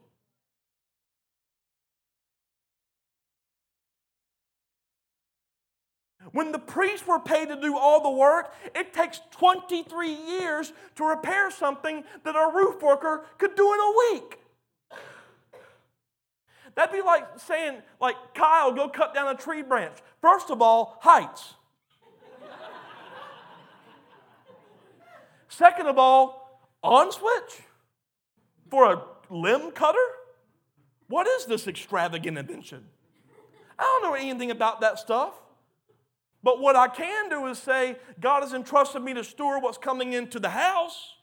When 6.31 6.51
the 6.51 6.59
priests 6.59 7.07
were 7.07 7.19
paid 7.19 7.47
to 7.47 7.59
do 7.59 7.75
all 7.75 8.03
the 8.03 8.11
work, 8.11 8.53
it 8.75 8.93
takes 8.93 9.19
23 9.31 10.13
years 10.13 10.73
to 10.97 11.05
repair 11.05 11.49
something 11.49 12.03
that 12.23 12.35
a 12.35 12.51
roof 12.53 12.83
worker 12.83 13.25
could 13.39 13.55
do 13.55 13.73
in 13.73 13.79
a 13.79 14.13
week. 14.13 14.39
That'd 16.77 16.93
be 16.93 17.01
like 17.01 17.39
saying, 17.39 17.81
like, 17.99 18.15
Kyle, 18.35 18.71
go 18.71 18.87
cut 18.87 19.15
down 19.15 19.35
a 19.35 19.35
tree 19.35 19.63
branch. 19.63 19.97
First 20.21 20.51
of 20.51 20.61
all, 20.61 20.99
heights. 21.01 21.55
Second 25.49 25.87
of 25.87 25.97
all, 25.97 26.61
on 26.83 27.11
switch 27.11 27.63
for 28.69 28.93
a 28.93 29.01
limb 29.31 29.71
cutter? 29.71 29.97
What 31.07 31.25
is 31.25 31.45
this 31.45 31.67
extravagant 31.67 32.37
invention? 32.37 32.85
I 33.79 33.83
don't 33.83 34.11
know 34.11 34.13
anything 34.15 34.51
about 34.51 34.81
that 34.81 34.99
stuff. 34.99 35.33
But 36.43 36.61
what 36.61 36.75
I 36.75 36.89
can 36.89 37.27
do 37.29 37.47
is 37.47 37.57
say, 37.57 37.95
God 38.19 38.43
has 38.43 38.53
entrusted 38.53 39.01
me 39.01 39.15
to 39.15 39.23
steward 39.23 39.63
what's 39.63 39.79
coming 39.79 40.13
into 40.13 40.39
the 40.39 40.49
house 40.49 41.15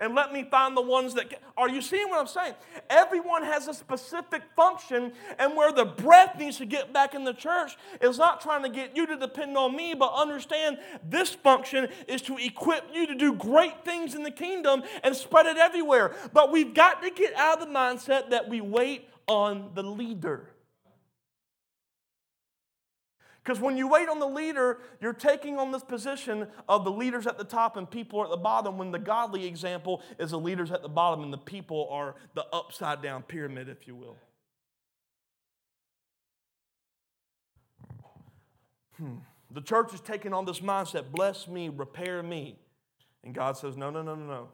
and 0.00 0.14
let 0.14 0.32
me 0.32 0.46
find 0.50 0.76
the 0.76 0.82
ones 0.82 1.14
that 1.14 1.30
can. 1.30 1.38
are 1.56 1.68
you 1.68 1.80
seeing 1.80 2.08
what 2.08 2.18
i'm 2.18 2.26
saying 2.26 2.54
everyone 2.90 3.42
has 3.42 3.68
a 3.68 3.74
specific 3.74 4.42
function 4.56 5.12
and 5.38 5.56
where 5.56 5.72
the 5.72 5.84
breath 5.84 6.38
needs 6.38 6.58
to 6.58 6.66
get 6.66 6.92
back 6.92 7.14
in 7.14 7.24
the 7.24 7.32
church 7.32 7.76
is 8.00 8.18
not 8.18 8.40
trying 8.40 8.62
to 8.62 8.68
get 8.68 8.96
you 8.96 9.06
to 9.06 9.16
depend 9.16 9.56
on 9.56 9.74
me 9.74 9.94
but 9.94 10.12
understand 10.14 10.78
this 11.08 11.30
function 11.34 11.88
is 12.06 12.22
to 12.22 12.36
equip 12.38 12.84
you 12.94 13.06
to 13.06 13.14
do 13.14 13.32
great 13.34 13.84
things 13.84 14.14
in 14.14 14.22
the 14.22 14.30
kingdom 14.30 14.82
and 15.02 15.14
spread 15.14 15.46
it 15.46 15.56
everywhere 15.56 16.14
but 16.32 16.52
we've 16.52 16.74
got 16.74 17.02
to 17.02 17.10
get 17.10 17.34
out 17.34 17.60
of 17.60 17.68
the 17.68 17.74
mindset 17.74 18.30
that 18.30 18.48
we 18.48 18.60
wait 18.60 19.08
on 19.26 19.70
the 19.74 19.82
leader 19.82 20.50
because 23.48 23.62
when 23.62 23.78
you 23.78 23.88
wait 23.88 24.10
on 24.10 24.18
the 24.18 24.26
leader, 24.26 24.78
you're 25.00 25.14
taking 25.14 25.58
on 25.58 25.72
this 25.72 25.82
position 25.82 26.48
of 26.68 26.84
the 26.84 26.90
leaders 26.90 27.26
at 27.26 27.38
the 27.38 27.44
top 27.44 27.78
and 27.78 27.90
people 27.90 28.20
are 28.20 28.24
at 28.24 28.30
the 28.30 28.36
bottom, 28.36 28.76
when 28.76 28.90
the 28.90 28.98
godly 28.98 29.46
example 29.46 30.02
is 30.18 30.32
the 30.32 30.38
leaders 30.38 30.70
at 30.70 30.82
the 30.82 30.88
bottom 30.90 31.24
and 31.24 31.32
the 31.32 31.38
people 31.38 31.88
are 31.90 32.14
the 32.34 32.44
upside 32.52 33.00
down 33.00 33.22
pyramid, 33.22 33.70
if 33.70 33.88
you 33.88 33.96
will. 33.96 34.18
Hmm. 38.98 39.14
The 39.50 39.62
church 39.62 39.94
is 39.94 40.00
taking 40.00 40.34
on 40.34 40.44
this 40.44 40.60
mindset 40.60 41.10
bless 41.10 41.48
me, 41.48 41.70
repair 41.70 42.22
me. 42.22 42.58
And 43.24 43.34
God 43.34 43.56
says, 43.56 43.78
no, 43.78 43.88
no, 43.88 44.02
no, 44.02 44.14
no, 44.14 44.26
no. 44.26 44.48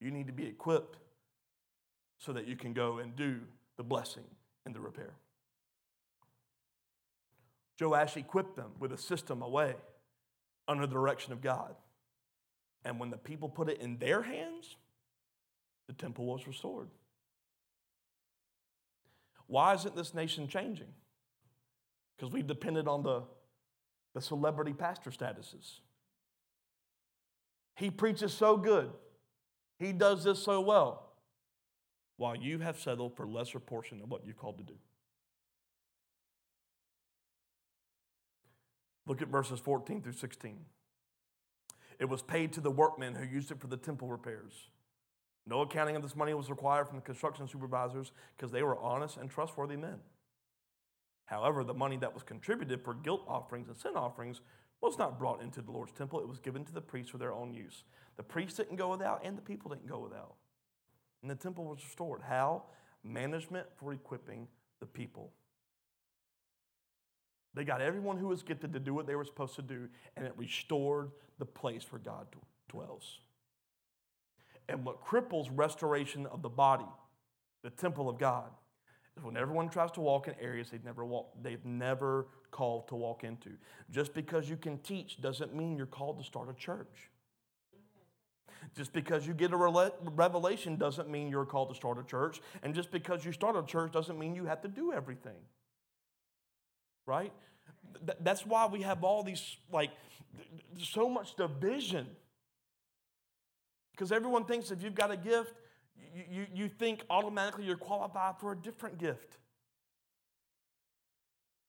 You 0.00 0.10
need 0.10 0.26
to 0.26 0.32
be 0.32 0.46
equipped 0.46 0.96
so 2.18 2.32
that 2.32 2.48
you 2.48 2.56
can 2.56 2.72
go 2.72 2.98
and 2.98 3.14
do 3.14 3.38
the 3.76 3.84
blessing 3.84 4.24
and 4.64 4.74
the 4.74 4.80
repair. 4.80 5.14
Joash 7.80 8.16
equipped 8.16 8.56
them 8.56 8.72
with 8.78 8.92
a 8.92 8.98
system 8.98 9.42
away 9.42 9.74
under 10.68 10.86
the 10.86 10.92
direction 10.92 11.32
of 11.32 11.40
God. 11.40 11.74
And 12.84 12.98
when 12.98 13.10
the 13.10 13.16
people 13.16 13.48
put 13.48 13.68
it 13.68 13.80
in 13.80 13.98
their 13.98 14.22
hands, 14.22 14.76
the 15.86 15.92
temple 15.92 16.26
was 16.26 16.46
restored. 16.46 16.88
Why 19.46 19.74
isn't 19.74 19.94
this 19.94 20.14
nation 20.14 20.48
changing? 20.48 20.92
Because 22.16 22.32
we've 22.32 22.46
depended 22.46 22.88
on 22.88 23.02
the, 23.02 23.22
the 24.14 24.20
celebrity 24.20 24.72
pastor 24.72 25.10
statuses. 25.10 25.80
He 27.76 27.90
preaches 27.90 28.32
so 28.32 28.56
good, 28.56 28.90
he 29.78 29.92
does 29.92 30.24
this 30.24 30.42
so 30.42 30.60
well, 30.62 31.12
while 32.16 32.34
you 32.34 32.58
have 32.60 32.80
settled 32.80 33.14
for 33.14 33.26
lesser 33.26 33.60
portion 33.60 34.00
of 34.00 34.10
what 34.10 34.24
you're 34.24 34.34
called 34.34 34.58
to 34.58 34.64
do. 34.64 34.78
Look 39.06 39.22
at 39.22 39.28
verses 39.28 39.60
14 39.60 40.02
through 40.02 40.12
16. 40.12 40.58
It 41.98 42.08
was 42.08 42.22
paid 42.22 42.52
to 42.52 42.60
the 42.60 42.70
workmen 42.70 43.14
who 43.14 43.24
used 43.24 43.50
it 43.50 43.60
for 43.60 43.68
the 43.68 43.76
temple 43.76 44.08
repairs. 44.08 44.68
No 45.46 45.60
accounting 45.60 45.96
of 45.96 46.02
this 46.02 46.16
money 46.16 46.34
was 46.34 46.50
required 46.50 46.88
from 46.88 46.96
the 46.96 47.02
construction 47.02 47.46
supervisors 47.46 48.12
because 48.36 48.50
they 48.50 48.62
were 48.62 48.78
honest 48.78 49.16
and 49.16 49.30
trustworthy 49.30 49.76
men. 49.76 50.00
However, 51.26 51.64
the 51.64 51.74
money 51.74 51.96
that 51.98 52.14
was 52.14 52.22
contributed 52.22 52.82
for 52.82 52.94
guilt 52.94 53.22
offerings 53.28 53.68
and 53.68 53.76
sin 53.76 53.96
offerings 53.96 54.40
was 54.80 54.98
not 54.98 55.18
brought 55.18 55.42
into 55.42 55.62
the 55.62 55.70
Lord's 55.70 55.92
temple, 55.92 56.20
it 56.20 56.28
was 56.28 56.38
given 56.38 56.64
to 56.64 56.72
the 56.72 56.80
priests 56.80 57.10
for 57.10 57.18
their 57.18 57.32
own 57.32 57.54
use. 57.54 57.84
The 58.16 58.22
priests 58.22 58.56
didn't 58.56 58.76
go 58.76 58.90
without, 58.90 59.24
and 59.24 59.36
the 59.36 59.42
people 59.42 59.70
didn't 59.70 59.88
go 59.88 59.98
without. 59.98 60.34
And 61.22 61.30
the 61.30 61.34
temple 61.34 61.64
was 61.64 61.82
restored. 61.82 62.22
How? 62.22 62.64
Management 63.02 63.66
for 63.76 63.92
equipping 63.92 64.48
the 64.80 64.86
people. 64.86 65.32
They 67.56 67.64
got 67.64 67.80
everyone 67.80 68.18
who 68.18 68.28
was 68.28 68.42
gifted 68.42 68.74
to 68.74 68.78
do 68.78 68.92
what 68.92 69.06
they 69.06 69.14
were 69.14 69.24
supposed 69.24 69.56
to 69.56 69.62
do, 69.62 69.88
and 70.16 70.26
it 70.26 70.34
restored 70.36 71.10
the 71.38 71.46
place 71.46 71.86
where 71.90 71.98
God 71.98 72.26
dwells. 72.68 73.20
And 74.68 74.84
what 74.84 75.02
cripples 75.02 75.48
restoration 75.50 76.26
of 76.26 76.42
the 76.42 76.50
body, 76.50 76.88
the 77.62 77.70
temple 77.70 78.10
of 78.10 78.18
God, 78.18 78.50
is 79.16 79.24
when 79.24 79.38
everyone 79.38 79.70
tries 79.70 79.90
to 79.92 80.00
walk 80.00 80.28
in 80.28 80.34
areas 80.38 80.68
they've 80.68 80.84
never 80.84 81.04
walked, 81.06 81.42
they've 81.42 81.64
never 81.64 82.26
called 82.50 82.88
to 82.88 82.94
walk 82.94 83.24
into. 83.24 83.50
Just 83.90 84.12
because 84.12 84.50
you 84.50 84.56
can 84.58 84.78
teach 84.80 85.20
doesn't 85.22 85.54
mean 85.54 85.78
you're 85.78 85.86
called 85.86 86.18
to 86.18 86.24
start 86.24 86.50
a 86.50 86.54
church. 86.54 87.10
Just 88.76 88.92
because 88.92 89.26
you 89.26 89.32
get 89.32 89.52
a 89.52 89.90
revelation 90.14 90.76
doesn't 90.76 91.08
mean 91.08 91.28
you're 91.30 91.46
called 91.46 91.70
to 91.70 91.74
start 91.74 91.98
a 91.98 92.02
church. 92.02 92.42
And 92.62 92.74
just 92.74 92.90
because 92.90 93.24
you 93.24 93.32
start 93.32 93.56
a 93.56 93.62
church 93.62 93.92
doesn't 93.92 94.18
mean 94.18 94.34
you 94.34 94.44
have 94.44 94.60
to 94.62 94.68
do 94.68 94.92
everything. 94.92 95.38
Right? 97.06 97.32
That's 98.20 98.44
why 98.44 98.66
we 98.66 98.82
have 98.82 99.04
all 99.04 99.22
these, 99.22 99.56
like, 99.72 99.90
so 100.82 101.08
much 101.08 101.34
division. 101.36 102.06
Because 103.92 104.12
everyone 104.12 104.44
thinks 104.44 104.70
if 104.70 104.82
you've 104.82 104.94
got 104.94 105.10
a 105.10 105.16
gift, 105.16 105.54
you, 106.14 106.24
you, 106.30 106.46
you 106.54 106.68
think 106.68 107.04
automatically 107.08 107.64
you're 107.64 107.76
qualified 107.76 108.34
for 108.38 108.52
a 108.52 108.56
different 108.56 108.98
gift. 108.98 109.38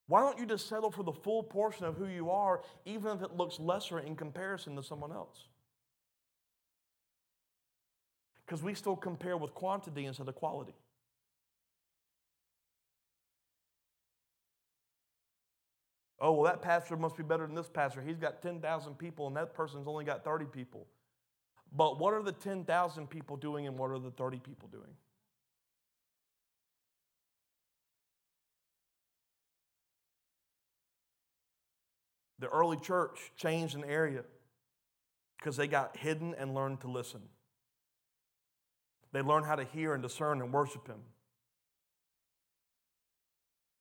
Why 0.08 0.22
don't 0.22 0.40
you 0.40 0.46
just 0.46 0.68
settle 0.68 0.90
for 0.90 1.04
the 1.04 1.12
full 1.12 1.44
portion 1.44 1.86
of 1.86 1.98
who 1.98 2.08
you 2.08 2.30
are, 2.30 2.62
even 2.86 3.18
if 3.18 3.22
it 3.22 3.36
looks 3.36 3.60
lesser 3.60 4.00
in 4.00 4.16
comparison 4.16 4.76
to 4.76 4.84
someone 4.84 5.12
else? 5.12 5.48
Because 8.46 8.64
we 8.64 8.74
still 8.74 8.96
compare 8.96 9.36
with 9.36 9.54
quantity 9.54 10.06
instead 10.06 10.30
of 10.30 10.36
quality. 10.36 10.76
Oh, 16.20 16.32
well, 16.32 16.52
that 16.52 16.62
pastor 16.62 16.98
must 16.98 17.16
be 17.16 17.24
better 17.24 17.46
than 17.46 17.56
this 17.56 17.70
pastor. 17.70 18.02
He's 18.02 18.18
got 18.18 18.42
10,000 18.42 18.96
people, 18.96 19.28
and 19.28 19.36
that 19.36 19.54
person's 19.54 19.88
only 19.88 20.04
got 20.04 20.24
30 20.24 20.46
people. 20.46 20.88
But 21.72 22.00
what 22.00 22.14
are 22.14 22.24
the 22.24 22.32
10,000 22.32 23.08
people 23.08 23.38
doing, 23.38 23.68
and 23.68 23.78
what 23.78 23.92
are 23.92 24.00
the 24.00 24.12
30 24.12 24.40
people 24.40 24.68
doing? 24.72 24.90
The 32.40 32.48
early 32.48 32.78
church 32.78 33.32
changed 33.36 33.76
an 33.76 33.84
area 33.84 34.24
because 35.38 35.58
they 35.58 35.68
got 35.68 35.98
hidden 35.98 36.36
and 36.38 36.54
learned 36.54 36.82
to 36.82 36.88
listen. 36.88 37.22
They 39.12 39.22
learned 39.22 39.46
how 39.46 39.56
to 39.56 39.64
hear 39.64 39.94
and 39.94 40.04
discern 40.04 40.42
and 40.42 40.54
worship 40.54 40.88
Him. 40.88 41.00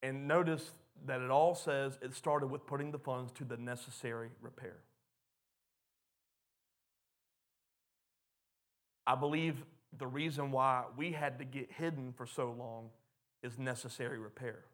And 0.03 0.29
notice 0.29 0.73
that 1.05 1.21
it 1.21 1.31
all 1.31 1.55
says 1.55 1.99
it 2.03 2.15
started 2.15 2.47
with 2.47 2.67
putting 2.67 2.91
the 2.91 2.99
funds 2.99 3.31
to 3.33 3.45
the 3.45 3.57
necessary 3.57 4.31
repair. 4.41 4.79
I 9.07 9.15
believe 9.15 9.65
the 9.97 10.07
reason 10.07 10.51
why 10.51 10.85
we 10.97 11.13
had 11.13 11.39
to 11.39 11.45
get 11.45 11.71
hidden 11.71 12.13
for 12.17 12.27
so 12.27 12.55
long 12.59 12.91
is 13.43 13.59
necessary 13.59 14.19
repair. 14.19 14.65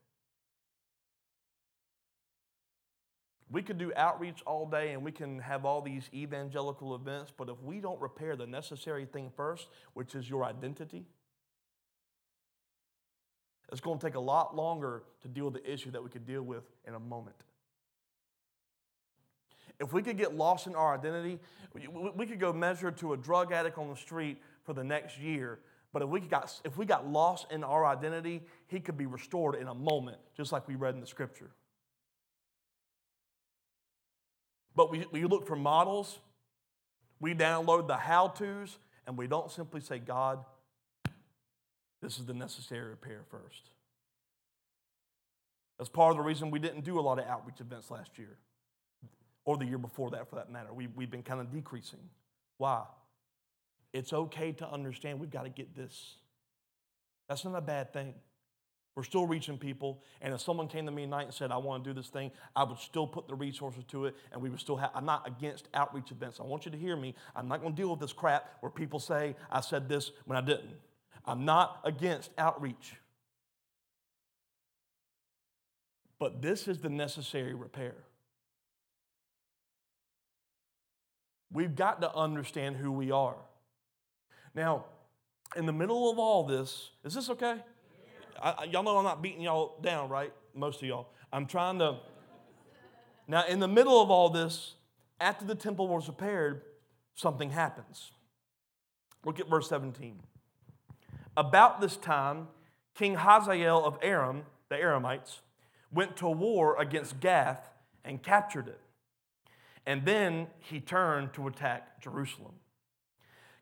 We 3.51 3.61
could 3.61 3.77
do 3.77 3.93
outreach 3.95 4.43
all 4.47 4.65
day 4.65 4.93
and 4.93 5.05
we 5.05 5.13
can 5.13 5.39
have 5.41 5.67
all 5.67 5.83
these 5.83 6.09
evangelical 6.15 6.95
events, 6.95 7.31
but 7.37 7.51
if 7.51 7.61
we 7.63 7.81
don't 7.81 8.01
repair 8.01 8.35
the 8.35 8.47
necessary 8.47 9.05
thing 9.05 9.31
first, 9.37 9.69
which 9.93 10.15
is 10.15 10.31
your 10.31 10.45
identity, 10.45 11.05
it's 13.73 13.81
going 13.81 13.99
to 13.99 14.07
take 14.07 14.15
a 14.15 14.21
lot 14.21 14.55
longer 14.55 15.03
to 15.23 15.29
deal 15.29 15.47
with 15.47 15.55
the 15.55 15.73
issue 15.73 15.91
that 15.93 16.05
we 16.05 16.11
could 16.11 16.27
deal 16.27 16.43
with 16.43 16.63
in 16.87 16.95
a 16.95 17.01
moment. 17.01 17.37
If 19.81 19.93
we 19.93 20.03
could 20.03 20.19
get 20.19 20.37
lost 20.37 20.67
in 20.67 20.77
our 20.77 20.95
identity, 20.95 21.41
we 22.15 22.27
could 22.27 22.39
go 22.39 22.53
measure 22.53 22.91
to 22.93 23.15
a 23.15 23.17
drug 23.17 23.51
addict 23.51 23.79
on 23.79 23.89
the 23.89 23.97
street 23.97 24.41
for 24.65 24.75
the 24.75 24.85
next 24.85 25.19
year. 25.19 25.59
But 25.93 26.03
if 26.03 26.09
we 26.09 26.21
got, 26.21 26.61
if 26.65 26.77
we 26.77 26.87
got 26.87 27.09
lost 27.09 27.47
in 27.51 27.65
our 27.65 27.85
identity, 27.87 28.43
he 28.69 28.79
could 28.79 28.97
be 28.97 29.07
restored 29.07 29.57
in 29.57 29.67
a 29.67 29.75
moment, 29.75 30.19
just 30.37 30.53
like 30.53 30.69
we 30.69 30.75
read 30.75 30.95
in 30.95 31.01
the 31.01 31.07
scripture. 31.07 31.51
But 34.77 34.91
we, 34.91 35.07
we 35.13 35.25
look 35.25 35.47
for 35.47 35.57
models, 35.57 36.19
we 37.21 37.35
download 37.35 37.89
the 37.89 37.97
how 37.97 38.29
to's, 38.29 38.79
and 39.07 39.19
we 39.19 39.27
don't 39.27 39.51
simply 39.51 39.81
say, 39.81 39.99
God, 39.99 40.45
this 42.03 42.19
is 42.19 42.27
the 42.27 42.35
necessary 42.35 42.91
repair 42.91 43.21
first. 43.31 43.71
That's 45.79 45.89
part 45.89 46.11
of 46.11 46.17
the 46.17 46.23
reason 46.23 46.51
we 46.51 46.59
didn't 46.59 46.85
do 46.85 46.99
a 46.99 47.01
lot 47.01 47.19
of 47.19 47.27
outreach 47.27 47.61
events 47.61 47.91
last 47.91 48.19
year, 48.19 48.37
or 49.45 49.57
the 49.57 49.65
year 49.65 49.79
before 49.79 50.11
that 50.11 50.29
for 50.29 50.37
that 50.37 50.51
matter. 50.51 50.73
We, 50.73 50.89
we've 50.89 51.11
been 51.11 51.23
kind 51.23 51.41
of 51.41 51.51
decreasing. 51.51 52.01
Why? 52.59 52.83
It's 53.93 54.13
okay 54.13 54.53
to 54.53 54.71
understand 54.71 55.21
we've 55.21 55.31
got 55.31 55.45
to 55.45 55.51
get 55.51 55.75
this. 55.75 56.17
That's 57.29 57.45
not 57.45 57.55
a 57.55 57.61
bad 57.61 57.93
thing. 57.93 58.15
We're 58.95 59.05
still 59.05 59.27
reaching 59.27 59.57
people. 59.57 60.03
And 60.21 60.35
if 60.35 60.41
someone 60.41 60.69
came 60.69 60.85
to 60.85 60.93
me 60.93 61.03
tonight 61.03 61.25
and 61.25 61.35
said, 61.35 61.51
I 61.51 61.57
want 61.57 61.83
to 61.83 61.91
do 61.91 61.99
this 61.99 62.09
thing, 62.09 62.31
I 62.55 62.65
would 62.65 62.79
still 62.79 63.07
put 63.07 63.27
the 63.27 63.35
resources 63.35 63.85
to 63.89 64.05
it 64.05 64.17
and 64.33 64.43
we 64.43 64.51
would 64.51 64.61
still 64.61 64.77
have, 64.77 64.91
I'm 64.95 65.07
not 65.07 65.27
against 65.27 65.69
outreach 65.73 66.11
events. 66.11 66.41
I 66.41 66.43
want 66.45 66.67
you 66.67 66.71
to 66.73 66.79
hear 66.79 66.95
me. 66.95 67.15
I'm 67.35 67.49
not 67.49 67.63
going 67.63 67.75
to 67.75 67.77
deal 67.77 67.91
with 67.91 68.01
this 68.01 68.13
crap 68.13 68.49
where 68.61 68.71
people 68.71 69.01
say, 69.01 69.35
I 69.51 69.63
said 69.63 69.89
this 69.89 70.11
when 70.27 70.37
I 70.37 70.43
didn't. 70.43 70.77
I'm 71.25 71.45
not 71.45 71.81
against 71.85 72.31
outreach. 72.37 72.95
But 76.19 76.41
this 76.41 76.69
is 76.69 76.79
the 76.79 76.89
necessary 76.89 77.55
repair. 77.55 77.95
We've 81.53 81.75
got 81.75 82.01
to 82.01 82.15
understand 82.15 82.77
who 82.77 82.91
we 82.93 83.11
are. 83.11 83.37
Now, 84.55 84.85
in 85.57 85.67
the 85.67 85.73
middle 85.73 86.11
of 86.11 86.19
all 86.19 86.45
this, 86.45 86.91
is 87.05 87.15
this 87.15 87.29
okay? 87.31 87.57
I, 88.43 88.65
y'all 88.71 88.83
know 88.83 88.97
I'm 88.97 89.05
not 89.05 89.23
beating 89.23 89.43
y'all 89.43 89.79
down, 89.83 90.09
right? 90.09 90.33
Most 90.55 90.83
of 90.83 90.89
y'all. 90.89 91.09
I'm 91.33 91.47
trying 91.47 91.79
to. 91.79 91.99
Now, 93.29 93.45
in 93.47 93.61
the 93.61 93.69
middle 93.69 94.01
of 94.01 94.11
all 94.11 94.31
this, 94.31 94.75
after 95.21 95.45
the 95.45 95.55
temple 95.55 95.89
was 95.89 96.09
repaired, 96.09 96.63
something 97.15 97.51
happens. 97.51 98.13
Look 99.25 99.39
at 99.39 99.49
verse 99.49 99.69
17. 99.69 100.21
About 101.37 101.81
this 101.81 101.97
time, 101.97 102.49
King 102.95 103.15
Hazael 103.17 103.85
of 103.85 103.99
Aram, 104.03 104.43
the 104.69 104.77
Aramites, 104.77 105.41
went 105.93 106.17
to 106.19 106.29
war 106.29 106.81
against 106.81 107.21
Gath 107.21 107.71
and 108.05 108.23
captured 108.23 108.69
it. 108.69 108.81
And 109.87 110.05
then 110.05 110.47
he 110.59 110.81
turned 110.81 111.33
to 111.35 111.49
attack 111.49 112.01
Jerusalem. 112.01 112.53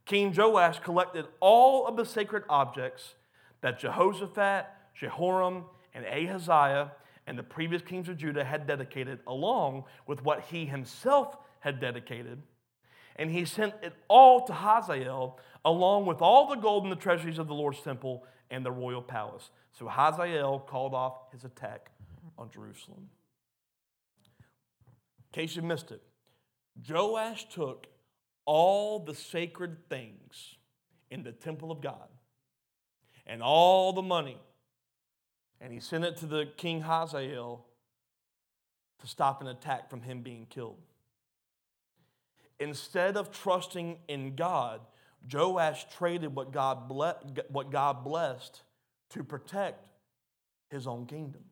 King 0.05 0.35
Joash 0.37 0.81
collected 0.81 1.27
all 1.39 1.87
of 1.87 1.97
the 1.97 2.05
sacred 2.05 2.43
objects 2.49 3.15
that 3.61 3.79
Jehoshaphat, 3.79 4.67
Jehoram, 4.95 5.65
and 5.95 6.05
Ahaziah 6.05 6.93
and 7.27 7.39
the 7.39 7.43
previous 7.43 7.83
kings 7.83 8.09
of 8.09 8.17
Judah 8.17 8.45
had 8.45 8.67
dedicated, 8.67 9.21
along 9.27 9.85
with 10.07 10.25
what 10.25 10.41
he 10.51 10.67
himself 10.67 11.37
had 11.61 11.81
dedicated. 11.81 12.43
And 13.21 13.31
he 13.31 13.45
sent 13.45 13.75
it 13.83 13.93
all 14.09 14.47
to 14.47 14.53
Hazael, 14.55 15.39
along 15.63 16.07
with 16.07 16.23
all 16.23 16.49
the 16.49 16.57
gold 16.57 16.85
in 16.85 16.91
the 16.91 16.97
treasuries 16.97 17.39
of 17.39 17.49
the 17.49 17.55
Lord's 17.55 17.83
temple 17.83 18.25
and 18.51 18.65
the 18.65 18.73
royal 18.73 19.03
palace. 19.03 19.51
So 19.73 19.87
Hazael 19.87 20.61
called 20.61 20.95
off 20.95 21.31
his 21.31 21.45
attack 21.45 21.91
on 22.39 22.49
Jerusalem. 22.51 23.11
In 24.41 25.33
case 25.33 25.55
you 25.55 25.61
missed 25.61 25.91
it, 25.91 26.01
Joash 26.89 27.47
took 27.51 27.89
all 28.47 29.01
the 29.01 29.15
sacred 29.15 29.91
things 29.91 30.57
in 31.11 31.23
the 31.23 31.33
temple 31.33 31.71
of 31.71 31.83
God 31.83 32.09
and 33.27 33.43
all 33.43 33.93
the 33.93 34.01
money. 34.01 34.39
And 35.61 35.75
he 35.75 35.81
sent 35.81 36.05
it 36.05 36.17
to 36.17 36.27
the 36.27 36.49
king 36.57 36.81
Hazael 36.81 37.67
to 38.99 39.07
stop 39.07 39.43
an 39.43 39.49
attack 39.49 39.91
from 39.91 40.01
him 40.01 40.23
being 40.23 40.47
killed. 40.49 40.79
Instead 42.61 43.17
of 43.17 43.33
trusting 43.33 43.99
in 44.07 44.37
God, 44.37 44.83
Joash 45.33 45.87
traded 45.97 46.35
what 46.35 46.53
God, 46.53 46.89
ble- 46.89 47.19
what 47.49 47.71
God 47.71 48.05
blessed 48.05 48.63
to 49.11 49.25
protect 49.25 49.89
his 50.71 50.87
own 50.87 51.07
kingdom. 51.07 51.43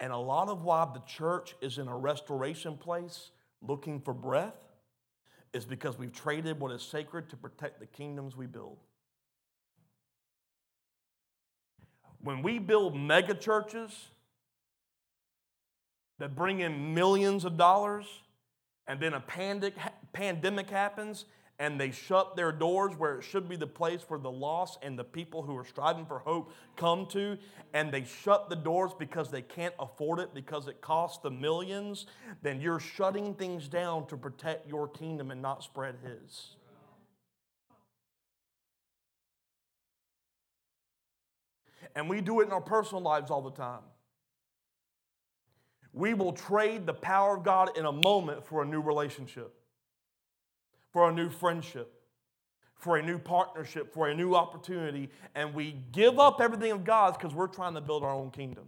And 0.00 0.12
a 0.12 0.18
lot 0.18 0.48
of 0.48 0.62
why 0.62 0.86
the 0.92 1.00
church 1.00 1.54
is 1.60 1.78
in 1.78 1.88
a 1.88 1.96
restoration 1.96 2.76
place 2.76 3.30
looking 3.62 4.00
for 4.00 4.12
breath 4.12 4.54
is 5.52 5.64
because 5.64 5.98
we've 5.98 6.12
traded 6.12 6.60
what 6.60 6.72
is 6.72 6.82
sacred 6.82 7.30
to 7.30 7.36
protect 7.36 7.80
the 7.80 7.86
kingdoms 7.86 8.36
we 8.36 8.46
build. 8.46 8.76
When 12.20 12.42
we 12.42 12.58
build 12.58 12.96
mega 12.96 13.34
churches 13.34 14.08
that 16.18 16.34
bring 16.34 16.60
in 16.60 16.94
millions 16.94 17.44
of 17.44 17.56
dollars, 17.56 18.06
and 18.88 18.98
then 18.98 19.14
a 19.14 19.20
pandemic, 19.20 19.76
pandemic 20.12 20.70
happens 20.70 21.26
and 21.60 21.80
they 21.80 21.90
shut 21.90 22.36
their 22.36 22.52
doors 22.52 22.94
where 22.96 23.18
it 23.18 23.22
should 23.22 23.48
be 23.48 23.56
the 23.56 23.66
place 23.66 24.02
where 24.08 24.20
the 24.20 24.30
lost 24.30 24.78
and 24.82 24.98
the 24.98 25.04
people 25.04 25.42
who 25.42 25.56
are 25.56 25.64
striving 25.64 26.06
for 26.06 26.20
hope 26.20 26.52
come 26.76 27.04
to, 27.06 27.36
and 27.74 27.92
they 27.92 28.04
shut 28.04 28.48
the 28.48 28.54
doors 28.54 28.92
because 28.96 29.28
they 29.28 29.42
can't 29.42 29.74
afford 29.80 30.20
it 30.20 30.32
because 30.32 30.68
it 30.68 30.80
costs 30.80 31.18
the 31.18 31.30
millions, 31.30 32.06
then 32.42 32.60
you're 32.60 32.78
shutting 32.78 33.34
things 33.34 33.66
down 33.66 34.06
to 34.06 34.16
protect 34.16 34.68
your 34.68 34.86
kingdom 34.86 35.32
and 35.32 35.42
not 35.42 35.64
spread 35.64 35.96
His. 36.04 36.54
And 41.96 42.08
we 42.08 42.20
do 42.20 42.40
it 42.40 42.46
in 42.46 42.52
our 42.52 42.60
personal 42.60 43.02
lives 43.02 43.32
all 43.32 43.42
the 43.42 43.50
time. 43.50 43.82
We 45.98 46.14
will 46.14 46.32
trade 46.32 46.86
the 46.86 46.94
power 46.94 47.36
of 47.36 47.42
God 47.42 47.76
in 47.76 47.84
a 47.84 47.92
moment 47.92 48.46
for 48.46 48.62
a 48.62 48.64
new 48.64 48.80
relationship 48.80 49.54
for 50.92 51.08
a 51.08 51.12
new 51.12 51.28
friendship, 51.28 51.92
for 52.74 52.96
a 52.96 53.02
new 53.02 53.18
partnership, 53.18 53.92
for 53.92 54.08
a 54.08 54.14
new 54.14 54.34
opportunity, 54.34 55.10
and 55.34 55.54
we 55.54 55.76
give 55.92 56.18
up 56.18 56.40
everything 56.40 56.72
of 56.72 56.84
God's 56.84 57.16
because 57.16 57.34
we're 57.34 57.46
trying 57.46 57.74
to 57.74 57.80
build 57.80 58.02
our 58.02 58.12
own 58.12 58.30
kingdom. 58.30 58.64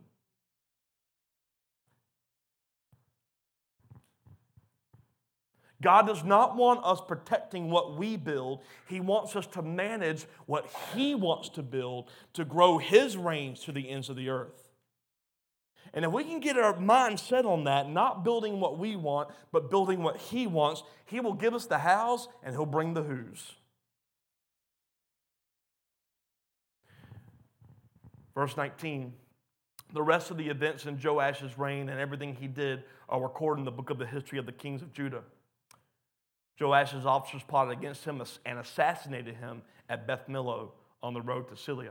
God 5.83 6.07
does 6.07 6.22
not 6.22 6.57
want 6.57 6.85
us 6.85 7.01
protecting 7.01 7.70
what 7.70 7.97
we 7.97 8.18
build. 8.18 8.61
He 8.87 9.01
wants 9.01 9.35
us 9.35 9.47
to 9.49 9.62
manage 9.62 10.26
what 10.45 10.70
He 10.95 11.14
wants 11.14 11.49
to 11.51 11.62
build 11.62 12.11
to 12.35 12.45
grow 12.45 12.76
His 12.76 13.16
reigns 13.16 13.61
to 13.61 13.72
the 13.72 13.89
ends 13.89 14.11
of 14.11 14.16
the 14.16 14.28
earth. 14.28 14.59
And 15.93 16.05
if 16.05 16.12
we 16.12 16.24
can 16.24 16.41
get 16.41 16.57
our 16.57 16.78
mind 16.78 17.18
set 17.18 17.45
on 17.45 17.64
that, 17.64 17.91
not 17.91 18.24
building 18.24 18.61
what 18.61 18.78
we 18.78 18.97
want, 18.97 19.30
but 19.51 19.70
building 19.70 20.03
what 20.03 20.16
He 20.16 20.47
wants, 20.47 20.82
He 21.05 21.20
will 21.20 21.34
give 21.34 21.55
us 21.55 21.66
the 21.66 21.78
hows 21.78 22.28
and 22.43 22.55
He'll 22.55 22.66
bring 22.66 22.95
the 22.95 23.03
who's. 23.03 23.55
Verse 28.34 28.57
19 28.57 29.12
The 29.93 30.03
rest 30.03 30.30
of 30.30 30.36
the 30.36 30.49
events 30.49 30.86
in 30.86 30.99
Joash's 30.99 31.59
reign 31.59 31.88
and 31.88 31.99
everything 31.99 32.34
he 32.34 32.47
did 32.47 32.84
are 33.09 33.20
recorded 33.20 33.61
in 33.61 33.64
the 33.64 33.72
book 33.72 33.91
of 33.91 33.99
the 33.99 34.07
history 34.07 34.38
of 34.38 34.47
the 34.47 34.53
kings 34.53 34.82
of 34.82 34.93
Judah. 34.93 35.22
Joash's 36.59 37.07
officers 37.07 37.43
plotted 37.47 37.76
against 37.76 38.05
him 38.05 38.22
and 38.45 38.59
assassinated 38.59 39.36
him 39.36 39.62
at 39.88 40.07
Beth 40.07 40.28
Millo 40.28 40.70
on 41.03 41.14
the 41.14 41.22
road 41.22 41.49
to 41.49 41.57
Silla. 41.57 41.84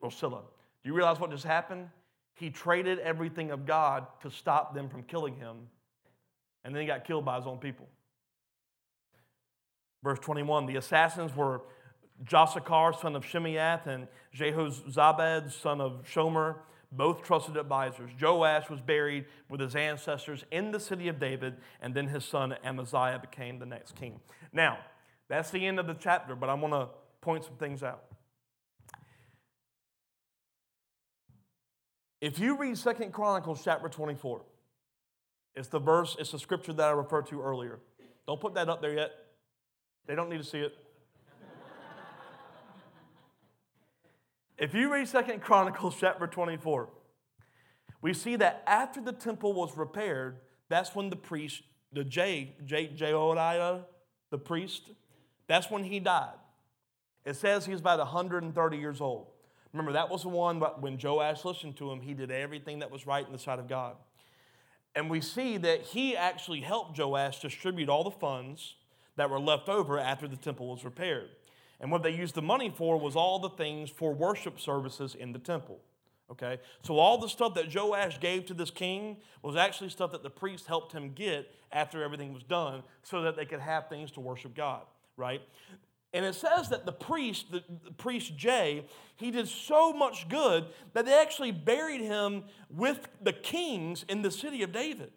Or 0.00 0.10
Silla. 0.10 0.42
Do 0.82 0.88
you 0.88 0.94
realize 0.94 1.20
what 1.20 1.30
just 1.30 1.44
happened? 1.44 1.88
He 2.36 2.50
traded 2.50 2.98
everything 2.98 3.50
of 3.50 3.66
God 3.66 4.06
to 4.20 4.30
stop 4.30 4.74
them 4.74 4.88
from 4.88 5.02
killing 5.02 5.36
him, 5.36 5.56
and 6.64 6.74
then 6.74 6.82
he 6.82 6.86
got 6.86 7.04
killed 7.04 7.24
by 7.24 7.36
his 7.36 7.46
own 7.46 7.58
people. 7.58 7.88
Verse 10.04 10.18
21 10.20 10.66
the 10.66 10.76
assassins 10.76 11.34
were 11.34 11.62
Jozacar, 12.24 12.98
son 13.00 13.16
of 13.16 13.24
Shimeath, 13.24 13.86
and 13.86 14.06
Jehozabad, 14.34 15.50
son 15.50 15.80
of 15.80 16.04
Shomer, 16.04 16.56
both 16.92 17.22
trusted 17.22 17.56
advisors. 17.56 18.10
Joash 18.20 18.70
was 18.70 18.80
buried 18.80 19.24
with 19.48 19.60
his 19.60 19.74
ancestors 19.74 20.44
in 20.50 20.70
the 20.70 20.80
city 20.80 21.08
of 21.08 21.18
David, 21.18 21.56
and 21.80 21.94
then 21.94 22.06
his 22.06 22.24
son 22.24 22.54
Amaziah 22.64 23.18
became 23.18 23.58
the 23.58 23.66
next 23.66 23.96
king. 23.96 24.20
Now, 24.52 24.78
that's 25.28 25.50
the 25.50 25.66
end 25.66 25.80
of 25.80 25.86
the 25.86 25.94
chapter, 25.94 26.36
but 26.36 26.48
I 26.48 26.54
want 26.54 26.74
to 26.74 26.88
point 27.20 27.44
some 27.44 27.56
things 27.56 27.82
out. 27.82 28.04
If 32.20 32.38
you 32.38 32.56
read 32.56 32.78
Second 32.78 33.12
Chronicles 33.12 33.62
chapter 33.62 33.88
24, 33.88 34.40
it's 35.54 35.68
the 35.68 35.78
verse, 35.78 36.16
it's 36.18 36.32
the 36.32 36.38
scripture 36.38 36.72
that 36.72 36.88
I 36.88 36.92
referred 36.92 37.26
to 37.26 37.42
earlier. 37.42 37.78
Don't 38.26 38.40
put 38.40 38.54
that 38.54 38.68
up 38.68 38.80
there 38.80 38.94
yet. 38.94 39.10
They 40.06 40.14
don't 40.14 40.30
need 40.30 40.38
to 40.38 40.44
see 40.44 40.60
it. 40.60 40.74
if 44.58 44.72
you 44.72 44.92
read 44.92 45.06
Second 45.08 45.42
Chronicles 45.42 45.96
chapter 46.00 46.26
24, 46.26 46.88
we 48.00 48.14
see 48.14 48.36
that 48.36 48.62
after 48.66 49.02
the 49.02 49.12
temple 49.12 49.52
was 49.52 49.76
repaired, 49.76 50.38
that's 50.70 50.94
when 50.94 51.10
the 51.10 51.16
priest, 51.16 51.62
the 51.92 52.04
J, 52.04 52.54
J, 52.64 52.90
the 52.96 54.38
priest, 54.38 54.90
that's 55.46 55.70
when 55.70 55.84
he 55.84 56.00
died. 56.00 56.34
It 57.26 57.36
says 57.36 57.66
he 57.66 57.72
was 57.72 57.80
about 57.80 57.98
130 57.98 58.78
years 58.78 59.02
old. 59.02 59.26
Remember, 59.76 59.92
that 59.92 60.08
was 60.08 60.22
the 60.22 60.30
one 60.30 60.58
when 60.80 60.98
Joash 61.02 61.44
listened 61.44 61.76
to 61.76 61.92
him, 61.92 62.00
he 62.00 62.14
did 62.14 62.30
everything 62.30 62.78
that 62.78 62.90
was 62.90 63.06
right 63.06 63.26
in 63.26 63.30
the 63.30 63.38
sight 63.38 63.58
of 63.58 63.68
God. 63.68 63.96
And 64.94 65.10
we 65.10 65.20
see 65.20 65.58
that 65.58 65.82
he 65.82 66.16
actually 66.16 66.62
helped 66.62 66.98
Joash 66.98 67.40
distribute 67.40 67.90
all 67.90 68.02
the 68.02 68.10
funds 68.10 68.76
that 69.16 69.28
were 69.28 69.38
left 69.38 69.68
over 69.68 69.98
after 69.98 70.26
the 70.26 70.36
temple 70.36 70.68
was 70.68 70.82
repaired. 70.82 71.28
And 71.78 71.90
what 71.90 72.02
they 72.02 72.10
used 72.10 72.34
the 72.34 72.42
money 72.42 72.72
for 72.74 72.98
was 72.98 73.16
all 73.16 73.38
the 73.38 73.50
things 73.50 73.90
for 73.90 74.14
worship 74.14 74.58
services 74.58 75.14
in 75.14 75.32
the 75.32 75.38
temple. 75.38 75.80
Okay? 76.30 76.58
So 76.80 76.96
all 76.96 77.18
the 77.18 77.28
stuff 77.28 77.54
that 77.54 77.72
Joash 77.72 78.18
gave 78.18 78.46
to 78.46 78.54
this 78.54 78.70
king 78.70 79.18
was 79.42 79.56
actually 79.56 79.90
stuff 79.90 80.12
that 80.12 80.22
the 80.22 80.30
priest 80.30 80.66
helped 80.66 80.92
him 80.92 81.12
get 81.12 81.52
after 81.70 82.02
everything 82.02 82.32
was 82.32 82.42
done 82.42 82.82
so 83.02 83.20
that 83.20 83.36
they 83.36 83.44
could 83.44 83.60
have 83.60 83.90
things 83.90 84.10
to 84.12 84.20
worship 84.20 84.54
God, 84.54 84.82
right? 85.18 85.42
And 86.16 86.24
it 86.24 86.34
says 86.34 86.70
that 86.70 86.86
the 86.86 86.92
priest, 86.92 87.52
the, 87.52 87.62
the, 87.84 87.90
priest 87.90 88.38
Jay, 88.38 88.86
he 89.16 89.30
did 89.30 89.46
so 89.48 89.92
much 89.92 90.30
good 90.30 90.64
that 90.94 91.04
they 91.04 91.12
actually 91.12 91.52
buried 91.52 92.00
him 92.00 92.44
with 92.70 93.06
the 93.20 93.34
kings 93.34 94.02
in 94.08 94.22
the 94.22 94.30
city 94.30 94.62
of 94.62 94.72
David. 94.72 95.12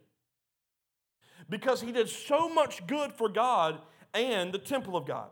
Because 1.49 1.79
he 1.79 1.93
did 1.93 2.09
so 2.09 2.49
much 2.49 2.85
good 2.85 3.13
for 3.13 3.29
God 3.29 3.79
and 4.13 4.51
the 4.51 4.57
temple 4.57 4.97
of 4.97 5.05
God. 5.05 5.29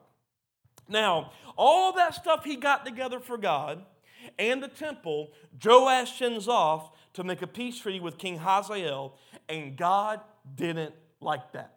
Now, 0.87 1.33
all 1.57 1.91
that 1.91 2.15
stuff 2.15 2.45
he 2.45 2.55
got 2.55 2.85
together 2.85 3.19
for 3.19 3.37
God 3.37 3.83
and 4.39 4.63
the 4.63 4.69
temple, 4.69 5.33
Joash 5.61 6.17
sends 6.17 6.47
off 6.47 6.91
to 7.11 7.25
make 7.25 7.41
a 7.41 7.47
peace 7.47 7.77
treaty 7.77 7.99
with 7.99 8.17
King 8.17 8.37
Hazael, 8.37 9.17
and 9.49 9.75
God 9.75 10.21
didn't 10.55 10.95
like 11.19 11.51
that 11.51 11.76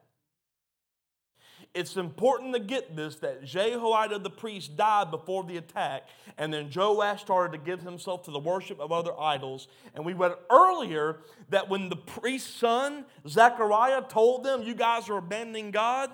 it's 1.72 1.96
important 1.96 2.52
to 2.54 2.60
get 2.60 2.96
this 2.96 3.16
that 3.16 3.44
Jehoiada 3.44 4.18
the 4.18 4.30
priest 4.30 4.76
died 4.76 5.10
before 5.10 5.44
the 5.44 5.56
attack, 5.56 6.08
and 6.36 6.52
then 6.52 6.68
Joash 6.74 7.20
started 7.20 7.56
to 7.56 7.64
give 7.64 7.80
himself 7.80 8.24
to 8.24 8.30
the 8.30 8.38
worship 8.40 8.80
of 8.80 8.90
other 8.90 9.18
idols. 9.18 9.68
And 9.94 10.04
we 10.04 10.12
read 10.12 10.34
earlier 10.50 11.20
that 11.50 11.68
when 11.68 11.88
the 11.88 11.96
priest's 11.96 12.50
son, 12.50 13.04
Zechariah, 13.28 14.02
told 14.02 14.44
them, 14.44 14.62
You 14.62 14.74
guys 14.74 15.08
are 15.08 15.18
abandoning 15.18 15.70
God, 15.70 16.10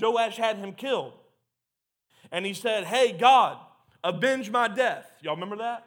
Joash 0.00 0.36
had 0.36 0.56
him 0.56 0.72
killed. 0.72 1.12
And 2.32 2.46
he 2.46 2.54
said, 2.54 2.84
Hey, 2.84 3.12
God, 3.12 3.58
avenge 4.02 4.50
my 4.50 4.68
death. 4.68 5.10
Y'all 5.22 5.34
remember 5.34 5.56
that? 5.56 5.86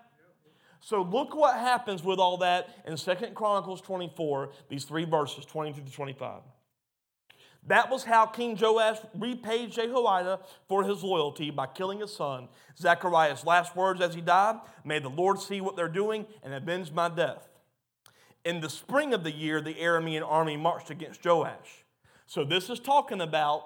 So 0.79 1.01
look 1.01 1.35
what 1.35 1.55
happens 1.55 2.03
with 2.03 2.19
all 2.19 2.37
that 2.37 2.69
in 2.85 2.95
Second 2.97 3.33
Chronicles 3.33 3.81
24, 3.81 4.51
these 4.69 4.85
three 4.85 5.05
verses, 5.05 5.43
22 5.43 5.81
to 5.81 5.91
25. 5.91 6.41
That 7.67 7.89
was 7.89 8.05
how 8.05 8.25
King 8.25 8.57
Joash 8.59 8.97
repaid 9.13 9.71
Jehoiada 9.71 10.39
for 10.67 10.83
his 10.85 11.03
loyalty 11.03 11.51
by 11.51 11.67
killing 11.67 11.99
his 11.99 12.15
son. 12.15 12.47
Zechariah's 12.77 13.45
last 13.45 13.75
words 13.75 14.01
as 14.01 14.15
he 14.15 14.21
died 14.21 14.59
May 14.85 14.99
the 14.99 15.09
Lord 15.09 15.39
see 15.39 15.61
what 15.61 15.75
they're 15.75 15.89
doing 15.89 16.25
and 16.43 16.53
avenge 16.53 16.91
my 16.91 17.09
death. 17.09 17.49
In 18.45 18.61
the 18.61 18.69
spring 18.69 19.13
of 19.13 19.23
the 19.23 19.31
year, 19.31 19.59
the 19.59 19.73
Aramean 19.73 20.25
army 20.25 20.55
marched 20.55 20.89
against 20.89 21.25
Joash. 21.25 21.83
So 22.25 22.45
this 22.45 22.69
is 22.69 22.79
talking 22.79 23.19
about 23.19 23.63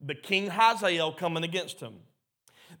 the 0.00 0.14
king 0.14 0.48
Hazael 0.48 1.12
coming 1.12 1.44
against 1.44 1.80
him. 1.80 1.94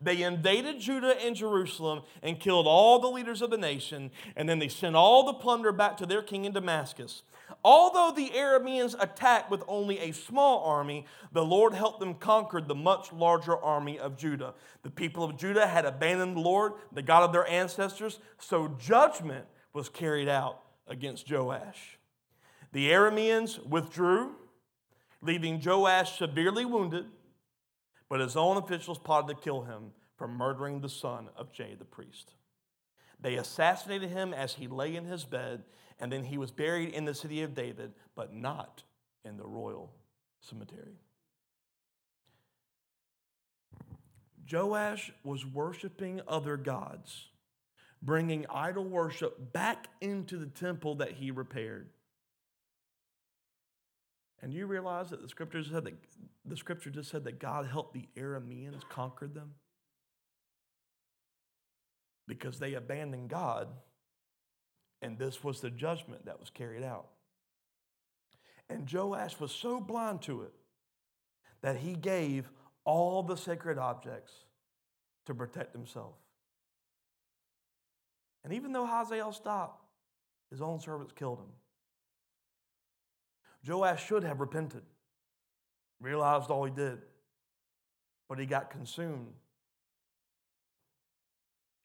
They 0.00 0.22
invaded 0.22 0.80
Judah 0.80 1.16
and 1.20 1.34
Jerusalem 1.36 2.02
and 2.22 2.40
killed 2.40 2.66
all 2.66 2.98
the 2.98 3.08
leaders 3.08 3.42
of 3.42 3.50
the 3.50 3.58
nation, 3.58 4.10
and 4.36 4.48
then 4.48 4.58
they 4.58 4.68
sent 4.68 4.96
all 4.96 5.24
the 5.24 5.34
plunder 5.34 5.72
back 5.72 5.96
to 5.98 6.06
their 6.06 6.22
king 6.22 6.44
in 6.44 6.52
Damascus. 6.52 7.22
Although 7.62 8.12
the 8.14 8.30
Arameans 8.30 8.94
attacked 8.98 9.50
with 9.50 9.62
only 9.68 9.98
a 9.98 10.12
small 10.12 10.64
army, 10.64 11.06
the 11.32 11.44
Lord 11.44 11.74
helped 11.74 12.00
them 12.00 12.14
conquer 12.14 12.60
the 12.60 12.74
much 12.74 13.12
larger 13.12 13.56
army 13.56 13.98
of 13.98 14.16
Judah. 14.16 14.54
The 14.82 14.90
people 14.90 15.24
of 15.24 15.36
Judah 15.36 15.66
had 15.66 15.84
abandoned 15.84 16.36
the 16.36 16.40
Lord, 16.40 16.72
the 16.92 17.02
God 17.02 17.22
of 17.22 17.32
their 17.32 17.46
ancestors, 17.46 18.18
so 18.38 18.68
judgment 18.78 19.46
was 19.72 19.88
carried 19.88 20.28
out 20.28 20.60
against 20.86 21.30
Joash. 21.30 21.98
The 22.72 22.90
Arameans 22.90 23.64
withdrew, 23.66 24.32
leaving 25.22 25.62
Joash 25.64 26.18
severely 26.18 26.64
wounded, 26.64 27.06
but 28.08 28.20
his 28.20 28.36
own 28.36 28.56
officials 28.56 28.98
plotted 28.98 29.36
to 29.36 29.42
kill 29.42 29.62
him 29.62 29.92
for 30.16 30.28
murdering 30.28 30.80
the 30.80 30.88
son 30.88 31.28
of 31.36 31.52
Jay 31.52 31.74
the 31.78 31.84
priest. 31.84 32.32
They 33.20 33.36
assassinated 33.36 34.10
him 34.10 34.34
as 34.34 34.54
he 34.54 34.68
lay 34.68 34.94
in 34.96 35.04
his 35.04 35.24
bed 35.24 35.64
and 35.98 36.10
then 36.10 36.24
he 36.24 36.38
was 36.38 36.50
buried 36.50 36.90
in 36.90 37.04
the 37.04 37.14
city 37.14 37.42
of 37.42 37.54
David, 37.54 37.92
but 38.14 38.32
not 38.32 38.82
in 39.24 39.36
the 39.36 39.46
royal 39.46 39.92
cemetery. 40.40 40.98
Joash 44.50 45.12
was 45.22 45.46
worshiping 45.46 46.20
other 46.28 46.56
gods, 46.56 47.28
bringing 48.02 48.44
idol 48.50 48.84
worship 48.84 49.52
back 49.52 49.88
into 50.00 50.36
the 50.36 50.46
temple 50.46 50.96
that 50.96 51.12
he 51.12 51.30
repaired. 51.30 51.88
And 54.42 54.52
you 54.52 54.66
realize 54.66 55.10
that 55.10 55.22
the 55.22 55.28
scripture 55.28 55.62
said 55.62 55.84
that 55.84 55.94
the 56.44 56.56
scripture 56.56 56.90
just 56.90 57.10
said 57.10 57.24
that 57.24 57.38
God 57.38 57.66
helped 57.66 57.94
the 57.94 58.08
Arameans 58.16 58.86
conquer 58.88 59.26
them? 59.26 59.52
Because 62.26 62.58
they 62.58 62.74
abandoned 62.74 63.30
God, 63.30 63.68
and 65.02 65.18
this 65.18 65.42
was 65.44 65.60
the 65.60 65.70
judgment 65.70 66.26
that 66.26 66.40
was 66.40 66.50
carried 66.50 66.82
out. 66.82 67.08
And 68.68 68.90
Joash 68.90 69.38
was 69.38 69.52
so 69.52 69.80
blind 69.80 70.22
to 70.22 70.42
it 70.42 70.52
that 71.62 71.76
he 71.76 71.94
gave 71.94 72.50
all 72.84 73.22
the 73.22 73.36
sacred 73.36 73.78
objects 73.78 74.32
to 75.26 75.34
protect 75.34 75.74
himself. 75.74 76.14
And 78.44 78.52
even 78.52 78.72
though 78.72 78.86
Hazael 78.86 79.32
stopped, 79.32 79.82
his 80.50 80.60
own 80.60 80.78
servants 80.80 81.12
killed 81.12 81.38
him. 81.38 81.52
Joash 83.66 84.06
should 84.06 84.24
have 84.24 84.40
repented, 84.40 84.82
realized 86.00 86.50
all 86.50 86.64
he 86.64 86.70
did, 86.70 86.98
but 88.28 88.38
he 88.38 88.46
got 88.46 88.70
consumed 88.70 89.32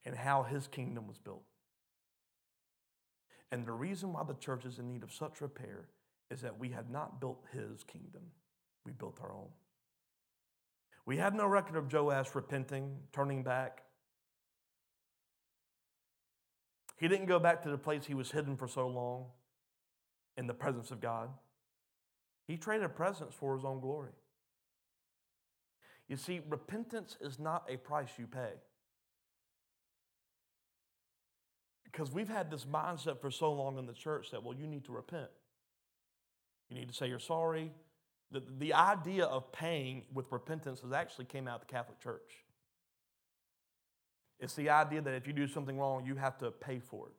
in 0.04 0.14
how 0.14 0.44
his 0.44 0.68
kingdom 0.68 1.08
was 1.08 1.18
built. 1.18 1.44
And 3.52 3.66
the 3.66 3.72
reason 3.72 4.14
why 4.14 4.24
the 4.24 4.34
church 4.34 4.66
is 4.66 4.80
in 4.80 4.88
need 4.88 5.04
of 5.04 5.12
such 5.12 5.42
repair 5.42 5.88
is 6.30 6.42
that 6.42 6.60
we 6.60 6.70
had 6.70 6.90
not 6.90 7.20
built 7.20 7.44
his 7.52 7.84
kingdom, 7.84 8.22
we 8.86 8.92
built 8.92 9.20
our 9.22 9.34
own. 9.34 9.50
We 11.06 11.18
have 11.18 11.34
no 11.34 11.48
record 11.48 11.76
of 11.76 11.92
Joash 11.92 12.36
repenting, 12.36 12.98
turning 13.12 13.42
back. 13.42 13.84
He 16.98 17.08
didn't 17.08 17.26
go 17.26 17.40
back 17.40 17.64
to 17.64 17.70
the 17.70 17.78
place 17.78 18.06
he 18.06 18.14
was 18.14 18.32
hidden 18.32 18.58
for 18.58 18.68
so 18.68 18.88
long 18.88 19.26
in 20.38 20.46
the 20.46 20.54
presence 20.54 20.92
of 20.92 21.00
God. 21.00 21.30
He 22.50 22.58
traded 22.58 22.96
presence 22.96 23.36
for 23.36 23.56
his 23.56 23.64
own 23.64 23.80
glory. 23.80 24.10
You 26.08 26.18
see, 26.18 26.42
repentance 26.50 27.16
is 27.22 27.38
not 27.38 27.70
a 27.70 27.78
price 27.78 28.10
you 28.18 28.26
pay. 28.26 28.54
Because 31.84 32.12
we've 32.12 32.28
had 32.28 32.50
this 32.50 32.66
mindset 32.66 33.22
for 33.22 33.30
so 33.30 33.54
long 33.54 33.78
in 33.78 33.86
the 33.86 33.94
church 33.94 34.32
that, 34.32 34.44
well, 34.44 34.56
you 34.56 34.66
need 34.66 34.84
to 34.86 34.92
repent. 34.92 35.30
You 36.70 36.78
need 36.80 36.88
to 36.88 36.94
say 36.96 37.08
you're 37.08 37.20
sorry. 37.20 37.72
The, 38.32 38.42
the 38.58 38.74
idea 38.74 39.26
of 39.26 39.52
paying 39.52 40.06
with 40.12 40.32
repentance 40.32 40.80
has 40.80 40.92
actually 40.92 41.26
came 41.26 41.48
out 41.48 41.62
of 41.62 41.68
the 41.68 41.72
Catholic 41.72 42.00
Church. 42.00 42.46
It's 44.40 44.56
the 44.56 44.72
idea 44.72 45.02
that 45.02 45.14
if 45.14 45.28
you 45.28 45.34
do 45.34 45.48
something 45.48 45.78
wrong, 45.78 46.04
you 46.04 46.16
have 46.16 46.40
to 46.40 46.50
pay 46.50 46.80
for 46.80 47.10
it. 47.10 47.16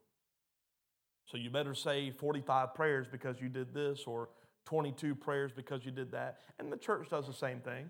So 1.31 1.37
you 1.37 1.49
better 1.49 1.73
say 1.73 2.11
45 2.11 2.75
prayers 2.75 3.07
because 3.09 3.39
you 3.39 3.47
did 3.47 3.73
this 3.73 4.03
or 4.05 4.27
22 4.65 5.15
prayers 5.15 5.51
because 5.51 5.85
you 5.85 5.91
did 5.91 6.11
that. 6.11 6.39
And 6.59 6.71
the 6.71 6.77
church 6.77 7.09
does 7.09 7.27
the 7.27 7.33
same 7.33 7.59
thing. 7.59 7.89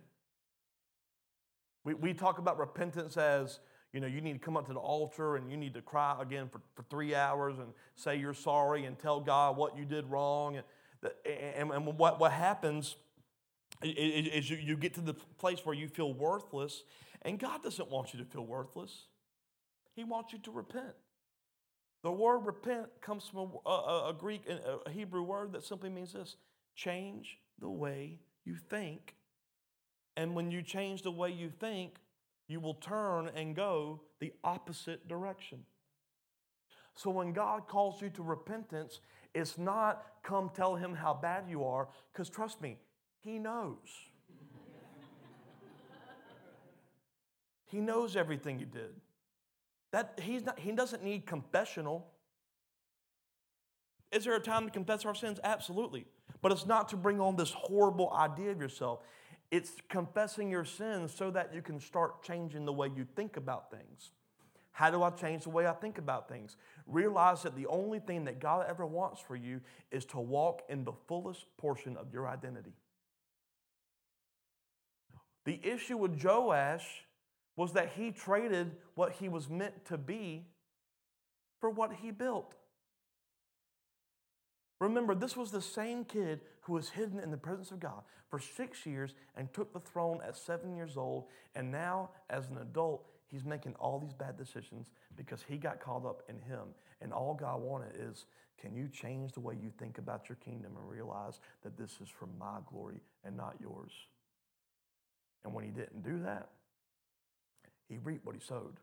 We, 1.84 1.93
we 1.93 2.13
talk 2.13 2.38
about 2.38 2.59
repentance 2.59 3.17
as, 3.17 3.59
you 3.93 3.99
know, 3.99 4.07
you 4.07 4.22
need 4.22 4.34
to 4.34 4.39
come 4.39 4.55
up 4.55 4.67
to 4.67 4.74
the 4.74 4.80
altar 4.80 5.36
and 5.36 5.49
you 5.49 5.57
need 5.57 5.74
to 5.74 5.82
cry 5.82 6.15
again 6.22 6.49
for, 6.51 6.61
for 6.76 6.84
three 6.89 7.15
hours 7.15 7.57
and 7.57 7.69
say 7.95 8.17
you're 8.17 8.34
sorry 8.34 8.86
and 8.86 8.97
tell 8.97 9.19
God 9.19 9.57
what 9.57 9.78
you 9.78 9.86
did 9.86 10.05
wrong. 10.09 10.57
And, 10.57 10.65
and, 11.55 11.72
and 11.72 11.97
what, 11.97 12.19
what 12.19 12.32
happens 12.32 12.95
is 13.84 14.49
you, 14.49 14.57
you 14.57 14.78
get 14.78 14.93
to 14.95 15.01
the 15.01 15.15
place 15.38 15.65
where 15.65 15.76
you 15.76 15.88
feel 15.88 16.13
worthless, 16.13 16.84
and 17.24 17.39
God 17.39 17.63
doesn't 17.63 17.89
want 17.89 18.13
you 18.13 18.19
to 18.19 18.26
feel 18.26 18.45
worthless. 18.45 19.05
He 19.95 20.03
wants 20.03 20.34
you 20.34 20.39
to 20.39 20.51
repent. 20.51 20.93
The 22.03 22.11
word 22.11 22.39
repent 22.39 22.88
comes 23.01 23.28
from 23.28 23.51
a, 23.65 23.69
a, 23.69 24.09
a 24.09 24.13
Greek, 24.13 24.47
a 24.86 24.89
Hebrew 24.89 25.24
word 25.24 25.53
that 25.53 25.63
simply 25.63 25.89
means 25.89 26.13
this 26.13 26.36
change 26.76 27.38
the 27.59 27.69
way 27.69 28.19
you 28.45 28.55
think. 28.55 29.15
And 30.17 30.36
when 30.36 30.51
you 30.51 30.61
change 30.61 31.03
the 31.03 31.11
way 31.11 31.32
you 31.32 31.49
think, 31.49 31.95
you 32.47 32.59
will 32.59 32.74
turn 32.74 33.30
and 33.36 33.55
go 33.55 34.01
the 34.19 34.34
opposite 34.43 35.07
direction. 35.07 35.59
So 36.95 37.09
when 37.09 37.32
God 37.32 37.67
calls 37.67 38.01
you 38.01 38.09
to 38.11 38.24
repentance, 38.24 38.99
it's 39.34 39.57
not 39.57 40.05
come 40.24 40.51
tell 40.53 40.76
him 40.76 40.93
how 40.93 41.13
bad 41.13 41.45
you 41.49 41.63
are, 41.63 41.88
because 42.11 42.30
trust 42.30 42.61
me, 42.61 42.78
he 43.24 43.39
knows. 43.39 43.78
he 47.67 47.80
knows 47.80 48.15
everything 48.15 48.59
you 48.59 48.65
did. 48.65 48.93
That 49.91 50.19
he's 50.22 50.45
not, 50.45 50.59
he 50.59 50.72
doesn't 50.72 51.03
need 51.03 51.26
confessional. 51.26 52.07
Is 54.11 54.26
there 54.26 54.36
a 54.36 54.41
time 54.41 54.65
to 54.65 54.72
confess 54.72 55.05
our 55.05 55.15
sins? 55.15 55.39
Absolutely. 55.43 56.05
But 56.42 56.52
it's 56.52 56.66
not 56.66 56.89
to 56.89 56.98
bring 56.98 57.20
on 57.20 57.36
this 57.36 57.52
horrible 57.52 58.12
idea 58.14 58.52
of 58.52 58.60
yourself. 58.60 59.00
It's 59.52 59.74
confessing 59.89 60.50
your 60.50 60.66
sins 60.66 61.14
so 61.14 61.30
that 61.32 61.54
you 61.54 61.62
can 61.62 61.80
start 61.80 62.24
changing 62.24 62.66
the 62.66 62.74
way 62.74 62.89
you 62.96 63.06
think 63.16 63.38
about 63.38 63.70
things. 63.70 64.12
How 64.72 64.89
do 64.89 65.04
I 65.04 65.10
change 65.10 65.44
the 65.44 65.50
way 65.50 65.68
I 65.68 65.74
think 65.74 65.98
about 65.98 66.30
things? 66.30 66.56
Realize 66.88 67.44
that 67.44 67.56
the 67.56 67.68
only 67.68 68.00
thing 68.00 68.26
that 68.26 68.39
God 68.39 68.66
ever 68.70 68.86
wants 68.86 69.20
for 69.20 69.36
you 69.36 69.60
is 69.92 70.06
to 70.06 70.20
walk 70.20 70.62
in 70.70 70.86
the 70.86 70.94
fullest 71.08 71.46
portion 71.58 71.98
of 71.98 72.14
your 72.14 72.28
identity. 72.28 72.74
The 75.44 75.60
issue 75.64 75.98
with 75.98 76.24
Joash 76.24 77.06
was 77.56 77.74
that 77.74 77.92
he 77.98 78.12
traded 78.12 78.72
what 78.96 79.12
he 79.14 79.28
was 79.28 79.50
meant 79.50 79.86
to 79.86 79.98
be 79.98 80.46
for 81.60 81.70
what 81.70 81.92
he 81.94 82.12
built. 82.12 82.56
Remember, 84.82 85.14
this 85.14 85.38
was 85.38 85.52
the 85.52 85.62
same 85.62 86.04
kid 86.04 86.42
who 86.62 86.74
was 86.74 86.90
hidden 86.90 87.20
in 87.20 87.30
the 87.30 87.38
presence 87.38 87.70
of 87.70 87.80
God 87.80 88.02
for 88.30 88.40
six 88.40 88.84
years 88.84 89.14
and 89.38 89.54
took 89.54 89.72
the 89.72 89.80
throne 89.80 90.20
at 90.28 90.36
seven 90.36 90.76
years 90.76 90.98
old. 90.98 91.26
And 91.54 91.72
now, 91.72 92.10
as 92.32 92.50
an 92.50 92.58
adult, 92.58 93.06
he's 93.28 93.46
making 93.46 93.76
all 93.76 94.00
these 94.00 94.14
bad 94.14 94.40
decisions 94.40 94.88
because 95.16 95.46
he 95.48 95.58
got 95.58 95.80
caught 95.80 96.04
up 96.04 96.24
in 96.28 96.42
him. 96.42 96.70
And 97.00 97.14
all 97.14 97.36
God 97.36 97.62
wanted 97.62 97.92
is 97.96 98.26
can 98.60 98.76
you 98.76 98.88
change 98.88 99.34
the 99.34 99.40
way 99.40 99.56
you 99.62 99.70
think 99.78 100.00
about 100.00 100.28
your 100.28 100.38
kingdom 100.38 100.72
and 100.76 100.90
realize 100.90 101.40
that 101.62 101.78
this 101.78 102.00
is 102.02 102.10
for 102.10 102.28
my 102.40 102.58
glory 102.68 103.02
and 103.24 103.38
not 103.38 103.58
yours? 103.62 103.92
And 105.44 105.54
when 105.54 105.64
he 105.64 105.70
didn't 105.70 106.02
do 106.04 106.24
that, 106.24 106.50
he 107.88 108.00
reaped 108.00 108.26
what 108.26 108.34
he 108.34 108.42
sowed. 108.42 108.78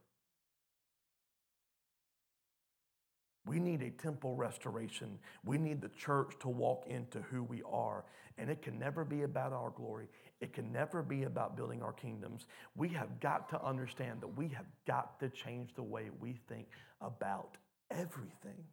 We 3.48 3.58
need 3.58 3.82
a 3.82 3.90
temple 3.90 4.34
restoration. 4.34 5.18
We 5.44 5.56
need 5.56 5.80
the 5.80 5.88
church 5.88 6.34
to 6.40 6.48
walk 6.48 6.84
into 6.86 7.20
who 7.22 7.42
we 7.42 7.62
are. 7.70 8.04
And 8.36 8.50
it 8.50 8.60
can 8.60 8.78
never 8.78 9.04
be 9.04 9.22
about 9.22 9.52
our 9.52 9.70
glory. 9.70 10.08
It 10.40 10.52
can 10.52 10.70
never 10.70 11.02
be 11.02 11.24
about 11.24 11.56
building 11.56 11.82
our 11.82 11.94
kingdoms. 11.94 12.46
We 12.76 12.90
have 12.90 13.20
got 13.20 13.48
to 13.50 13.64
understand 13.64 14.20
that 14.20 14.36
we 14.36 14.48
have 14.48 14.66
got 14.86 15.18
to 15.20 15.30
change 15.30 15.74
the 15.74 15.82
way 15.82 16.10
we 16.20 16.38
think 16.48 16.68
about 17.00 17.56
everything. 17.90 18.64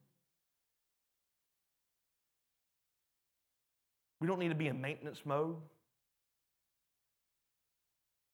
We 4.20 4.28
don't 4.28 4.40
need 4.40 4.50
to 4.50 4.56
be 4.56 4.68
in 4.68 4.82
maintenance 4.82 5.22
mode. 5.26 5.56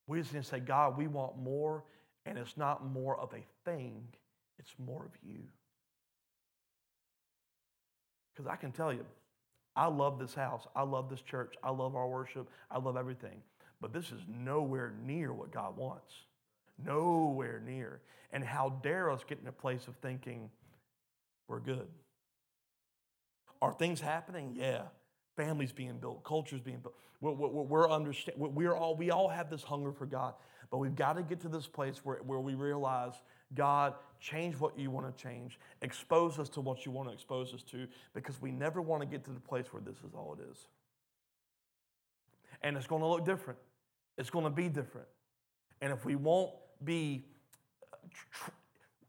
We 0.07 0.19
just 0.19 0.33
need 0.33 0.43
to 0.43 0.49
say, 0.49 0.59
God, 0.59 0.97
we 0.97 1.07
want 1.07 1.37
more, 1.37 1.83
and 2.25 2.37
it's 2.37 2.57
not 2.57 2.85
more 2.85 3.17
of 3.19 3.33
a 3.33 3.43
thing, 3.63 4.03
it's 4.59 4.73
more 4.77 5.05
of 5.05 5.11
you. 5.23 5.43
Because 8.33 8.49
I 8.51 8.55
can 8.55 8.71
tell 8.71 8.93
you, 8.93 9.05
I 9.75 9.87
love 9.87 10.19
this 10.19 10.33
house. 10.33 10.67
I 10.75 10.83
love 10.83 11.09
this 11.09 11.21
church. 11.21 11.55
I 11.63 11.71
love 11.71 11.95
our 11.95 12.07
worship. 12.07 12.49
I 12.69 12.79
love 12.79 12.97
everything. 12.97 13.41
But 13.79 13.93
this 13.93 14.11
is 14.11 14.21
nowhere 14.27 14.93
near 15.03 15.33
what 15.33 15.51
God 15.51 15.77
wants. 15.77 16.13
Nowhere 16.83 17.61
near. 17.65 18.01
And 18.31 18.43
how 18.43 18.79
dare 18.83 19.09
us 19.09 19.23
get 19.27 19.39
in 19.41 19.47
a 19.47 19.51
place 19.51 19.87
of 19.87 19.95
thinking 19.97 20.49
we're 21.47 21.59
good? 21.59 21.87
Are 23.61 23.73
things 23.73 24.01
happening? 24.01 24.53
Yeah. 24.55 24.83
Families 25.37 25.71
being 25.71 25.97
built, 25.97 26.23
cultures 26.23 26.61
being 26.61 26.79
built. 26.79 26.95
We're, 27.21 27.31
we're, 27.31 27.63
we're 27.63 27.89
understand, 27.89 28.37
we're 28.37 28.75
all, 28.75 28.95
we 28.95 29.11
all 29.11 29.29
have 29.29 29.49
this 29.49 29.63
hunger 29.63 29.91
for 29.91 30.05
God. 30.05 30.33
But 30.69 30.77
we've 30.77 30.95
got 30.95 31.13
to 31.13 31.23
get 31.23 31.41
to 31.41 31.49
this 31.49 31.67
place 31.67 31.99
where, 32.03 32.17
where 32.17 32.39
we 32.39 32.55
realize 32.55 33.13
God, 33.53 33.93
change 34.19 34.55
what 34.59 34.77
you 34.77 34.91
want 34.91 35.15
to 35.15 35.23
change. 35.23 35.59
Expose 35.81 36.39
us 36.39 36.47
to 36.49 36.61
what 36.61 36.85
you 36.85 36.91
want 36.91 37.09
to 37.09 37.13
expose 37.13 37.53
us 37.53 37.63
to 37.63 37.87
because 38.13 38.41
we 38.41 38.51
never 38.51 38.81
want 38.81 39.01
to 39.01 39.07
get 39.07 39.25
to 39.25 39.31
the 39.31 39.39
place 39.39 39.65
where 39.71 39.81
this 39.81 39.97
is 39.97 40.13
all 40.15 40.37
it 40.39 40.51
is. 40.51 40.67
And 42.61 42.77
it's 42.77 42.87
going 42.87 43.01
to 43.01 43.07
look 43.07 43.25
different, 43.25 43.59
it's 44.17 44.29
going 44.29 44.45
to 44.45 44.51
be 44.51 44.69
different. 44.69 45.07
And 45.81 45.91
if 45.91 46.05
we 46.05 46.15
won't 46.15 46.51
be, 46.83 47.25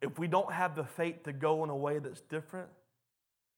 if 0.01 0.19
we 0.19 0.27
don't 0.27 0.51
have 0.51 0.75
the 0.75 0.85
faith 0.85 1.23
to 1.25 1.33
go 1.33 1.63
in 1.65 1.71
a 1.71 1.77
way 1.77 1.99
that's 1.99 2.23
different, 2.23 2.69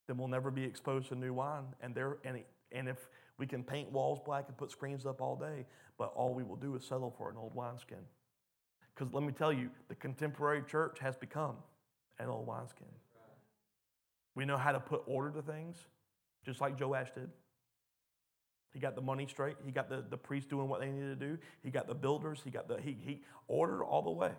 then 0.06 0.18
we'll 0.18 0.28
never 0.28 0.50
be 0.50 0.64
exposed 0.64 1.08
to 1.08 1.14
new 1.14 1.32
wine. 1.32 1.64
And, 1.80 1.94
there, 1.94 2.18
and, 2.24 2.40
and 2.72 2.88
if 2.88 3.08
we 3.38 3.46
can 3.46 3.62
paint 3.62 3.90
walls 3.90 4.18
black 4.24 4.46
and 4.48 4.56
put 4.56 4.70
screens 4.70 5.06
up 5.06 5.20
all 5.20 5.36
day, 5.36 5.64
but 5.96 6.12
all 6.14 6.34
we 6.34 6.42
will 6.42 6.56
do 6.56 6.74
is 6.74 6.84
settle 6.84 7.14
for 7.16 7.30
an 7.30 7.36
old 7.36 7.54
wineskin. 7.54 7.98
Because 8.94 9.12
let 9.12 9.22
me 9.22 9.32
tell 9.32 9.52
you, 9.52 9.70
the 9.88 9.94
contemporary 9.94 10.62
church 10.62 10.98
has 11.00 11.16
become 11.16 11.56
an 12.18 12.28
old 12.28 12.46
wineskin. 12.46 12.86
We 14.34 14.44
know 14.44 14.56
how 14.56 14.72
to 14.72 14.80
put 14.80 15.02
order 15.06 15.30
to 15.30 15.42
things, 15.42 15.76
just 16.44 16.60
like 16.60 16.80
Joash 16.80 17.10
did. 17.14 17.30
He 18.72 18.80
got 18.80 18.96
the 18.96 19.00
money 19.00 19.26
straight. 19.28 19.56
He 19.64 19.70
got 19.70 19.88
the, 19.88 20.04
the 20.10 20.16
priests 20.16 20.50
doing 20.50 20.68
what 20.68 20.80
they 20.80 20.90
needed 20.90 21.18
to 21.20 21.26
do. 21.26 21.38
He 21.62 21.70
got 21.70 21.86
the 21.86 21.94
builders. 21.94 22.40
He 22.44 22.50
got 22.50 22.66
the 22.66 22.80
he, 22.80 22.96
he 23.04 23.22
ordered 23.46 23.84
all 23.84 24.02
the 24.02 24.10
way. 24.10 24.32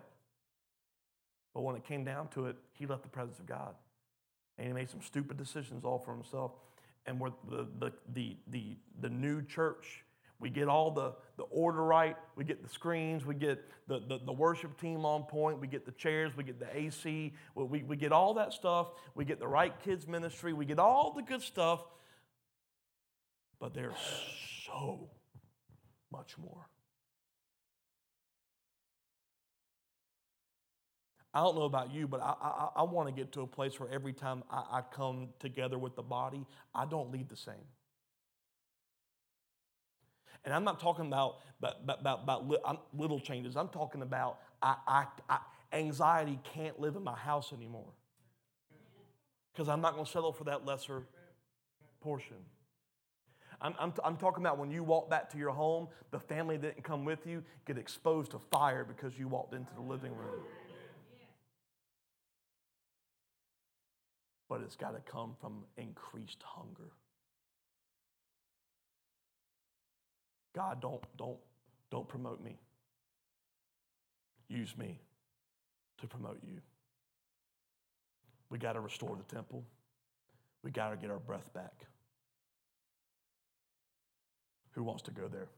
But 1.54 1.62
when 1.62 1.74
it 1.74 1.84
came 1.84 2.04
down 2.04 2.28
to 2.28 2.46
it, 2.46 2.56
he 2.72 2.84
left 2.84 3.02
the 3.02 3.08
presence 3.08 3.38
of 3.38 3.46
God. 3.46 3.74
And 4.58 4.66
he 4.68 4.74
made 4.74 4.90
some 4.90 5.00
stupid 5.00 5.38
decisions 5.38 5.84
all 5.86 5.98
for 5.98 6.14
himself. 6.14 6.52
And 7.06 7.18
we're 7.18 7.30
the, 7.48 7.66
the, 7.78 7.92
the, 8.12 8.36
the, 8.48 8.76
the 9.00 9.08
new 9.08 9.40
church, 9.40 10.04
we 10.38 10.50
get 10.50 10.68
all 10.68 10.90
the, 10.90 11.14
the 11.36 11.44
order 11.44 11.82
right. 11.82 12.16
We 12.36 12.44
get 12.44 12.62
the 12.62 12.68
screens. 12.68 13.24
We 13.24 13.34
get 13.34 13.64
the, 13.88 14.00
the, 14.00 14.18
the 14.24 14.32
worship 14.32 14.78
team 14.78 15.04
on 15.06 15.22
point. 15.22 15.60
We 15.60 15.66
get 15.66 15.86
the 15.86 15.92
chairs. 15.92 16.36
We 16.36 16.44
get 16.44 16.60
the 16.60 16.76
AC. 16.76 17.32
We, 17.54 17.64
we, 17.64 17.82
we 17.82 17.96
get 17.96 18.12
all 18.12 18.34
that 18.34 18.52
stuff. 18.52 18.88
We 19.14 19.24
get 19.24 19.38
the 19.38 19.48
right 19.48 19.72
kids 19.82 20.06
ministry. 20.06 20.52
We 20.52 20.66
get 20.66 20.78
all 20.78 21.12
the 21.12 21.22
good 21.22 21.42
stuff. 21.42 21.82
But 23.58 23.72
there's 23.72 23.94
so 24.66 25.08
much 26.12 26.36
more. 26.36 26.68
I 31.32 31.40
don't 31.40 31.54
know 31.54 31.64
about 31.64 31.92
you, 31.92 32.08
but 32.08 32.22
I, 32.22 32.34
I, 32.40 32.68
I 32.76 32.82
want 32.84 33.08
to 33.08 33.12
get 33.14 33.32
to 33.32 33.42
a 33.42 33.46
place 33.46 33.78
where 33.78 33.90
every 33.90 34.14
time 34.14 34.42
I, 34.50 34.78
I 34.78 34.80
come 34.80 35.28
together 35.38 35.78
with 35.78 35.94
the 35.94 36.02
body, 36.02 36.46
I 36.74 36.86
don't 36.86 37.10
leave 37.10 37.28
the 37.28 37.36
same. 37.36 37.54
And 40.46 40.54
I'm 40.54 40.64
not 40.64 40.78
talking 40.80 41.06
about, 41.06 41.40
about, 41.60 42.00
about, 42.00 42.22
about 42.22 42.86
little 42.96 43.18
changes. 43.18 43.56
I'm 43.56 43.68
talking 43.68 44.00
about 44.00 44.38
I, 44.62 44.76
I, 44.86 45.06
I, 45.28 45.38
anxiety 45.72 46.38
can't 46.54 46.80
live 46.80 46.94
in 46.94 47.02
my 47.02 47.16
house 47.16 47.52
anymore. 47.52 47.92
Because 49.52 49.68
I'm 49.68 49.80
not 49.80 49.94
going 49.94 50.06
to 50.06 50.10
settle 50.10 50.32
for 50.32 50.44
that 50.44 50.64
lesser 50.64 51.02
portion. 52.00 52.36
I'm, 53.60 53.74
I'm, 53.78 53.92
I'm, 54.04 54.16
talking 54.16 54.42
about 54.42 54.58
when 54.58 54.70
you 54.70 54.84
walk 54.84 55.10
back 55.10 55.30
to 55.32 55.38
your 55.38 55.50
home, 55.50 55.88
the 56.12 56.20
family 56.20 56.58
didn't 56.58 56.84
come 56.84 57.04
with 57.04 57.26
you 57.26 57.42
get 57.66 57.76
exposed 57.76 58.30
to 58.30 58.38
fire 58.52 58.84
because 58.84 59.18
you 59.18 59.28
walked 59.28 59.54
into 59.54 59.74
the 59.74 59.80
living 59.80 60.14
room. 60.14 60.40
but 64.48 64.60
it's 64.60 64.76
got 64.76 64.94
to 64.94 65.10
come 65.10 65.34
from 65.40 65.64
increased 65.76 66.42
hunger. 66.44 66.92
God, 70.56 70.80
don't, 70.80 71.02
don't, 71.18 71.36
don't 71.90 72.08
promote 72.08 72.42
me. 72.42 72.56
Use 74.48 74.74
me 74.78 74.98
to 76.00 76.06
promote 76.06 76.38
you. 76.42 76.56
We 78.48 78.58
got 78.58 78.72
to 78.72 78.80
restore 78.80 79.14
the 79.16 79.34
temple. 79.34 79.62
We 80.64 80.70
got 80.70 80.90
to 80.90 80.96
get 80.96 81.10
our 81.10 81.18
breath 81.18 81.52
back. 81.52 81.84
Who 84.72 84.82
wants 84.82 85.02
to 85.02 85.10
go 85.10 85.28
there? 85.28 85.48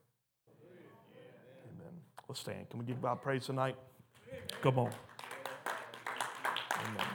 Amen. 1.64 1.94
Let's 2.28 2.40
stand. 2.40 2.68
Can 2.68 2.80
we 2.80 2.84
give 2.84 3.00
God 3.00 3.22
praise 3.22 3.46
tonight? 3.46 3.76
Come 4.62 4.80
on. 4.80 4.90
Amen. 6.76 7.06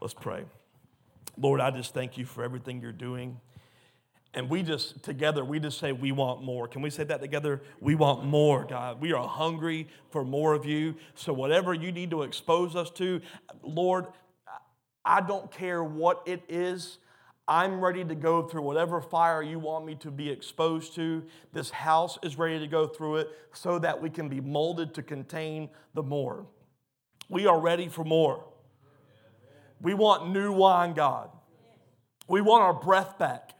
Let's 0.00 0.14
pray. 0.14 0.44
Lord, 1.36 1.60
I 1.60 1.72
just 1.72 1.92
thank 1.92 2.16
you 2.16 2.24
for 2.24 2.44
everything 2.44 2.80
you're 2.80 2.92
doing. 2.92 3.40
And 4.34 4.48
we 4.48 4.62
just, 4.62 5.02
together, 5.02 5.44
we 5.44 5.60
just 5.60 5.78
say, 5.78 5.92
we 5.92 6.10
want 6.10 6.42
more. 6.42 6.66
Can 6.66 6.80
we 6.80 6.88
say 6.88 7.04
that 7.04 7.20
together? 7.20 7.60
We 7.80 7.94
want 7.94 8.24
more, 8.24 8.64
God. 8.64 9.00
We 9.00 9.12
are 9.12 9.28
hungry 9.28 9.88
for 10.10 10.24
more 10.24 10.54
of 10.54 10.64
you. 10.64 10.94
So, 11.14 11.34
whatever 11.34 11.74
you 11.74 11.92
need 11.92 12.10
to 12.10 12.22
expose 12.22 12.74
us 12.74 12.90
to, 12.92 13.20
Lord, 13.62 14.06
I 15.04 15.20
don't 15.20 15.50
care 15.50 15.84
what 15.84 16.22
it 16.24 16.42
is. 16.48 16.98
I'm 17.46 17.80
ready 17.80 18.04
to 18.04 18.14
go 18.14 18.44
through 18.44 18.62
whatever 18.62 19.02
fire 19.02 19.42
you 19.42 19.58
want 19.58 19.84
me 19.84 19.96
to 19.96 20.10
be 20.10 20.30
exposed 20.30 20.94
to. 20.94 21.24
This 21.52 21.70
house 21.70 22.18
is 22.22 22.38
ready 22.38 22.58
to 22.58 22.66
go 22.66 22.86
through 22.86 23.16
it 23.16 23.30
so 23.52 23.78
that 23.80 24.00
we 24.00 24.08
can 24.08 24.28
be 24.28 24.40
molded 24.40 24.94
to 24.94 25.02
contain 25.02 25.68
the 25.92 26.02
more. 26.02 26.46
We 27.28 27.46
are 27.46 27.58
ready 27.58 27.88
for 27.88 28.04
more. 28.04 28.44
We 29.80 29.92
want 29.94 30.30
new 30.32 30.52
wine, 30.52 30.94
God. 30.94 31.30
We 32.28 32.40
want 32.40 32.62
our 32.62 32.72
breath 32.72 33.18
back. 33.18 33.52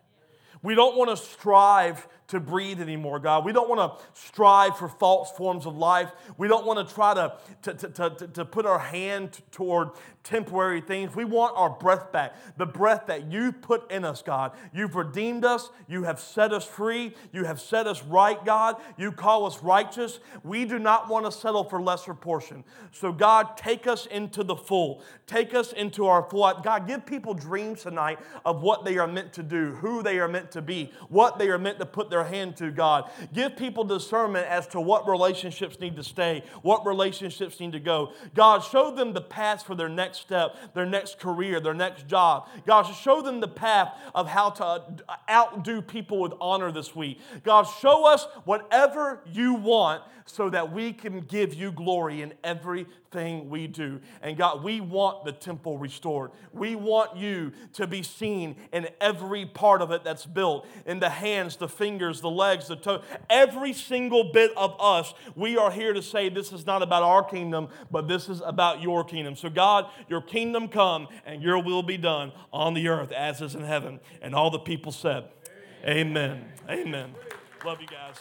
We 0.62 0.74
don't 0.74 0.96
want 0.96 1.10
to 1.10 1.16
strive 1.16 2.06
to 2.32 2.40
breathe 2.40 2.80
anymore, 2.80 3.18
God. 3.18 3.44
We 3.44 3.52
don't 3.52 3.68
want 3.68 3.80
to 3.98 4.04
strive 4.14 4.78
for 4.78 4.88
false 4.88 5.30
forms 5.32 5.66
of 5.66 5.76
life. 5.76 6.10
We 6.38 6.48
don't 6.48 6.64
want 6.64 6.88
to 6.88 6.94
try 6.94 7.12
to, 7.12 7.34
to, 7.62 7.74
to, 7.74 8.10
to, 8.10 8.26
to 8.28 8.44
put 8.46 8.64
our 8.64 8.78
hand 8.78 9.38
toward 9.50 9.90
temporary 10.24 10.80
things. 10.80 11.14
We 11.14 11.26
want 11.26 11.54
our 11.56 11.68
breath 11.68 12.10
back, 12.10 12.34
the 12.56 12.64
breath 12.64 13.06
that 13.08 13.30
you 13.30 13.52
put 13.52 13.90
in 13.90 14.04
us, 14.04 14.22
God. 14.22 14.52
You've 14.72 14.94
redeemed 14.94 15.44
us. 15.44 15.68
You 15.88 16.04
have 16.04 16.20
set 16.20 16.52
us 16.52 16.64
free. 16.64 17.14
You 17.32 17.44
have 17.44 17.60
set 17.60 17.86
us 17.86 18.02
right, 18.04 18.42
God. 18.44 18.76
You 18.96 19.12
call 19.12 19.44
us 19.44 19.62
righteous. 19.62 20.20
We 20.42 20.64
do 20.64 20.78
not 20.78 21.10
want 21.10 21.26
to 21.26 21.32
settle 21.32 21.64
for 21.64 21.82
lesser 21.82 22.14
portion. 22.14 22.64
So, 22.92 23.12
God, 23.12 23.56
take 23.56 23.86
us 23.86 24.06
into 24.06 24.42
the 24.42 24.56
full. 24.56 25.02
Take 25.26 25.54
us 25.54 25.72
into 25.72 26.06
our 26.06 26.22
full. 26.22 26.60
God, 26.62 26.86
give 26.86 27.04
people 27.04 27.34
dreams 27.34 27.82
tonight 27.82 28.18
of 28.44 28.62
what 28.62 28.84
they 28.84 28.96
are 28.98 29.06
meant 29.06 29.32
to 29.34 29.42
do, 29.42 29.72
who 29.74 30.02
they 30.02 30.18
are 30.18 30.28
meant 30.28 30.50
to 30.52 30.62
be, 30.62 30.92
what 31.08 31.38
they 31.38 31.48
are 31.48 31.58
meant 31.58 31.78
to 31.80 31.86
put 31.86 32.10
their 32.10 32.21
hand 32.24 32.56
to, 32.56 32.70
God. 32.70 33.10
Give 33.32 33.56
people 33.56 33.84
discernment 33.84 34.46
as 34.46 34.66
to 34.68 34.80
what 34.80 35.08
relationships 35.08 35.78
need 35.80 35.96
to 35.96 36.04
stay, 36.04 36.42
what 36.62 36.86
relationships 36.86 37.60
need 37.60 37.72
to 37.72 37.80
go. 37.80 38.12
God, 38.34 38.60
show 38.60 38.94
them 38.94 39.12
the 39.12 39.20
path 39.20 39.64
for 39.64 39.74
their 39.74 39.88
next 39.88 40.18
step, 40.18 40.56
their 40.74 40.86
next 40.86 41.18
career, 41.18 41.60
their 41.60 41.74
next 41.74 42.06
job. 42.06 42.48
God, 42.66 42.82
show 42.84 43.22
them 43.22 43.40
the 43.40 43.48
path 43.48 43.92
of 44.14 44.28
how 44.28 44.50
to 44.50 44.82
outdo 45.30 45.82
people 45.82 46.20
with 46.20 46.32
honor 46.40 46.72
this 46.72 46.94
week. 46.94 47.20
God, 47.42 47.64
show 47.64 48.06
us 48.06 48.26
whatever 48.44 49.22
you 49.26 49.54
want 49.54 50.02
so 50.24 50.48
that 50.50 50.72
we 50.72 50.92
can 50.92 51.20
give 51.20 51.54
you 51.54 51.72
glory 51.72 52.22
in 52.22 52.32
everything 52.44 53.48
we 53.48 53.66
do. 53.66 54.00
And 54.22 54.36
God, 54.36 54.62
we 54.62 54.80
want 54.80 55.24
the 55.24 55.32
temple 55.32 55.78
restored. 55.78 56.30
We 56.52 56.76
want 56.76 57.16
you 57.16 57.52
to 57.74 57.86
be 57.86 58.02
seen 58.02 58.56
in 58.72 58.88
every 59.00 59.46
part 59.46 59.82
of 59.82 59.90
it 59.90 60.04
that's 60.04 60.24
built 60.24 60.66
in 60.86 61.00
the 61.00 61.08
hands, 61.08 61.56
the 61.56 61.68
fingers, 62.12 62.20
the 62.20 62.30
legs, 62.30 62.68
the 62.68 62.76
toe, 62.76 63.02
every 63.30 63.72
single 63.72 64.32
bit 64.32 64.52
of 64.56 64.76
us. 64.80 65.14
We 65.34 65.56
are 65.56 65.70
here 65.70 65.92
to 65.92 66.02
say 66.02 66.28
this 66.28 66.52
is 66.52 66.66
not 66.66 66.82
about 66.82 67.02
our 67.02 67.24
kingdom, 67.24 67.68
but 67.90 68.08
this 68.08 68.28
is 68.28 68.42
about 68.44 68.82
your 68.82 69.04
kingdom. 69.04 69.36
So, 69.36 69.48
God, 69.48 69.86
your 70.08 70.22
kingdom 70.22 70.68
come 70.68 71.08
and 71.26 71.42
your 71.42 71.62
will 71.62 71.82
be 71.82 71.96
done 71.96 72.32
on 72.52 72.74
the 72.74 72.88
earth 72.88 73.12
as 73.12 73.40
is 73.40 73.54
in 73.54 73.64
heaven. 73.64 74.00
And 74.20 74.34
all 74.34 74.50
the 74.50 74.58
people 74.58 74.92
said, 74.92 75.24
Amen. 75.84 76.44
Amen. 76.68 76.86
Amen. 76.86 77.14
Love 77.64 77.80
you 77.80 77.88
guys. 77.88 78.16